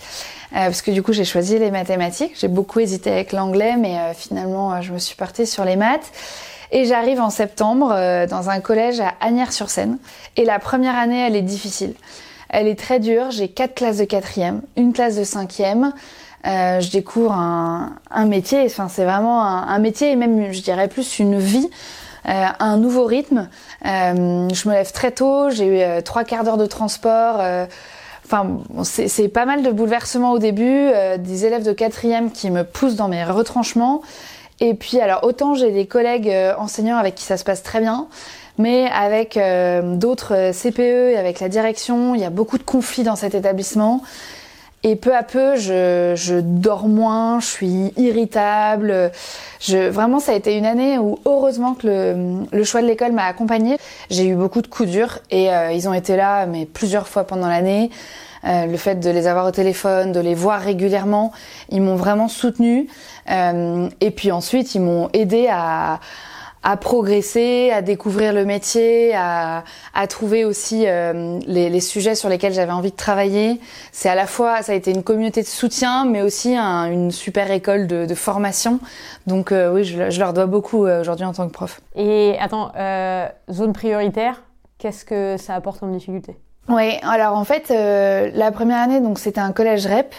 parce 0.54 0.82
que 0.82 0.92
du 0.92 1.04
coup 1.04 1.12
j'ai 1.12 1.26
choisi 1.26 1.60
les 1.60 1.72
mathématiques. 1.72 2.32
J'ai 2.40 2.48
beaucoup 2.48 2.80
hésité 2.80 3.12
avec 3.12 3.34
l'anglais 3.34 3.76
mais 3.78 3.98
finalement 4.16 4.82
je 4.82 4.94
me 4.94 5.00
suis 5.00 5.18
portée 5.18 5.46
sur 5.46 5.66
les 5.66 5.76
maths. 5.76 6.10
Et 6.72 6.86
j'arrive 6.86 7.20
en 7.20 7.30
septembre 7.30 7.90
dans 8.30 8.50
un 8.50 8.62
collège 8.62 9.02
à 9.02 9.14
Agnières-sur-Seine. 9.20 9.98
Et 10.38 10.46
la 10.46 10.60
première 10.60 10.98
année 10.98 11.28
elle 11.28 11.36
est 11.36 11.42
difficile. 11.42 11.96
Elle 12.54 12.68
est 12.68 12.80
très 12.80 13.00
dure. 13.00 13.32
J'ai 13.32 13.48
quatre 13.48 13.74
classes 13.74 13.98
de 13.98 14.06
quatrième, 14.06 14.62
une 14.78 14.94
classe 14.94 15.18
de 15.18 15.24
cinquième. 15.24 15.92
Euh, 16.46 16.82
je 16.82 16.92
découvre 16.92 17.32
un, 17.32 18.26
métier. 18.28 18.64
Enfin, 18.66 18.90
c'est 18.90 19.06
vraiment 19.06 19.44
un, 19.44 19.80
métier 19.80 20.12
et 20.12 20.16
même, 20.16 20.54
je 20.54 20.62
dirais 20.62 20.88
plus 20.88 21.18
une 21.18 21.40
vie, 21.40 21.68
euh, 22.30 22.46
un 22.60 22.78
nouveau 22.78 23.06
rythme. 23.06 23.50
Euh, 23.86 24.48
je 24.54 24.70
me 24.70 24.74
lève 24.74 24.92
très 24.92 25.10
tôt. 25.12 25.50
J'ai 25.50 25.98
eu 25.98 26.04
trois 26.04 26.24
quarts 26.26 26.44
d'heure 26.44 26.58
de 26.58 26.68
transport. 26.68 27.42
Enfin, 28.24 28.60
c'est 28.84 29.30
pas 29.30 29.46
mal 29.46 29.64
de 29.64 29.72
bouleversements 29.72 30.32
au 30.32 30.40
début. 30.40 30.92
des 31.18 31.46
élèves 31.46 31.64
de 31.64 31.74
quatrième 31.74 32.32
qui 32.32 32.52
me 32.52 32.64
poussent 32.64 32.96
dans 32.96 33.08
mes 33.08 33.24
retranchements. 33.24 34.04
Et 34.60 34.74
puis, 34.74 35.00
alors 35.00 35.24
autant 35.24 35.56
j'ai 35.56 35.72
des 35.72 35.86
collègues 35.86 36.32
enseignants 36.58 36.98
avec 36.98 37.16
qui 37.16 37.24
ça 37.24 37.38
se 37.38 37.44
passe 37.44 37.64
très 37.64 37.80
bien. 37.80 38.08
Mais 38.58 38.88
avec 38.94 39.36
euh, 39.36 39.96
d'autres 39.96 40.36
euh, 40.36 40.54
CPE 40.54 41.14
et 41.14 41.18
avec 41.18 41.40
la 41.40 41.50
direction, 41.50 42.14
il 42.14 42.22
y 42.22 42.24
a 42.24 42.30
beaucoup 42.30 42.58
de 42.58 42.64
conflits 42.64 43.04
dans 43.04 43.16
cet 43.16 43.34
établissement. 43.34 44.04
Et 44.84 44.96
peu 44.98 45.16
à 45.16 45.24
peu, 45.24 45.56
je, 45.56 46.14
je 46.16 46.36
dors 46.36 46.88
moins, 46.88 47.40
je 47.40 47.46
suis 47.46 47.94
irritable. 47.96 49.12
Je, 49.62 49.88
vraiment, 49.88 50.20
ça 50.20 50.34
a 50.34 50.36
été 50.36 50.58
une 50.58 50.66
année 50.66 50.98
où, 50.98 51.20
heureusement 51.26 51.74
que 51.74 51.88
le, 51.88 52.46
le 52.52 52.64
choix 52.66 52.82
de 52.82 52.88
l'école 52.88 53.14
m'a 53.14 53.24
accompagnée. 53.24 53.78
J'ai 54.10 54.28
eu 54.28 54.36
beaucoup 54.36 54.62
de 54.62 54.68
coups 54.68 54.90
durs 54.90 55.20
et 55.32 55.54
euh, 55.54 55.72
ils 55.72 55.88
ont 55.88 55.94
été 55.94 56.18
là, 56.18 56.46
mais 56.46 56.66
plusieurs 56.66 57.08
fois 57.08 57.24
pendant 57.24 57.48
l'année. 57.48 57.92
Euh, 58.46 58.66
le 58.66 58.78
fait 58.78 58.96
de 58.96 59.10
les 59.10 59.28
avoir 59.28 59.46
au 59.46 59.52
téléphone, 59.52 60.12
de 60.12 60.20
les 60.20 60.36
voir 60.36 60.60
régulièrement, 60.62 61.32
ils 61.70 61.82
m'ont 61.82 61.96
vraiment 61.96 62.28
soutenue. 62.28 62.88
Euh, 63.30 63.90
et 64.02 64.12
puis 64.12 64.32
ensuite, 64.32 64.76
ils 64.76 64.82
m'ont 64.82 65.10
aidé 65.14 65.48
à 65.50 66.00
à 66.64 66.78
progresser, 66.78 67.72
à 67.72 67.82
découvrir 67.82 68.34
le 68.34 68.46
métier, 68.46 69.14
à, 69.14 69.64
à 69.94 70.08
trouver 70.08 70.46
aussi 70.46 70.86
euh, 70.88 71.40
les, 71.46 71.70
les, 71.70 71.82
sujets 71.82 72.16
sur 72.16 72.30
lesquels 72.30 72.54
j'avais 72.54 72.72
envie 72.72 72.92
de 72.92 72.96
travailler. 72.96 73.60
C'est 73.92 74.08
à 74.08 74.16
la 74.16 74.26
fois, 74.26 74.62
ça 74.62 74.72
a 74.72 74.76
été 74.76 74.92
une 74.92 75.04
communauté 75.04 75.42
de 75.42 75.48
soutien, 75.48 76.06
mais 76.06 76.22
aussi 76.22 76.56
un, 76.56 76.86
une 76.86 77.12
super 77.12 77.52
école 77.52 77.88
de, 77.88 78.06
de 78.06 78.16
formation. 78.16 78.80
Donc 79.28 79.52
euh, 79.52 79.74
oui, 79.74 79.84
je, 79.84 80.10
je, 80.10 80.20
leur 80.20 80.34
dois 80.34 80.46
beaucoup 80.46 80.86
euh, 80.86 81.02
aujourd'hui 81.02 81.26
en 81.26 81.34
tant 81.34 81.48
que 81.48 81.54
prof. 81.54 81.82
Et 81.96 82.38
attends, 82.40 82.72
zone 83.52 83.74
prioritaire, 83.74 84.42
qu'est-ce 84.78 85.04
que 85.04 85.36
ça 85.38 85.56
apporte 85.56 85.82
comme 85.82 85.92
difficulté? 85.92 86.38
Oui, 86.70 86.98
alors 87.02 87.38
en 87.38 87.44
fait, 87.44 87.70
la 87.70 88.52
première 88.52 88.80
année, 88.80 89.02
donc 89.02 89.20
c'était 89.20 89.42
un 89.42 89.52
collège 89.52 89.86
REP. 89.86 90.14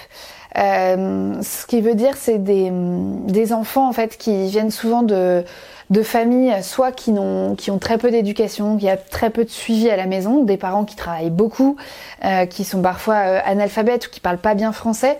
Euh, 0.56 1.42
ce 1.42 1.66
qui 1.66 1.80
veut 1.80 1.96
dire 1.96 2.16
c'est 2.16 2.38
des, 2.38 2.70
des 2.70 3.52
enfants 3.52 3.88
en 3.88 3.92
fait 3.92 4.16
qui 4.16 4.46
viennent 4.46 4.70
souvent 4.70 5.02
de 5.02 5.44
de 5.90 6.02
familles 6.02 6.62
soit 6.62 6.92
qui, 6.92 7.10
ont, 7.10 7.54
qui 7.56 7.70
ont 7.70 7.78
très 7.78 7.98
peu 7.98 8.10
d'éducation, 8.10 8.76
qui 8.76 8.88
a 8.88 8.96
très 8.96 9.30
peu 9.30 9.44
de 9.44 9.50
suivi 9.50 9.90
à 9.90 9.96
la 9.96 10.06
maison, 10.06 10.42
des 10.42 10.56
parents 10.56 10.84
qui 10.84 10.96
travaillent 10.96 11.30
beaucoup, 11.30 11.76
euh, 12.24 12.46
qui 12.46 12.64
sont 12.64 12.80
parfois 12.80 13.16
euh, 13.16 13.40
analphabètes 13.44 14.06
ou 14.06 14.10
qui 14.10 14.20
parlent 14.20 14.38
pas 14.38 14.54
bien 14.54 14.72
français. 14.72 15.18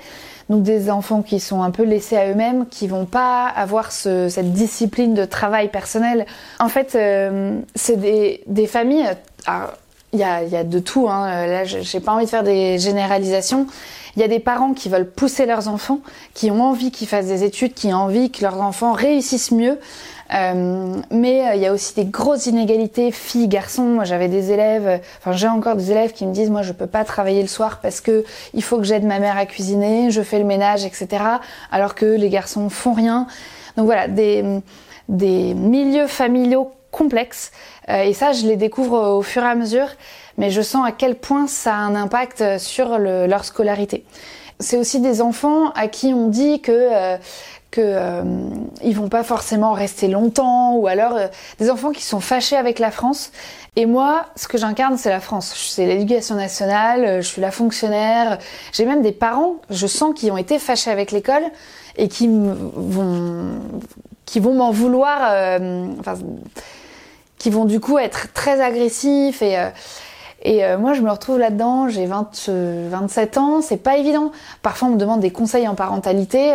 Donc 0.50 0.62
des 0.62 0.90
enfants 0.90 1.22
qui 1.22 1.40
sont 1.40 1.62
un 1.62 1.70
peu 1.70 1.84
laissés 1.84 2.16
à 2.16 2.28
eux-mêmes, 2.28 2.66
qui 2.66 2.86
vont 2.86 3.06
pas 3.06 3.46
avoir 3.46 3.92
ce, 3.92 4.28
cette 4.28 4.52
discipline 4.52 5.14
de 5.14 5.24
travail 5.24 5.68
personnel. 5.68 6.26
En 6.60 6.68
fait, 6.68 6.94
euh, 6.94 7.60
c'est 7.74 7.96
des, 7.96 8.42
des 8.46 8.66
familles. 8.66 9.08
Il 10.14 10.20
y 10.20 10.24
a, 10.24 10.42
y 10.44 10.56
a 10.56 10.64
de 10.64 10.78
tout. 10.78 11.08
Hein. 11.10 11.46
Là, 11.46 11.64
j'ai 11.64 12.00
pas 12.00 12.12
envie 12.12 12.24
de 12.24 12.30
faire 12.30 12.44
des 12.44 12.78
généralisations. 12.78 13.66
Il 14.16 14.20
y 14.20 14.24
a 14.24 14.28
des 14.28 14.38
parents 14.38 14.74
qui 14.74 14.88
veulent 14.88 15.10
pousser 15.10 15.44
leurs 15.44 15.66
enfants, 15.66 15.98
qui 16.34 16.50
ont 16.50 16.62
envie 16.62 16.92
qu'ils 16.92 17.08
fassent 17.08 17.26
des 17.26 17.42
études, 17.42 17.74
qui 17.74 17.92
ont 17.92 17.98
envie 17.98 18.30
que 18.30 18.42
leurs 18.42 18.60
enfants 18.60 18.92
réussissent 18.92 19.50
mieux. 19.50 19.78
Euh, 20.32 20.96
mais 21.10 21.48
euh, 21.48 21.54
il 21.54 21.60
y 21.60 21.66
a 21.66 21.72
aussi 21.72 21.94
des 21.94 22.06
grosses 22.06 22.46
inégalités 22.46 23.10
filles 23.10 23.48
garçons. 23.48 23.82
Moi 23.82 24.04
j'avais 24.04 24.28
des 24.28 24.52
élèves, 24.52 25.00
enfin 25.18 25.32
j'ai 25.32 25.48
encore 25.48 25.76
des 25.76 25.90
élèves 25.90 26.12
qui 26.12 26.24
me 26.26 26.32
disent 26.32 26.48
moi 26.48 26.62
je 26.62 26.72
peux 26.72 26.86
pas 26.86 27.04
travailler 27.04 27.42
le 27.42 27.48
soir 27.48 27.80
parce 27.82 28.00
que 28.00 28.24
il 28.54 28.62
faut 28.62 28.78
que 28.78 28.84
j'aide 28.84 29.04
ma 29.04 29.18
mère 29.18 29.36
à 29.36 29.44
cuisiner, 29.44 30.10
je 30.10 30.22
fais 30.22 30.38
le 30.38 30.46
ménage, 30.46 30.84
etc. 30.84 31.22
Alors 31.70 31.94
que 31.94 32.06
les 32.06 32.30
garçons 32.30 32.70
font 32.70 32.94
rien. 32.94 33.26
Donc 33.76 33.86
voilà 33.86 34.08
des 34.08 34.60
des 35.08 35.52
milieux 35.52 36.06
familiaux 36.06 36.72
complexes 36.94 37.52
euh, 37.88 38.02
et 38.02 38.14
ça 38.14 38.32
je 38.32 38.46
les 38.46 38.56
découvre 38.56 39.16
au 39.16 39.22
fur 39.22 39.42
et 39.42 39.48
à 39.48 39.54
mesure. 39.54 39.88
Mais 40.38 40.50
je 40.50 40.62
sens 40.62 40.86
à 40.86 40.92
quel 40.92 41.14
point 41.16 41.46
ça 41.46 41.74
a 41.74 41.78
un 41.78 41.94
impact 41.94 42.58
sur 42.58 42.98
le, 42.98 43.26
leur 43.26 43.44
scolarité. 43.44 44.04
C'est 44.58 44.76
aussi 44.76 45.00
des 45.00 45.20
enfants 45.20 45.70
à 45.70 45.88
qui 45.88 46.14
on 46.14 46.28
dit 46.28 46.60
que 46.60 46.72
euh, 46.72 47.16
que 47.74 47.80
euh, 47.82 48.22
vont 48.92 49.08
pas 49.08 49.24
forcément 49.24 49.72
rester 49.72 50.06
longtemps 50.06 50.76
ou 50.76 50.86
alors 50.86 51.16
euh, 51.16 51.26
des 51.58 51.70
enfants 51.70 51.90
qui 51.90 52.04
sont 52.04 52.20
fâchés 52.20 52.56
avec 52.56 52.78
la 52.78 52.92
France 52.92 53.32
et 53.74 53.84
moi 53.84 54.26
ce 54.36 54.46
que 54.46 54.58
j'incarne 54.58 54.96
c'est 54.96 55.10
la 55.10 55.18
France 55.18 55.52
c'est 55.56 55.84
l'éducation 55.84 56.36
nationale 56.36 57.04
euh, 57.04 57.20
je 57.20 57.26
suis 57.26 57.40
la 57.40 57.50
fonctionnaire 57.50 58.38
j'ai 58.72 58.86
même 58.86 59.02
des 59.02 59.10
parents 59.10 59.56
je 59.70 59.88
sens 59.88 60.14
qui 60.14 60.30
ont 60.30 60.36
été 60.36 60.60
fâchés 60.60 60.92
avec 60.92 61.10
l'école 61.10 61.42
et 61.96 62.06
qui 62.06 62.28
vont 62.28 63.58
qui 64.24 64.38
vont 64.38 64.54
m'en 64.54 64.70
vouloir 64.70 65.18
euh, 65.32 65.88
qui 67.44 67.50
vont 67.50 67.66
du 67.66 67.78
coup 67.78 67.98
être 67.98 68.32
très 68.32 68.60
agressifs 68.62 69.42
et 69.42 69.58
Et 70.42 70.62
moi, 70.76 70.94
je 70.94 71.02
me 71.02 71.10
retrouve 71.10 71.38
là-dedans, 71.38 71.88
j'ai 71.88 72.06
27 72.06 73.38
ans, 73.38 73.62
c'est 73.62 73.82
pas 73.82 73.96
évident. 73.96 74.32
Parfois, 74.62 74.88
on 74.88 74.92
me 74.92 74.98
demande 74.98 75.20
des 75.20 75.30
conseils 75.30 75.68
en 75.68 75.74
parentalité 75.74 76.52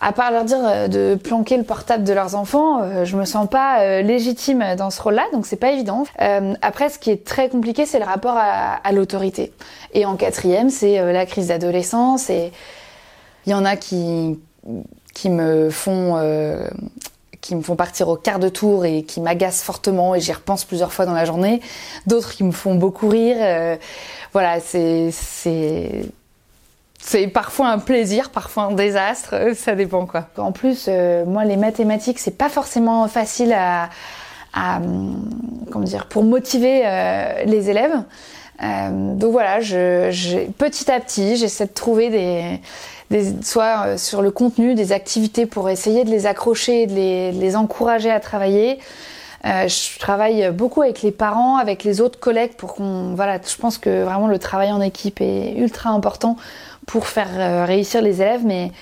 à 0.00 0.12
part 0.12 0.30
leur 0.30 0.44
dire 0.44 0.58
euh, 0.64 0.88
de 0.88 1.14
planquer 1.14 1.56
le 1.56 1.64
portable 1.64 2.04
de 2.04 2.12
leurs 2.12 2.34
enfants, 2.34 2.82
euh, 2.82 3.04
je 3.04 3.16
me 3.16 3.24
sens 3.24 3.48
pas 3.48 3.80
euh, 3.80 4.02
légitime 4.02 4.64
dans 4.76 4.90
ce 4.90 5.00
rôle-là, 5.02 5.24
donc 5.32 5.46
c'est 5.46 5.56
pas 5.56 5.72
évident. 5.72 6.04
après, 6.62 6.88
ce 6.88 6.98
qui 6.98 7.10
est 7.10 7.24
très 7.24 7.48
compliqué, 7.48 7.86
c'est 7.86 7.98
le 7.98 8.04
rapport 8.04 8.36
à, 8.36 8.92
l'autorité. 8.92 9.52
Et 9.92 10.04
en 10.06 10.16
quatrième, 10.16 10.70
c'est 10.70 11.12
la 11.12 11.26
crise 11.26 11.48
d'adolescence. 11.48 12.30
Et 12.30 12.52
il 13.46 13.52
y 13.52 13.54
en 13.54 13.64
a 13.64 13.76
qui 13.76 14.38
qui 15.14 15.30
me 15.30 15.70
font 15.70 16.16
qui 17.40 17.56
me 17.56 17.62
font 17.62 17.76
partir 17.76 18.08
au 18.08 18.16
quart 18.16 18.38
de 18.38 18.48
tour 18.48 18.84
et 18.84 19.02
qui 19.02 19.20
m'agacent 19.20 19.62
fortement 19.62 20.14
et 20.14 20.20
j'y 20.20 20.32
repense 20.32 20.64
plusieurs 20.64 20.92
fois 20.92 21.06
dans 21.06 21.14
la 21.14 21.24
journée. 21.24 21.60
D'autres 22.06 22.32
qui 22.32 22.44
me 22.44 22.52
font 22.52 22.74
beaucoup 22.74 23.08
rire. 23.08 23.78
voilà, 24.32 24.60
c'est 24.60 25.10
c'est 25.10 26.04
c'est 27.00 27.26
parfois 27.26 27.68
un 27.68 27.78
plaisir, 27.78 28.30
parfois 28.30 28.64
un 28.64 28.72
désastre, 28.72 29.34
euh, 29.34 29.54
ça 29.54 29.74
dépend 29.74 30.06
quoi. 30.06 30.26
En 30.36 30.52
plus, 30.52 30.86
euh, 30.88 31.24
moi, 31.24 31.44
les 31.44 31.56
mathématiques, 31.56 32.18
c'est 32.18 32.36
pas 32.36 32.48
forcément 32.48 33.08
facile 33.08 33.52
à, 33.52 33.88
hum, 34.76 35.28
comment 35.72 35.84
dire, 35.84 36.06
pour 36.06 36.22
motiver 36.22 36.82
euh, 36.84 37.44
les 37.46 37.70
élèves. 37.70 38.02
Donc 38.60 39.32
voilà, 39.32 39.58
petit 39.58 40.90
à 40.90 41.00
petit, 41.00 41.36
j'essaie 41.36 41.66
de 41.66 41.72
trouver 41.72 42.10
des, 42.10 42.60
des, 43.10 43.42
soit 43.42 43.96
sur 43.96 44.20
le 44.22 44.30
contenu, 44.30 44.74
des 44.74 44.92
activités 44.92 45.46
pour 45.46 45.70
essayer 45.70 46.04
de 46.04 46.10
les 46.10 46.26
accrocher, 46.26 46.86
de 46.86 46.94
les, 46.94 47.32
de 47.32 47.40
les 47.40 47.56
encourager 47.56 48.10
à 48.10 48.20
travailler. 48.20 48.78
je 49.44 49.98
travaille 49.98 50.50
beaucoup 50.50 50.82
avec 50.82 51.00
les 51.02 51.12
parents, 51.12 51.56
avec 51.56 51.84
les 51.84 52.00
autres 52.00 52.18
collègues 52.18 52.52
pour 52.52 52.74
qu'on, 52.74 53.14
voilà, 53.14 53.38
je 53.42 53.56
pense 53.56 53.78
que 53.78 54.04
vraiment 54.04 54.28
le 54.28 54.38
travail 54.38 54.72
en 54.72 54.82
équipe 54.82 55.20
est 55.20 55.54
ultra 55.56 55.90
important 55.90 56.36
pour 56.90 57.06
faire 57.06 57.28
euh, 57.36 57.64
réussir 57.64 58.02
les 58.02 58.20
élèves, 58.20 58.42
mais 58.44 58.72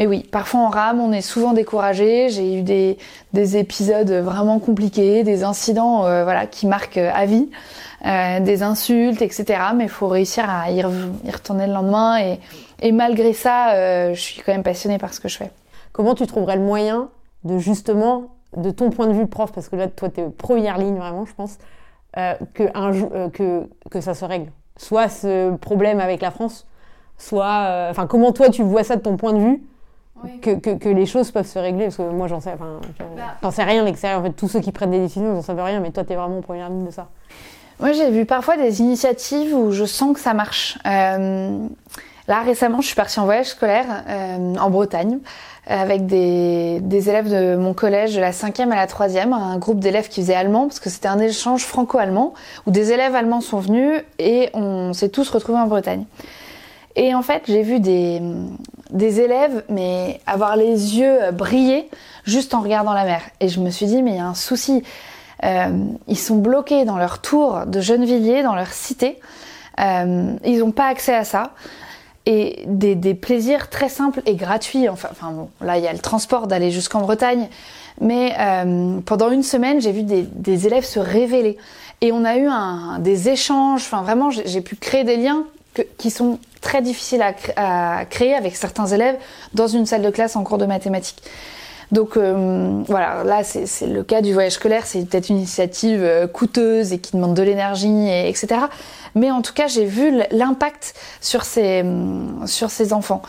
mais 0.00 0.06
oui, 0.06 0.22
parfois 0.22 0.60
on 0.60 0.70
rame, 0.70 0.98
on 0.98 1.12
est 1.12 1.20
souvent 1.20 1.52
découragé. 1.52 2.30
J'ai 2.30 2.58
eu 2.58 2.62
des, 2.62 2.96
des, 3.34 3.58
épisodes 3.58 4.10
vraiment 4.10 4.58
compliqués, 4.58 5.24
des 5.24 5.44
incidents 5.44 6.06
euh, 6.06 6.24
voilà, 6.24 6.46
qui 6.46 6.66
marquent 6.66 6.96
euh, 6.96 7.12
à 7.14 7.26
vie, 7.26 7.50
des 8.40 8.62
insultes, 8.62 9.20
etc. 9.20 9.60
Mais 9.76 9.84
il 9.84 9.90
faut 9.90 10.08
réussir 10.08 10.48
à 10.48 10.70
y, 10.70 10.80
retourner 10.80 11.66
le 11.66 11.74
lendemain. 11.74 12.16
Et, 12.80 12.92
malgré 12.92 13.34
ça, 13.34 14.14
je 14.14 14.18
suis 14.18 14.40
quand 14.40 14.52
même 14.52 14.62
passionnée 14.62 14.96
par 14.96 15.12
ce 15.12 15.20
que 15.20 15.28
je 15.28 15.36
fais. 15.36 15.50
Comment 15.92 16.14
tu 16.14 16.26
trouverais 16.26 16.56
le 16.56 16.62
moyen 16.62 17.10
de 17.44 17.58
justement, 17.58 18.28
de 18.56 18.70
ton 18.70 18.88
point 18.88 19.06
de 19.06 19.12
vue 19.12 19.26
prof, 19.26 19.52
parce 19.52 19.68
que 19.68 19.76
là, 19.76 19.86
toi, 19.88 20.08
tu 20.08 20.22
es 20.22 20.30
première 20.30 20.78
ligne 20.78 20.96
vraiment, 20.96 21.26
je 21.26 21.34
pense, 21.34 21.58
que, 22.54 24.00
ça 24.00 24.14
se 24.14 24.24
règle? 24.24 24.50
Soit 24.78 25.10
ce 25.10 25.54
problème 25.56 26.00
avec 26.00 26.22
la 26.22 26.30
France, 26.30 26.66
soit. 27.20 27.66
Euh, 27.68 27.90
enfin, 27.90 28.06
comment 28.06 28.32
toi 28.32 28.48
tu 28.48 28.62
vois 28.62 28.82
ça 28.82 28.96
de 28.96 29.02
ton 29.02 29.16
point 29.16 29.32
de 29.32 29.38
vue 29.38 29.62
que, 30.42 30.74
que, 30.74 30.88
les 30.88 31.06
choses 31.06 31.30
peuvent 31.30 31.46
se 31.46 31.58
régler 31.58 31.84
Parce 31.84 31.96
que 31.96 32.02
moi, 32.02 32.26
j'en 32.26 32.40
sais, 32.40 32.52
enfin, 32.54 32.80
bah. 33.42 33.50
sais 33.50 33.64
rien 33.64 33.84
l'extérieur. 33.84 34.20
En 34.20 34.24
fait, 34.24 34.32
tous 34.32 34.48
ceux 34.48 34.60
qui 34.60 34.72
prennent 34.72 34.90
des 34.90 34.98
décisions, 34.98 35.34
j'en 35.34 35.42
savent 35.42 35.62
rien, 35.62 35.80
mais 35.80 35.90
toi, 35.90 36.04
tu 36.04 36.12
es 36.12 36.16
vraiment 36.16 36.38
en 36.38 36.42
première 36.42 36.68
ligne 36.68 36.86
de 36.86 36.90
ça. 36.90 37.08
Moi, 37.80 37.92
j'ai 37.92 38.10
vu 38.10 38.26
parfois 38.26 38.56
des 38.56 38.80
initiatives 38.80 39.54
où 39.54 39.72
je 39.72 39.84
sens 39.84 40.14
que 40.14 40.20
ça 40.20 40.34
marche. 40.34 40.78
Euh, 40.86 41.66
là, 42.28 42.40
récemment, 42.42 42.80
je 42.80 42.86
suis 42.86 42.96
partie 42.96 43.18
en 43.20 43.24
voyage 43.24 43.46
scolaire 43.46 43.86
euh, 44.08 44.54
en 44.56 44.70
Bretagne 44.70 45.18
avec 45.66 46.06
des, 46.06 46.80
des, 46.80 47.08
élèves 47.08 47.30
de 47.30 47.54
mon 47.54 47.74
collège 47.74 48.16
de 48.16 48.20
la 48.20 48.32
5e 48.32 48.70
à 48.70 48.76
la 48.76 48.86
3e, 48.86 49.32
un 49.32 49.56
groupe 49.58 49.78
d'élèves 49.78 50.08
qui 50.08 50.20
faisait 50.20 50.34
allemand, 50.34 50.66
parce 50.66 50.80
que 50.80 50.90
c'était 50.90 51.08
un 51.08 51.20
échange 51.20 51.64
franco-allemand, 51.64 52.34
où 52.66 52.70
des 52.70 52.92
élèves 52.92 53.14
allemands 53.14 53.40
sont 53.40 53.60
venus 53.60 54.02
et 54.18 54.50
on 54.52 54.92
s'est 54.92 55.10
tous 55.10 55.30
retrouvés 55.30 55.58
en 55.58 55.66
Bretagne. 55.68 56.04
Et 56.96 57.14
en 57.14 57.22
fait, 57.22 57.44
j'ai 57.46 57.62
vu 57.62 57.78
des, 57.78 58.20
des 58.92 59.20
élèves, 59.20 59.64
mais 59.68 60.20
avoir 60.26 60.56
les 60.56 60.98
yeux 60.98 61.30
briller 61.32 61.88
juste 62.24 62.54
en 62.54 62.60
regardant 62.60 62.92
la 62.92 63.04
mer. 63.04 63.22
Et 63.40 63.48
je 63.48 63.60
me 63.60 63.70
suis 63.70 63.86
dit, 63.86 64.02
mais 64.02 64.12
il 64.12 64.16
y 64.16 64.20
a 64.20 64.26
un 64.26 64.34
souci. 64.34 64.82
Euh, 65.44 65.84
ils 66.06 66.18
sont 66.18 66.36
bloqués 66.36 66.84
dans 66.84 66.98
leur 66.98 67.20
tour 67.20 67.66
de 67.66 67.80
Gennevilliers, 67.80 68.42
dans 68.42 68.54
leur 68.54 68.72
cité. 68.72 69.18
Euh, 69.78 70.32
ils 70.44 70.58
n'ont 70.58 70.72
pas 70.72 70.86
accès 70.86 71.14
à 71.14 71.24
ça. 71.24 71.52
Et 72.26 72.64
des, 72.66 73.14
plaisirs 73.14 73.70
très 73.70 73.88
simples 73.88 74.20
et 74.26 74.34
gratuits. 74.34 74.88
Enfin, 74.88 75.08
bon, 75.32 75.48
là, 75.60 75.78
il 75.78 75.84
y 75.84 75.88
a 75.88 75.92
le 75.92 75.98
transport 75.98 76.46
d'aller 76.46 76.70
jusqu'en 76.70 77.00
Bretagne. 77.00 77.48
Mais 78.00 78.34
euh, 78.38 79.00
pendant 79.00 79.30
une 79.30 79.42
semaine, 79.42 79.80
j'ai 79.80 79.92
vu 79.92 80.02
des, 80.02 80.66
élèves 80.66 80.84
se 80.84 81.00
révéler. 81.00 81.56
Et 82.02 82.12
on 82.12 82.24
a 82.24 82.36
eu 82.36 82.48
des 83.00 83.30
échanges. 83.30 83.82
Enfin, 83.82 84.02
vraiment, 84.02 84.30
j'ai 84.30 84.60
pu 84.60 84.76
créer 84.76 85.04
des 85.04 85.16
liens 85.16 85.44
qui 85.98 86.10
sont 86.10 86.38
très 86.60 86.82
difficiles 86.82 87.22
à, 87.56 88.04
créer 88.04 88.34
avec 88.34 88.56
certains 88.56 88.86
élèves 88.86 89.16
dans 89.54 89.66
une 89.66 89.86
salle 89.86 90.02
de 90.02 90.10
classe 90.10 90.36
en 90.36 90.44
cours 90.44 90.58
de 90.58 90.66
mathématiques. 90.66 91.22
Donc 91.92 92.16
euh, 92.16 92.82
voilà, 92.86 93.24
là 93.24 93.42
c'est 93.42 93.86
le 93.86 94.04
cas 94.04 94.20
du 94.20 94.32
voyage 94.32 94.52
scolaire, 94.52 94.86
c'est 94.86 95.04
peut-être 95.08 95.28
une 95.28 95.38
initiative 95.38 96.02
euh, 96.04 96.28
coûteuse 96.28 96.92
et 96.92 96.98
qui 96.98 97.16
demande 97.16 97.34
de 97.34 97.42
l'énergie, 97.42 98.08
etc. 98.08 98.60
Mais 99.16 99.32
en 99.32 99.42
tout 99.42 99.52
cas, 99.52 99.66
j'ai 99.66 99.86
vu 99.86 100.22
l'impact 100.30 100.94
sur 101.20 101.42
ces, 101.42 101.84
ces 102.46 102.92
enfants. 102.92 103.22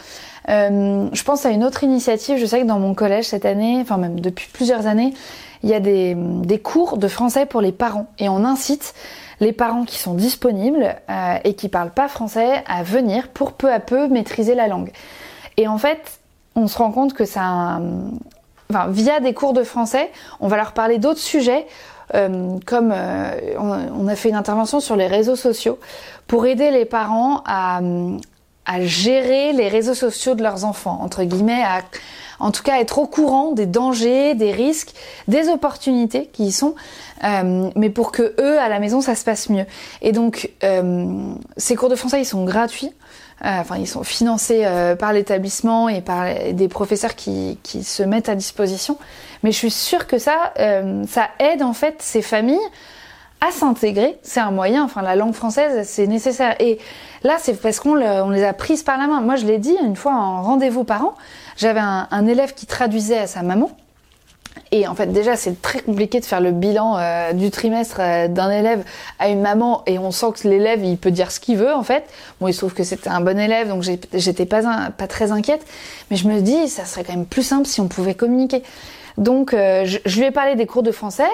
Euh, 0.50 1.08
je 1.14 1.24
pense 1.24 1.46
à 1.46 1.50
une 1.50 1.64
autre 1.64 1.84
initiative, 1.84 2.38
je 2.38 2.46
sais 2.46 2.62
que 2.62 2.66
dans 2.66 2.80
mon 2.80 2.94
collège 2.94 3.26
cette 3.26 3.46
année, 3.46 3.78
enfin 3.82 3.98
même 3.98 4.20
depuis 4.20 4.48
plusieurs 4.52 4.88
années, 4.88 5.14
il 5.64 5.70
y 5.70 5.74
a 5.74 5.80
des, 5.80 6.16
des 6.16 6.60
cours 6.60 6.98
de 6.98 7.08
français 7.08 7.46
pour 7.46 7.62
les 7.62 7.72
parents 7.72 8.08
et 8.18 8.28
on 8.28 8.44
incite 8.44 8.94
les 9.42 9.52
parents 9.52 9.84
qui 9.84 9.98
sont 9.98 10.14
disponibles 10.14 10.96
euh, 11.10 11.38
et 11.44 11.56
qui 11.56 11.68
parlent 11.68 11.92
pas 11.92 12.08
français 12.08 12.64
à 12.68 12.84
venir 12.84 13.28
pour 13.30 13.54
peu 13.54 13.72
à 13.72 13.80
peu 13.80 14.08
maîtriser 14.08 14.56
la 14.56 14.68
langue. 14.68 14.92
Et 15.58 15.68
en 15.68 15.78
fait, 15.78 16.20
on 16.56 16.68
se 16.68 16.78
rend 16.78 16.92
compte 16.92 17.14
que 17.14 17.26
ça, 17.26 17.82
enfin, 18.70 18.88
via 18.90 19.20
des 19.20 19.34
cours 19.34 19.54
de 19.54 19.64
français, 19.64 20.12
on 20.40 20.48
va 20.48 20.58
leur 20.58 20.72
parler 20.72 21.00
d'autres 21.00 21.20
sujets. 21.20 21.66
Euh, 22.14 22.58
comme 22.66 22.92
euh, 22.94 23.56
on, 23.58 24.08
a 24.10 24.16
fait 24.18 24.28
une 24.28 24.36
intervention 24.36 24.82
sur 24.82 24.98
les 24.98 25.08
réseaux 25.08 25.38
sociaux 25.38 25.80
pour 26.28 26.46
aider 26.46 26.70
les 26.70 26.84
parents 26.84 27.42
à, 27.46 27.80
à 28.66 28.82
gérer 28.82 29.54
les 29.54 29.70
réseaux 29.70 29.94
sociaux 29.94 30.36
de 30.36 30.44
leurs 30.44 30.66
enfants, 30.66 31.00
entre 31.02 31.24
guillemets, 31.24 31.64
à 31.64 31.82
en 32.42 32.52
tout 32.52 32.64
cas 32.64 32.80
être 32.80 32.98
au 32.98 33.06
courant 33.06 33.52
des 33.52 33.66
dangers, 33.66 34.36
des 34.36 34.52
risques, 34.52 34.94
des 35.28 35.48
opportunités 35.50 36.30
qui 36.34 36.46
y 36.46 36.52
sont, 36.52 36.76
euh, 37.24 37.70
mais 37.76 37.90
pour 37.90 38.12
que 38.12 38.34
eux, 38.40 38.60
à 38.60 38.70
la 38.70 38.80
maison, 38.80 39.02
ça 39.02 39.16
se 39.16 39.24
passe 39.24 39.50
mieux. 39.50 39.66
Et 40.02 40.12
donc, 40.12 40.52
euh, 40.64 41.34
ces 41.58 41.76
cours 41.76 41.90
de 41.90 41.96
français, 41.96 42.22
ils 42.22 42.26
sont 42.26 42.44
gratuits. 42.44 42.92
Euh, 43.44 43.60
enfin, 43.60 43.78
ils 43.78 43.88
sont 43.88 44.04
financés 44.04 44.68
par 45.00 45.14
l'établissement 45.14 45.90
et 45.90 46.02
par 46.02 46.26
des 46.54 46.68
professeurs 46.68 47.16
qui, 47.16 47.58
qui, 47.64 47.84
se 47.84 48.04
mettent 48.04 48.30
à 48.30 48.36
disposition. 48.36 48.98
Mais 49.44 49.52
je 49.52 49.58
suis 49.58 49.72
sûre 49.72 50.06
que 50.06 50.20
ça, 50.20 50.54
ça 51.08 51.30
aide 51.40 51.64
en 51.64 51.74
fait 51.74 51.96
ces 52.00 52.22
familles 52.22 52.60
à 53.42 53.50
s'intégrer. 53.50 54.20
C'est 54.22 54.40
un 54.40 54.52
moyen. 54.52 54.84
Enfin, 54.84 55.02
la 55.02 55.16
langue 55.16 55.34
française, 55.34 55.88
c'est 55.88 56.06
nécessaire. 56.06 56.56
Et 56.60 56.78
là, 57.24 57.38
c'est 57.40 57.60
parce 57.60 57.80
qu'on 57.80 58.00
on 58.00 58.30
les 58.30 58.44
a 58.44 58.54
prises 58.54 58.84
par 58.84 59.00
la 59.00 59.08
main. 59.08 59.22
Moi, 59.22 59.36
je 59.36 59.48
l'ai 59.48 59.58
dit 59.58 59.76
une 59.84 59.96
fois 59.96 60.14
en 60.14 60.44
rendez-vous 60.44 60.84
parents. 60.84 61.16
J'avais 61.62 61.80
un, 61.80 62.08
un, 62.10 62.26
élève 62.26 62.56
qui 62.56 62.66
traduisait 62.66 63.20
à 63.20 63.28
sa 63.28 63.44
maman. 63.44 63.70
Et 64.72 64.88
en 64.88 64.96
fait, 64.96 65.06
déjà, 65.08 65.36
c'est 65.36 65.62
très 65.62 65.80
compliqué 65.80 66.20
de 66.20 66.26
faire 66.26 66.42
le 66.42 66.52
bilan 66.52 66.98
euh, 66.98 67.34
du 67.34 67.52
trimestre 67.52 67.98
euh, 68.00 68.28
d'un 68.28 68.50
élève 68.50 68.84
à 69.20 69.30
une 69.30 69.42
maman, 69.42 69.84
et 69.86 70.00
on 70.00 70.10
sent 70.10 70.26
que 70.42 70.48
l'élève, 70.48 70.84
il 70.84 70.98
peut 70.98 71.12
dire 71.12 71.30
ce 71.30 71.40
qu'il 71.40 71.58
veut, 71.58 71.72
en 71.72 71.84
fait. 71.84 72.04
Bon, 72.40 72.48
il 72.48 72.54
se 72.54 72.58
trouve 72.58 72.74
que 72.74 72.84
c'était 72.84 73.12
un 73.12 73.22
bon 73.22 73.38
élève, 73.38 73.68
donc 73.68 73.84
j'étais 73.84 74.48
pas, 74.48 74.90
pas 74.90 75.06
très 75.06 75.32
inquiète, 75.32 75.64
mais 76.10 76.18
je 76.18 76.28
me 76.28 76.42
dis, 76.42 76.68
ça 76.68 76.86
serait 76.86 77.04
quand 77.04 77.14
même 77.14 77.28
plus 77.28 77.44
simple 77.44 77.68
si 77.68 77.80
on 77.80 77.88
pouvait 77.88 78.16
communiquer. 78.16 78.64
Donc, 79.20 79.54
euh, 79.54 79.86
je, 79.86 80.00
je, 80.04 80.20
lui 80.20 80.26
ai 80.26 80.32
parlé 80.32 80.56
des 80.56 80.66
cours 80.66 80.82
de 80.82 80.92
français. 80.92 81.30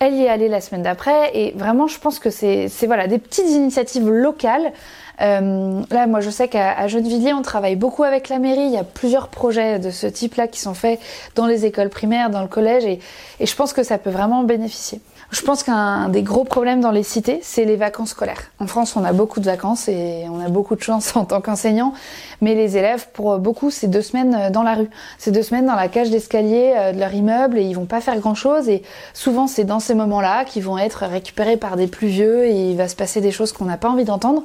Elle 0.00 0.14
y 0.14 0.24
est 0.24 0.28
allée 0.28 0.48
la 0.48 0.60
semaine 0.60 0.82
d'après, 0.82 1.30
et 1.34 1.52
vraiment, 1.56 1.86
je 1.86 2.00
pense 2.00 2.18
que 2.18 2.30
c'est 2.30 2.68
voilà 2.86 3.06
des 3.06 3.18
petites 3.18 3.48
initiatives 3.48 4.08
locales 4.08 4.72
euh, 5.20 5.82
là, 5.90 6.06
moi, 6.06 6.20
je 6.20 6.30
sais 6.30 6.48
qu'à 6.48 6.86
Gennevilliers, 6.86 7.34
on 7.34 7.42
travaille 7.42 7.76
beaucoup 7.76 8.04
avec 8.04 8.28
la 8.28 8.38
mairie. 8.38 8.66
Il 8.66 8.72
y 8.72 8.78
a 8.78 8.84
plusieurs 8.84 9.28
projets 9.28 9.78
de 9.78 9.90
ce 9.90 10.06
type-là 10.06 10.46
qui 10.48 10.60
sont 10.60 10.74
faits 10.74 11.00
dans 11.34 11.46
les 11.46 11.66
écoles 11.66 11.90
primaires, 11.90 12.30
dans 12.30 12.42
le 12.42 12.48
collège, 12.48 12.84
et, 12.84 13.00
et 13.40 13.46
je 13.46 13.56
pense 13.56 13.72
que 13.72 13.82
ça 13.82 13.98
peut 13.98 14.10
vraiment 14.10 14.44
bénéficier. 14.44 15.00
Je 15.30 15.42
pense 15.42 15.62
qu'un 15.62 16.08
des 16.08 16.22
gros 16.22 16.44
problèmes 16.44 16.80
dans 16.80 16.90
les 16.90 17.02
cités, 17.02 17.40
c'est 17.42 17.66
les 17.66 17.76
vacances 17.76 18.10
scolaires. 18.10 18.50
En 18.60 18.66
France, 18.66 18.96
on 18.96 19.04
a 19.04 19.12
beaucoup 19.12 19.40
de 19.40 19.44
vacances 19.44 19.86
et 19.88 20.24
on 20.30 20.40
a 20.40 20.48
beaucoup 20.48 20.74
de 20.74 20.82
chance 20.82 21.14
en 21.16 21.26
tant 21.26 21.42
qu'enseignant, 21.42 21.92
mais 22.40 22.54
les 22.54 22.78
élèves, 22.78 23.08
pour 23.12 23.38
beaucoup, 23.38 23.70
c'est 23.70 23.88
deux 23.88 24.00
semaines 24.00 24.34
euh, 24.34 24.50
dans 24.50 24.62
la 24.62 24.74
rue. 24.74 24.88
C'est 25.18 25.30
deux 25.30 25.42
semaines 25.42 25.66
dans 25.66 25.74
la 25.74 25.88
cage 25.88 26.08
d'escalier 26.08 26.72
euh, 26.76 26.92
de 26.92 26.98
leur 26.98 27.12
immeuble 27.12 27.58
et 27.58 27.62
ils 27.62 27.74
vont 27.74 27.84
pas 27.84 28.00
faire 28.00 28.18
grand-chose. 28.18 28.70
Et 28.70 28.82
souvent, 29.12 29.46
c'est 29.46 29.64
dans 29.64 29.80
ces 29.80 29.94
moments-là 29.94 30.46
qu'ils 30.46 30.62
vont 30.62 30.78
être 30.78 31.04
récupérés 31.04 31.58
par 31.58 31.76
des 31.76 31.88
plus 31.88 32.08
vieux 32.08 32.46
et 32.46 32.70
il 32.70 32.76
va 32.78 32.88
se 32.88 32.96
passer 32.96 33.20
des 33.20 33.30
choses 33.30 33.52
qu'on 33.52 33.66
n'a 33.66 33.76
pas 33.76 33.90
envie 33.90 34.04
d'entendre. 34.04 34.44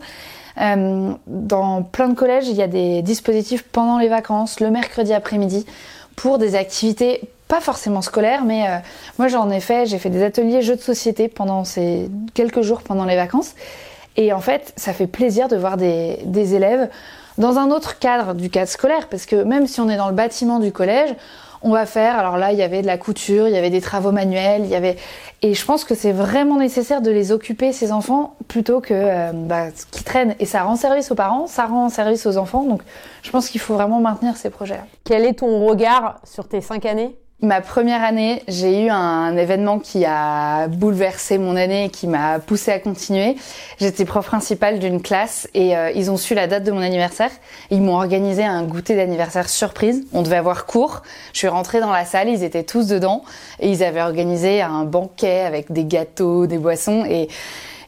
Euh, 0.62 1.14
dans 1.28 1.82
plein 1.84 2.10
de 2.10 2.14
collèges, 2.14 2.48
il 2.48 2.56
y 2.56 2.62
a 2.62 2.68
des 2.68 3.02
dispositifs 3.02 3.64
pendant 3.64 3.98
les 3.98 4.08
vacances, 4.08 4.60
le 4.60 4.70
mercredi 4.70 5.14
après-midi, 5.14 5.66
pour 6.16 6.38
des 6.38 6.56
activités 6.56 7.22
pas 7.48 7.60
forcément 7.60 8.02
scolaires, 8.02 8.46
mais 8.46 8.68
euh, 8.68 8.78
moi 9.20 9.28
j'en 9.28 9.50
ai 9.50 9.60
fait, 9.60 9.86
j'ai 9.86 10.00
fait 10.00 10.10
des 10.10 10.24
ateliers 10.24 10.62
jeux 10.62 10.76
de 10.76 10.82
société 10.82 11.28
pendant 11.28 11.66
ces 11.66 12.10
quelques 12.34 12.62
jours 12.62 12.82
pendant 12.82 13.06
les 13.06 13.16
vacances. 13.16 13.54
Et 14.16 14.32
en 14.32 14.42
fait, 14.42 14.74
ça 14.76 14.94
fait 14.94 15.08
plaisir 15.08 15.48
de 15.48 15.56
voir 15.56 15.78
des, 15.78 16.20
des 16.26 16.56
élèves 16.56 16.90
dans 17.38 17.58
un 17.58 17.72
autre 17.72 17.98
cadre 18.00 18.34
du 18.34 18.50
cadre 18.50 18.70
scolaire, 18.70 19.08
parce 19.10 19.26
que 19.26 19.36
même 19.36 19.68
si 19.68 19.82
on 19.82 19.90
est 19.90 19.98
dans 19.98 20.08
le 20.08 20.16
bâtiment 20.16 20.60
du 20.60 20.72
collège, 20.72 21.16
on 21.64 21.72
va 21.72 21.86
faire. 21.86 22.18
Alors 22.18 22.38
là, 22.38 22.52
il 22.52 22.58
y 22.58 22.62
avait 22.62 22.82
de 22.82 22.88
la 22.88 22.98
couture, 22.98 23.48
il 23.48 23.54
y 23.54 23.58
avait 23.58 23.70
des 23.70 23.82
travaux 23.82 24.12
manuels, 24.12 24.62
il 24.64 24.70
y 24.70 24.76
avait. 24.76 24.98
Et 25.42 25.54
je 25.54 25.66
pense 25.66 25.84
que 25.84 25.96
c'est 25.96 26.12
vraiment 26.12 26.58
nécessaire 26.58 27.02
de 27.02 27.10
les 27.10 27.32
occuper 27.32 27.74
ces 27.74 27.92
enfants 27.92 28.36
plutôt 28.48 28.82
que 28.82 28.94
euh, 28.94 29.32
bah, 29.34 29.68
qu'ils 29.92 30.04
traînent. 30.04 30.36
Et 30.40 30.46
ça 30.46 30.64
rend 30.64 30.76
service 30.76 31.12
aux 31.12 31.16
parents, 31.16 31.48
ça 31.48 31.66
rend 31.66 31.90
service 31.90 32.26
aux 32.26 32.38
enfants. 32.38 32.64
Donc, 32.64 32.82
je 33.24 33.32
pense 33.32 33.50
qu'il 33.50 33.62
faut 33.62 33.74
vraiment 33.74 34.00
maintenir 34.00 34.38
ces 34.38 34.50
projets-là. 34.50 34.86
Quel 35.04 35.26
est 35.26 35.40
ton 35.40 35.66
regard 35.66 36.20
sur 36.24 36.48
tes 36.48 36.62
cinq 36.62 36.86
années? 36.86 37.16
Ma 37.44 37.60
première 37.60 38.02
année, 38.02 38.42
j'ai 38.48 38.86
eu 38.86 38.90
un 38.90 39.36
événement 39.36 39.78
qui 39.78 40.06
a 40.06 40.70
bouleversé 40.70 41.38
mon 41.38 41.58
année 41.58 41.84
et 41.84 41.90
qui 41.90 42.08
m'a 42.08 42.40
poussée 42.40 42.72
à 42.72 42.80
continuer. 42.80 43.36
J'étais 43.82 44.06
prof 44.06 44.26
principale 44.26 44.80
d'une 44.80 45.02
classe 45.02 45.50
et 45.54 45.76
euh, 45.76 45.92
ils 45.92 46.10
ont 46.10 46.16
su 46.16 46.36
la 46.36 46.48
date 46.48 46.64
de 46.64 46.72
mon 46.72 46.80
anniversaire. 46.80 47.32
Ils 47.70 47.82
m'ont 47.82 47.96
organisé 47.96 48.46
un 48.46 48.64
goûter 48.64 48.96
d'anniversaire 48.96 49.50
surprise. 49.50 50.06
On 50.14 50.22
devait 50.22 50.38
avoir 50.38 50.66
cours. 50.66 51.02
Je 51.34 51.40
suis 51.40 51.50
rentrée 51.50 51.82
dans 51.82 51.92
la 51.92 52.06
salle, 52.06 52.30
ils 52.30 52.46
étaient 52.46 52.64
tous 52.64 52.88
dedans 52.88 53.26
et 53.60 53.70
ils 53.70 53.84
avaient 53.84 54.04
organisé 54.04 54.62
un 54.62 54.86
banquet 54.86 55.42
avec 55.42 55.70
des 55.70 55.84
gâteaux, 55.84 56.48
des 56.48 56.58
boissons 56.58 57.04
et 57.04 57.28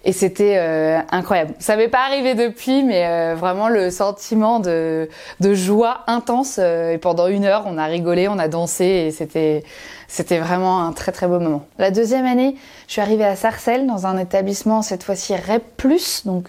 et 0.05 0.11
c'était 0.11 0.57
euh, 0.57 0.99
incroyable. 1.11 1.55
Ça 1.57 1.75
m'est 1.75 1.87
pas 1.87 2.05
arrivé 2.05 2.35
depuis, 2.35 2.83
mais 2.83 3.05
euh, 3.07 3.35
vraiment 3.35 3.67
le 3.69 3.89
sentiment 3.89 4.59
de, 4.59 5.09
joie 5.41 6.01
intense. 6.05 6.57
Euh, 6.59 6.93
et 6.93 6.99
pendant 6.99 7.27
une 7.27 7.43
heure, 7.43 7.63
on 7.65 7.79
a 7.79 7.85
rigolé, 7.85 8.27
on 8.27 8.37
a 8.37 8.47
dansé, 8.47 8.85
et 8.85 9.11
c'était 9.11 9.63
c'était 10.07 10.37
vraiment 10.37 10.85
un 10.85 10.93
très 10.93 11.11
très 11.11 11.27
beau 11.27 11.39
moment. 11.39 11.65
La 11.79 11.89
deuxième 11.89 12.25
année, 12.25 12.55
je 12.87 12.93
suis 12.93 13.01
arrivée 13.01 13.25
à 13.25 13.35
Sarcelles 13.35 13.87
dans 13.87 14.05
un 14.05 14.19
établissement 14.19 14.83
cette 14.83 15.03
fois-ci 15.03 15.35
REP+, 15.35 15.87
donc 16.25 16.47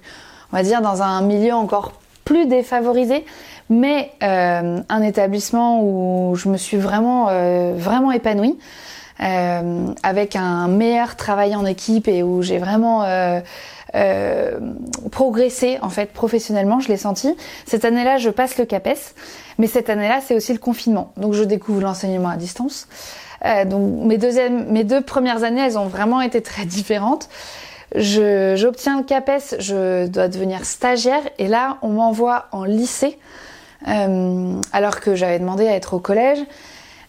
on 0.53 0.57
va 0.57 0.63
dire 0.63 0.83
dans 0.83 1.03
un 1.03 1.23
milieu 1.23 1.55
encore 1.55 1.93
plus 2.27 2.45
défavorisé, 2.47 3.25
mais 3.71 4.13
un 4.21 5.03
établissement 5.03 5.81
où 5.83 6.35
je 6.37 6.51
me 6.51 6.59
suis 6.59 6.77
vraiment 6.77 7.27
vraiment 7.75 8.13
épanouie. 8.13 8.59
Euh, 9.21 9.95
avec 10.03 10.37
un 10.37 10.69
meilleur 10.69 11.17
travail 11.17 11.57
en 11.57 11.65
équipe 11.65 12.07
et 12.07 12.23
où 12.23 12.43
j'ai 12.43 12.59
vraiment 12.59 13.03
euh, 13.05 13.41
euh, 13.95 14.59
progressé 15.11 15.79
en 15.81 15.89
fait 15.89 16.13
professionnellement, 16.13 16.81
je 16.81 16.89
l'ai 16.89 16.99
senti. 16.99 17.35
Cette 17.65 17.87
année-là, 17.87 18.19
je 18.19 18.29
passe 18.29 18.59
le 18.59 18.67
CAPES, 18.67 19.15
mais 19.59 19.69
cette 19.69 19.89
année-là, 19.89 20.21
c'est 20.21 20.35
aussi 20.35 20.53
le 20.53 20.59
confinement, 20.59 21.13
donc 21.17 21.33
je 21.33 21.45
découvre 21.45 21.81
l'enseignement 21.81 22.29
à 22.29 22.37
distance. 22.37 22.89
Euh, 23.47 23.65
donc 23.65 24.05
mes, 24.05 24.19
deuxièmes, 24.19 24.67
mes 24.71 24.85
deux 24.85 25.01
premières 25.01 25.45
années, 25.45 25.63
elles 25.63 25.79
ont 25.79 25.87
vraiment 25.87 26.21
été 26.21 26.43
très 26.43 26.67
différentes. 26.67 27.31
J'obtiens 27.95 28.99
le 28.99 29.05
CAPES, 29.05 29.57
je 29.61 30.09
dois 30.09 30.29
devenir 30.29 30.65
stagiaire 30.67 31.23
et 31.39 31.49
là, 31.49 31.79
on 31.81 31.89
m'envoie 31.89 32.47
en 32.53 32.65
lycée 32.65 33.19
euh, 33.89 34.61
alors 34.73 35.01
que 35.01 35.15
j'avais 35.15 35.39
demandé 35.39 35.67
à 35.69 35.75
être 35.75 35.95
au 35.95 36.01
collège. 36.01 36.39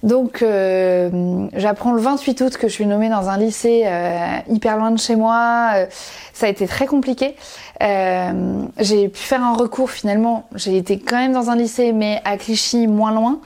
Donc 0.04 0.42
euh, 0.42 1.48
j'apprends 1.54 1.92
le 1.92 2.02
28 2.02 2.42
août 2.42 2.58
que 2.58 2.68
je 2.68 2.74
suis 2.74 2.86
nommée 2.86 3.10
dans 3.10 3.30
un 3.30 3.38
lycée 3.38 3.84
euh, 3.86 4.38
hyper 4.50 4.78
loin 4.78 4.92
de 4.92 5.00
chez 5.00 5.16
moi. 5.16 5.72
Euh, 5.76 5.86
ça 6.34 6.46
a 6.46 6.50
été 6.50 6.68
très 6.68 6.86
compliqué. 6.86 7.36
j'ai 7.82 9.10
pu 9.10 9.20
faire 9.20 9.44
un 9.44 9.56
recours 9.56 9.90
finalement. 9.90 10.46
J'ai 10.56 10.78
été 10.78 11.00
quand 11.00 11.18
même 11.18 11.34
dans 11.34 11.50
un 11.50 11.56
lycée 11.56 11.94
mais 11.94 12.22
à 12.26 12.38
Clichy 12.38 12.88
moins 12.88 13.12
loin. 13.12 13.40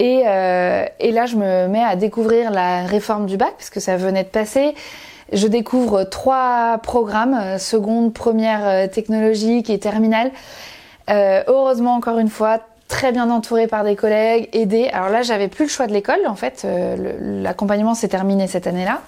Et, 0.00 0.20
et 0.20 1.12
là 1.12 1.26
je 1.26 1.36
me 1.36 1.66
mets 1.66 1.82
à 1.82 1.96
découvrir 1.96 2.50
la 2.50 2.82
réforme 2.82 3.26
du 3.26 3.36
bac 3.36 3.54
parce 3.56 3.70
que 3.70 3.80
ça 3.80 3.96
venait 3.96 4.24
de 4.24 4.28
passer. 4.28 4.74
Je 5.32 5.46
découvre 5.46 6.04
trois 6.04 6.78
programmes, 6.82 7.58
seconde, 7.58 8.12
première 8.12 8.90
technologique 8.90 9.70
et 9.70 9.78
terminale. 9.78 10.30
heureusement 11.08 11.94
encore 11.94 12.18
une 12.18 12.28
fois, 12.28 12.60
très 12.88 13.12
bien 13.12 13.30
entourée 13.30 13.66
par 13.66 13.84
des 13.84 13.96
collègues, 13.96 14.48
aidée. 14.52 14.88
Alors 14.92 15.10
là, 15.10 15.22
j'avais 15.22 15.48
plus 15.48 15.66
le 15.66 15.70
choix 15.70 15.86
de 15.86 15.92
l'école. 15.92 16.26
En 16.26 16.34
fait, 16.34 16.62
euh, 16.64 17.42
l'accompagnement 17.42 17.94
s'est 17.94 18.08
terminé 18.08 18.46
cette 18.46 18.66
année-là. 18.66 19.02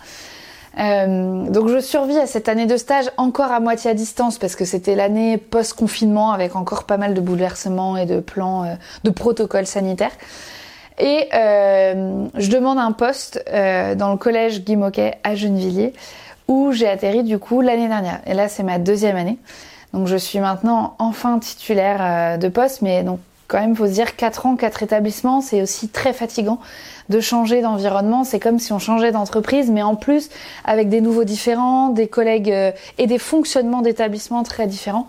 Euh, 0.78 1.50
donc 1.50 1.68
je 1.68 1.80
survis 1.80 2.16
à 2.16 2.26
cette 2.26 2.48
année 2.48 2.66
de 2.66 2.76
stage 2.76 3.06
encore 3.16 3.50
à 3.50 3.58
moitié 3.58 3.90
à 3.90 3.94
distance 3.94 4.38
parce 4.38 4.54
que 4.54 4.64
c'était 4.64 4.94
l'année 4.94 5.36
post-confinement 5.36 6.30
avec 6.30 6.54
encore 6.54 6.84
pas 6.84 6.96
mal 6.96 7.14
de 7.14 7.20
bouleversements 7.20 7.96
et 7.96 8.06
de 8.06 8.20
plans, 8.20 8.64
euh, 8.64 8.74
de 9.02 9.10
protocoles 9.10 9.66
sanitaires. 9.66 10.12
Et 10.98 11.28
euh, 11.34 12.26
je 12.36 12.50
demande 12.50 12.78
un 12.78 12.92
poste 12.92 13.42
euh, 13.48 13.94
dans 13.94 14.10
le 14.10 14.16
collège 14.16 14.62
Guy 14.62 14.76
Moquet 14.76 15.18
à 15.24 15.34
Gennevilliers 15.34 15.92
où 16.46 16.72
j'ai 16.72 16.88
atterri 16.88 17.24
du 17.24 17.38
coup 17.38 17.62
l'année 17.62 17.88
dernière. 17.88 18.20
Et 18.26 18.34
là 18.34 18.48
c'est 18.48 18.62
ma 18.62 18.78
deuxième 18.78 19.16
année. 19.16 19.38
Donc 19.92 20.06
je 20.06 20.16
suis 20.16 20.38
maintenant 20.38 20.94
enfin 20.98 21.40
titulaire 21.40 22.38
de 22.38 22.48
poste, 22.48 22.80
mais 22.82 23.02
donc 23.02 23.18
quand 23.50 23.58
même, 23.58 23.74
faut 23.74 23.88
se 23.88 23.92
dire 23.92 24.14
4 24.14 24.46
ans, 24.46 24.54
4 24.54 24.84
établissements, 24.84 25.40
c'est 25.40 25.60
aussi 25.60 25.88
très 25.88 26.12
fatigant 26.12 26.60
de 27.08 27.18
changer 27.18 27.62
d'environnement. 27.62 28.22
C'est 28.22 28.38
comme 28.38 28.60
si 28.60 28.72
on 28.72 28.78
changeait 28.78 29.10
d'entreprise, 29.10 29.70
mais 29.70 29.82
en 29.82 29.96
plus 29.96 30.30
avec 30.64 30.88
des 30.88 31.00
nouveaux 31.00 31.24
différents, 31.24 31.88
des 31.88 32.06
collègues 32.06 32.52
euh, 32.52 32.70
et 32.98 33.08
des 33.08 33.18
fonctionnements 33.18 33.82
d'établissement 33.82 34.44
très 34.44 34.68
différents. 34.68 35.08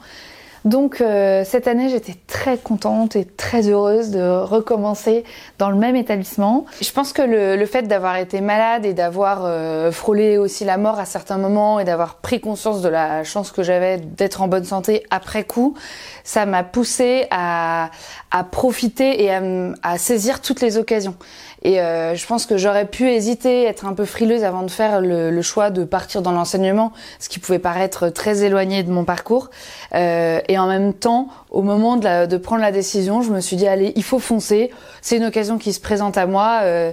Donc 0.63 1.01
euh, 1.01 1.43
cette 1.43 1.67
année, 1.67 1.89
j'étais 1.89 2.15
très 2.27 2.57
contente 2.57 3.15
et 3.15 3.25
très 3.25 3.67
heureuse 3.67 4.11
de 4.11 4.21
recommencer 4.21 5.23
dans 5.57 5.71
le 5.71 5.75
même 5.75 5.95
établissement. 5.95 6.65
Je 6.81 6.91
pense 6.91 7.13
que 7.13 7.23
le, 7.23 7.55
le 7.55 7.65
fait 7.65 7.83
d'avoir 7.83 8.17
été 8.17 8.41
malade 8.41 8.85
et 8.85 8.93
d'avoir 8.93 9.41
euh, 9.43 9.91
frôlé 9.91 10.37
aussi 10.37 10.63
la 10.63 10.77
mort 10.77 10.99
à 10.99 11.05
certains 11.05 11.37
moments 11.37 11.79
et 11.79 11.83
d'avoir 11.83 12.15
pris 12.15 12.39
conscience 12.39 12.81
de 12.83 12.89
la 12.89 13.23
chance 13.23 13.51
que 13.51 13.63
j'avais 13.63 13.97
d'être 13.97 14.41
en 14.43 14.47
bonne 14.47 14.65
santé 14.65 15.03
après 15.09 15.45
coup, 15.45 15.75
ça 16.23 16.45
m'a 16.45 16.63
poussé 16.63 17.25
à, 17.31 17.89
à 18.29 18.43
profiter 18.43 19.23
et 19.23 19.33
à, 19.33 19.41
à 19.81 19.97
saisir 19.97 20.41
toutes 20.41 20.61
les 20.61 20.77
occasions. 20.77 21.15
Et 21.63 21.79
euh, 21.79 22.15
je 22.15 22.25
pense 22.25 22.45
que 22.45 22.57
j'aurais 22.57 22.85
pu 22.85 23.09
hésiter, 23.09 23.63
être 23.65 23.85
un 23.85 23.93
peu 23.93 24.05
frileuse 24.05 24.43
avant 24.43 24.63
de 24.63 24.71
faire 24.71 24.99
le, 24.99 25.29
le 25.29 25.41
choix 25.41 25.69
de 25.69 25.83
partir 25.83 26.21
dans 26.21 26.31
l'enseignement, 26.31 26.91
ce 27.19 27.29
qui 27.29 27.39
pouvait 27.39 27.59
paraître 27.59 28.09
très 28.09 28.43
éloigné 28.43 28.81
de 28.83 28.91
mon 28.91 29.05
parcours. 29.05 29.51
Euh, 29.93 30.39
et 30.47 30.57
en 30.57 30.67
même 30.67 30.93
temps, 30.93 31.27
au 31.51 31.61
moment 31.61 31.97
de, 31.97 32.03
la, 32.03 32.27
de, 32.27 32.37
prendre 32.37 32.61
la 32.61 32.71
décision, 32.71 33.21
je 33.21 33.31
me 33.31 33.41
suis 33.41 33.57
dit 33.57 33.67
allez, 33.67 33.93
il 33.95 34.03
faut 34.03 34.19
foncer. 34.19 34.71
C'est 35.01 35.17
une 35.17 35.25
occasion 35.25 35.59
qui 35.59 35.71
se 35.73 35.79
présente 35.79 36.17
à 36.17 36.25
moi. 36.25 36.61
Euh, 36.63 36.91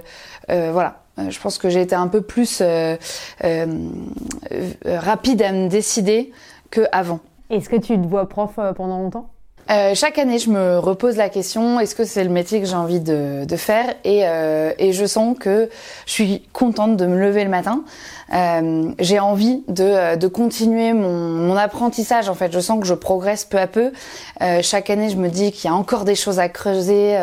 euh 0.51 0.69
voilà. 0.71 1.01
Euh, 1.17 1.31
je 1.31 1.39
pense 1.39 1.57
que 1.57 1.69
j'ai 1.69 1.81
été 1.81 1.95
un 1.95 2.07
peu 2.07 2.21
plus 2.21 2.61
euh, 2.61 2.95
rapide 4.85 5.41
à 5.41 5.51
me 5.51 5.67
décider 5.67 6.31
que 6.69 6.81
avant. 6.91 7.19
Est-ce 7.49 7.69
que 7.69 7.75
tu 7.75 7.99
te 7.99 8.07
vois 8.07 8.29
prof 8.29 8.59
pendant 8.75 8.99
longtemps? 8.99 9.29
Euh, 9.69 9.93
chaque 9.93 10.17
année, 10.17 10.39
je 10.39 10.49
me 10.49 10.79
repose 10.79 11.15
la 11.15 11.29
question 11.29 11.79
est-ce 11.79 11.93
que 11.93 12.03
c'est 12.03 12.23
le 12.23 12.29
métier 12.29 12.59
que 12.59 12.65
j'ai 12.65 12.75
envie 12.75 12.99
de, 12.99 13.45
de 13.45 13.55
faire? 13.55 13.93
Et, 14.03 14.21
euh, 14.23 14.73
et, 14.79 14.93
je 14.93 15.05
sens 15.05 15.37
que 15.39 15.69
je 16.05 16.11
suis 16.11 16.41
contente 16.53 16.97
de 16.97 17.05
me 17.05 17.19
lever 17.19 17.43
le 17.43 17.49
matin. 17.49 17.83
Euh, 18.33 18.91
j'ai 18.99 19.19
envie 19.19 19.63
de, 19.67 19.83
euh, 19.83 20.15
de 20.15 20.27
continuer 20.27 20.93
mon, 20.93 21.09
mon, 21.09 21.55
apprentissage. 21.55 22.29
En 22.29 22.35
fait, 22.35 22.51
je 22.51 22.59
sens 22.59 22.79
que 22.79 22.85
je 22.85 22.93
progresse 22.93 23.45
peu 23.45 23.57
à 23.57 23.67
peu. 23.67 23.91
Euh, 24.41 24.61
chaque 24.61 24.89
année, 24.89 25.09
je 25.09 25.17
me 25.17 25.29
dis 25.29 25.51
qu'il 25.51 25.69
y 25.69 25.73
a 25.73 25.75
encore 25.75 26.05
des 26.05 26.15
choses 26.15 26.39
à 26.39 26.49
creuser, 26.49 27.17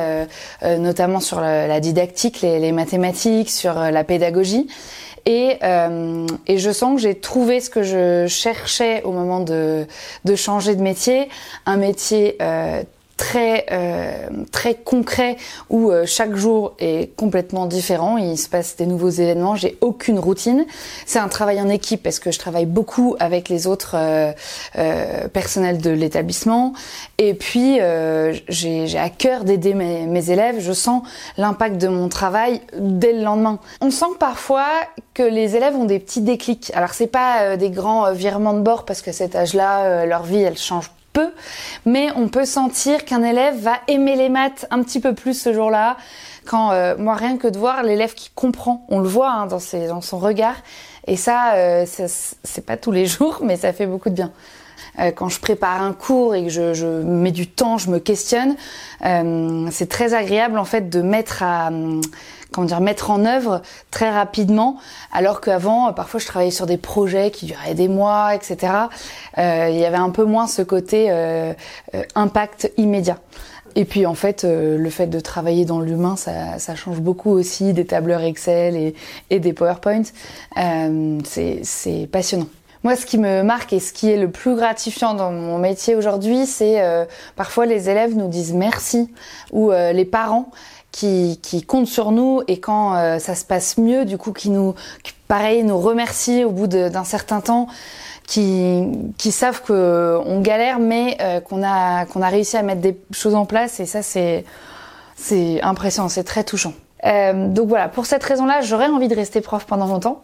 notamment 0.63 1.21
sur 1.21 1.41
la, 1.41 1.67
la 1.67 1.81
didactique, 1.81 2.41
les, 2.41 2.59
les, 2.59 2.73
mathématiques, 2.73 3.51
sur 3.51 3.75
la 3.75 4.05
pédagogie. 4.05 4.69
Et, 5.27 5.59
euh, 5.65 6.27
et, 6.47 6.59
je 6.59 6.71
sens 6.71 6.95
que 6.95 7.01
j'ai 7.03 7.17
trouvé 7.17 7.59
ce 7.61 7.69
que 7.69 7.83
je 7.83 8.27
cherchais 8.29 9.03
au 9.03 9.11
moment 9.11 9.41
de, 9.41 9.85
de 10.25 10.35
changer 10.37 10.77
de 10.77 10.83
métier, 10.83 11.29
un 11.67 11.77
métier 11.77 12.37
euh, 12.41 12.85
très 13.17 13.67
euh, 13.73 14.29
très 14.53 14.75
concret 14.75 15.37
où 15.71 15.91
euh, 15.91 16.05
chaque 16.07 16.35
jour 16.35 16.75
est 16.79 17.15
complètement 17.17 17.67
différent. 17.67 18.19
Il 18.19 18.37
se 18.37 18.49
passe 18.49 18.77
des 18.77 18.87
nouveaux 18.87 19.09
événements. 19.11 19.57
J'ai 19.57 19.79
aucune 19.81 20.19
routine. 20.19 20.67
C'est 21.07 21.19
un 21.19 21.29
travail 21.29 21.61
en 21.61 21.69
équipe 21.69 22.03
parce 22.03 22.19
que 22.19 22.31
je 22.31 22.39
travaille 22.39 22.67
beaucoup 22.67 23.17
avec 23.19 23.49
les 23.49 23.67
autres 23.67 23.97
euh, 23.97 24.33
euh 24.79 25.29
personnels 25.29 25.81
de 25.81 25.91
l'établissement. 25.91 26.73
Et 27.19 27.35
puis 27.35 27.79
j'ai 28.49 28.99
à 28.99 29.11
cœur 29.11 29.45
d'aider 29.45 29.75
mes, 29.75 30.07
mes, 30.07 30.31
élèves. 30.31 30.57
Je 30.61 30.73
sens 30.73 31.03
l'impact 31.37 31.79
de 31.79 31.89
mon 31.89 32.09
travail 32.09 32.61
dès 32.79 33.13
le 33.13 33.23
lendemain. 33.23 33.59
On 33.81 33.91
sent 33.91 34.17
parfois 34.19 34.67
que 35.15 35.23
les 35.23 35.57
élèves 35.57 35.75
ont 35.75 35.85
des 35.85 35.99
petits 35.99 36.21
déclics. 36.21 36.71
Alors 36.75 36.91
c'est 36.91 37.07
pas 37.07 37.57
des 37.57 37.71
grands 37.71 38.13
virements 38.13 38.55
de 38.55 38.61
bord 38.61 38.85
parce 38.85 39.03
que 39.03 39.13
cet 39.13 39.35
âge-là, 39.37 40.07
leur 40.07 40.23
vie 40.23 40.43
elle 40.43 40.59
change 40.59 40.91
mais 41.85 42.09
on 42.17 42.29
peut 42.29 42.45
sentir 42.45 43.05
qu'un 43.05 43.23
élève 43.23 43.57
va 43.57 43.79
aimer 43.89 44.17
les 44.17 44.29
maths 44.29 44.67
un 44.71 44.83
petit 44.83 45.01
peu 45.01 45.15
plus 45.15 45.35
ce 45.35 45.53
jour-là. 45.53 45.97
Quand 46.47 46.71
euh, 46.73 46.95
moi 46.97 47.15
rien 47.15 47.39
que 47.39 47.49
de 47.49 47.59
voir 47.59 47.83
l'élève 47.83 48.15
qui 48.15 48.31
comprend, 48.35 48.87
on 48.89 49.01
le 49.01 49.09
voit 49.09 49.33
hein, 49.33 49.47
dans, 49.47 49.59
ses, 49.59 49.89
dans 49.89 50.01
son 50.01 50.19
regard, 50.19 50.57
et 51.07 51.17
ça, 51.17 51.55
euh, 51.55 51.85
c'est 51.87 52.67
pas 52.67 52.77
tous 52.77 52.93
les 52.93 53.07
jours, 53.07 53.41
mais 53.43 53.57
ça 53.57 53.73
fait 53.73 53.87
beaucoup 53.87 54.11
de 54.11 54.15
bien 54.15 54.33
euh, 54.99 55.11
quand 55.11 55.29
je 55.29 55.41
prépare 55.41 55.83
un 55.83 55.93
cours 55.93 56.35
et 56.35 56.45
que 56.45 56.51
je, 56.51 56.75
je, 56.75 56.87
mets 56.87 57.33
du 57.33 57.47
temps, 57.47 57.79
je 57.79 57.91
me 57.91 57.99
questionne, 57.99 58.57
euh, 59.05 59.69
c'est 59.71 59.89
très 59.89 60.15
agréable 60.15 60.59
en 60.59 60.65
fait 60.65 60.89
de 60.89 61.03
mettre 61.03 61.43
à 61.43 61.71
comment 62.53 62.67
dire, 62.67 62.81
mettre 62.81 63.11
en 63.11 63.25
œuvre 63.25 63.63
très 63.91 64.11
rapidement, 64.11 64.77
alors 65.13 65.41
qu'avant, 65.41 65.93
parfois, 65.93 66.21
je 66.21 66.27
travaillais 66.27 66.51
sur 66.51 66.67
des 66.67 66.77
projets 66.77 67.31
qui 67.31 67.47
duraient 67.47 67.75
des 67.75 67.89
mois, 67.89 68.35
etc. 68.35 68.73
Euh, 69.39 69.69
il 69.71 69.79
y 69.79 69.85
avait 69.85 69.97
un 69.97 70.11
peu 70.11 70.25
moins 70.25 70.47
ce 70.47 70.63
côté 70.63 71.11
euh, 71.11 71.53
euh, 71.95 72.03
impact 72.15 72.73
immédiat. 72.77 73.19
Et 73.79 73.85
puis 73.85 74.07
en 74.07 74.15
fait, 74.15 74.45
le 74.45 74.89
fait 74.89 75.07
de 75.07 75.21
travailler 75.21 75.67
dans 75.67 75.81
l'humain, 75.81 76.17
ça, 76.17 76.59
ça, 76.59 76.75
change 76.75 77.01
beaucoup 77.01 77.31
aussi 77.31 77.75
des 77.75 77.85
tableurs 77.85 78.23
Excel 78.23 78.75
et, 78.75 78.95
et 79.29 79.39
des 79.39 79.53
PowerPoint. 79.53 80.05
Euh, 80.57 81.19
c'est 81.23 82.09
passionnant. 82.11 82.47
Moi, 82.87 82.95
ce 82.95 83.05
qui 83.05 83.19
me 83.19 83.43
marque 83.43 83.73
et 83.73 83.81
ce 83.81 83.93
qui 83.93 84.09
est 84.09 84.17
le 84.17 84.31
plus 84.31 84.55
gratifiant 84.55 85.15
dans 85.15 85.33
mon 85.33 85.59
métier 85.59 85.97
aujourd'hui, 85.97 86.47
c'est 86.47 86.81
euh, 86.81 87.05
parfois 87.35 87.67
les 87.67 87.91
élèves 87.91 88.15
nous 88.15 88.29
disent 88.29 88.53
merci 88.53 89.13
ou 89.51 89.73
euh, 89.73 89.93
les 89.93 90.05
parents 90.05 90.53
qui, 90.97 91.39
qui, 91.43 91.63
comptent 91.63 91.87
sur 91.87 92.11
nous 92.11 92.41
et 92.49 92.59
quand 92.59 92.97
euh, 92.97 93.19
ça 93.19 93.35
se 93.35 93.45
passe 93.45 93.77
mieux, 93.77 94.07
du 94.07 94.17
coup, 94.17 94.33
qui 94.33 94.49
nous, 94.49 94.75
pareil, 95.29 95.63
nous 95.63 95.79
remercient 95.79 96.45
au 96.45 96.51
bout 96.51 96.67
d'un 96.67 97.05
certain 97.05 97.43
temps 97.43 97.67
qui, 98.27 98.83
qui 99.19 99.31
savent 99.31 99.61
qu'on 99.61 100.41
galère, 100.41 100.79
mais 100.79 101.19
euh, 101.21 101.41
qu'on 101.41 101.63
a, 101.63 102.07
qu'on 102.07 102.23
a 102.23 102.29
réussi 102.29 102.57
à 102.57 102.63
mettre 102.63 102.81
des 102.81 102.99
choses 103.11 103.35
en 103.35 103.45
place. 103.45 103.79
Et 103.79 103.85
ça, 103.85 104.01
c'est, 104.01 104.47
c'est 105.17 105.61
impressionnant, 105.61 106.09
c'est 106.09 106.25
très 106.25 106.45
touchant. 106.45 106.73
Euh, 107.05 107.49
donc 107.49 107.69
voilà, 107.69 107.89
pour 107.89 108.07
cette 108.07 108.25
raison-là, 108.25 108.63
j'aurais 108.63 108.89
envie 108.89 109.09
de 109.09 109.15
rester 109.15 109.43
prof 109.43 109.67
pendant 109.67 109.89
longtemps. 109.89 110.23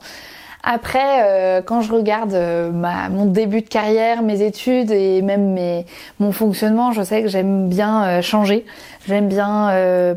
Après, 0.65 1.25
euh, 1.25 1.61
quand 1.61 1.81
je 1.81 1.93
regarde 1.93 2.35
euh, 2.35 2.71
mon 3.11 3.27
début 3.27 3.63
de 3.63 3.69
carrière, 3.69 4.23
mes 4.23 4.43
études 4.43 4.93
et 4.93 5.21
même 5.21 5.53
mes, 5.53 5.87
mon 6.21 6.31
fonctionnement, 6.31 6.93
je 6.93 7.03
sais 7.03 7.23
que 7.23 7.29
j'aime 7.29 7.69
bien 7.69 8.05
euh, 8.05 8.23
changer. 8.23 8.65
J'aime 9.09 9.27
bien 9.27 10.17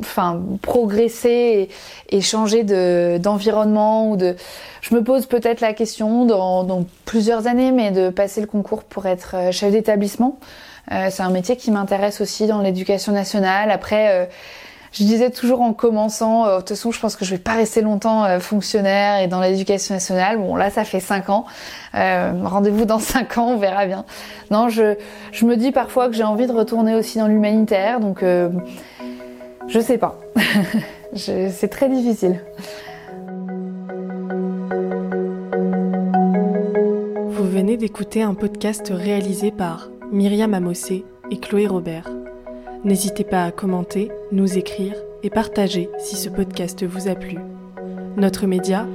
enfin 0.00 0.40
progresser 0.62 1.68
et, 2.10 2.16
et 2.16 2.20
changer 2.20 2.62
de 2.62 3.18
d'environnement 3.18 4.10
ou 4.10 4.16
de 4.16 4.36
je 4.80 4.94
me 4.94 5.02
pose 5.02 5.26
peut-être 5.26 5.60
la 5.60 5.72
question 5.72 6.24
dans, 6.24 6.64
dans, 6.64 6.84
plusieurs 7.04 7.46
années 7.46 7.72
mais 7.72 7.90
de 7.90 8.08
passer 8.08 8.40
le 8.40 8.46
concours 8.46 8.84
pour 8.84 9.06
être 9.06 9.34
euh, 9.34 9.52
chef 9.52 9.72
d'établissement 9.72 10.38
euh, 10.90 11.08
c'est 11.10 11.22
un 11.22 11.30
métier 11.30 11.56
qui 11.56 11.70
m'intéresse 11.70 12.20
aussi 12.20 12.46
dans 12.46 12.60
l'éducation 12.60 13.12
nationale 13.12 13.70
après 13.70 14.10
euh, 14.12 14.26
je 14.92 15.04
disais 15.04 15.30
toujours 15.30 15.62
en 15.62 15.72
commençant, 15.72 16.46
euh, 16.46 16.56
de 16.56 16.58
toute 16.58 16.70
façon, 16.70 16.90
je 16.90 17.00
pense 17.00 17.16
que 17.16 17.24
je 17.24 17.30
vais 17.30 17.40
pas 17.40 17.54
rester 17.54 17.80
longtemps 17.80 18.24
euh, 18.24 18.40
fonctionnaire 18.40 19.20
et 19.20 19.26
dans 19.26 19.40
l'éducation 19.40 19.94
nationale. 19.94 20.36
Bon, 20.36 20.54
là, 20.54 20.70
ça 20.70 20.84
fait 20.84 21.00
cinq 21.00 21.30
ans. 21.30 21.46
Euh, 21.94 22.32
Rendez-vous 22.44 22.84
dans 22.84 22.98
cinq 22.98 23.38
ans, 23.38 23.52
on 23.52 23.56
verra 23.56 23.86
bien. 23.86 24.04
Non, 24.50 24.68
je, 24.68 24.96
je 25.32 25.46
me 25.46 25.56
dis 25.56 25.72
parfois 25.72 26.08
que 26.08 26.14
j'ai 26.14 26.24
envie 26.24 26.46
de 26.46 26.52
retourner 26.52 26.94
aussi 26.94 27.18
dans 27.18 27.26
l'humanitaire, 27.26 28.00
donc 28.00 28.22
euh, 28.22 28.50
je 29.68 29.80
sais 29.80 29.98
pas. 29.98 30.20
C'est 31.14 31.68
très 31.68 31.88
difficile. 31.88 32.40
Vous 37.28 37.44
venez 37.44 37.76
d'écouter 37.76 38.22
un 38.22 38.34
podcast 38.34 38.90
réalisé 38.94 39.50
par 39.50 39.90
Myriam 40.10 40.54
Amossé 40.54 41.04
et 41.30 41.38
Chloé 41.38 41.66
Robert. 41.66 42.10
N'hésitez 42.84 43.24
pas 43.24 43.44
à 43.44 43.50
commenter, 43.50 44.10
nous 44.32 44.58
écrire 44.58 44.94
et 45.22 45.30
partager 45.30 45.88
si 45.98 46.16
ce 46.16 46.28
podcast 46.28 46.84
vous 46.84 47.08
a 47.08 47.14
plu. 47.14 47.38
Notre 48.16 48.46
média, 48.46 48.86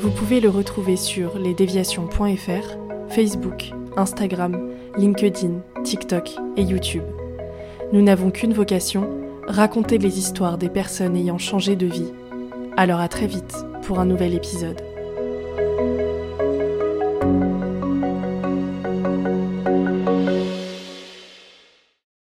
vous 0.00 0.10
pouvez 0.10 0.40
le 0.40 0.48
retrouver 0.48 0.96
sur 0.96 1.38
lesdéviations.fr, 1.38 2.76
Facebook, 3.08 3.70
Instagram, 3.96 4.70
LinkedIn, 4.96 5.60
TikTok 5.84 6.36
et 6.56 6.62
YouTube. 6.62 7.04
Nous 7.92 8.02
n'avons 8.02 8.30
qu'une 8.30 8.52
vocation, 8.52 9.08
raconter 9.48 9.98
les 9.98 10.18
histoires 10.18 10.58
des 10.58 10.68
personnes 10.68 11.16
ayant 11.16 11.38
changé 11.38 11.76
de 11.76 11.86
vie. 11.86 12.12
Alors 12.76 13.00
à 13.00 13.08
très 13.08 13.26
vite 13.26 13.54
pour 13.82 14.00
un 14.00 14.04
nouvel 14.04 14.34
épisode. 14.34 14.80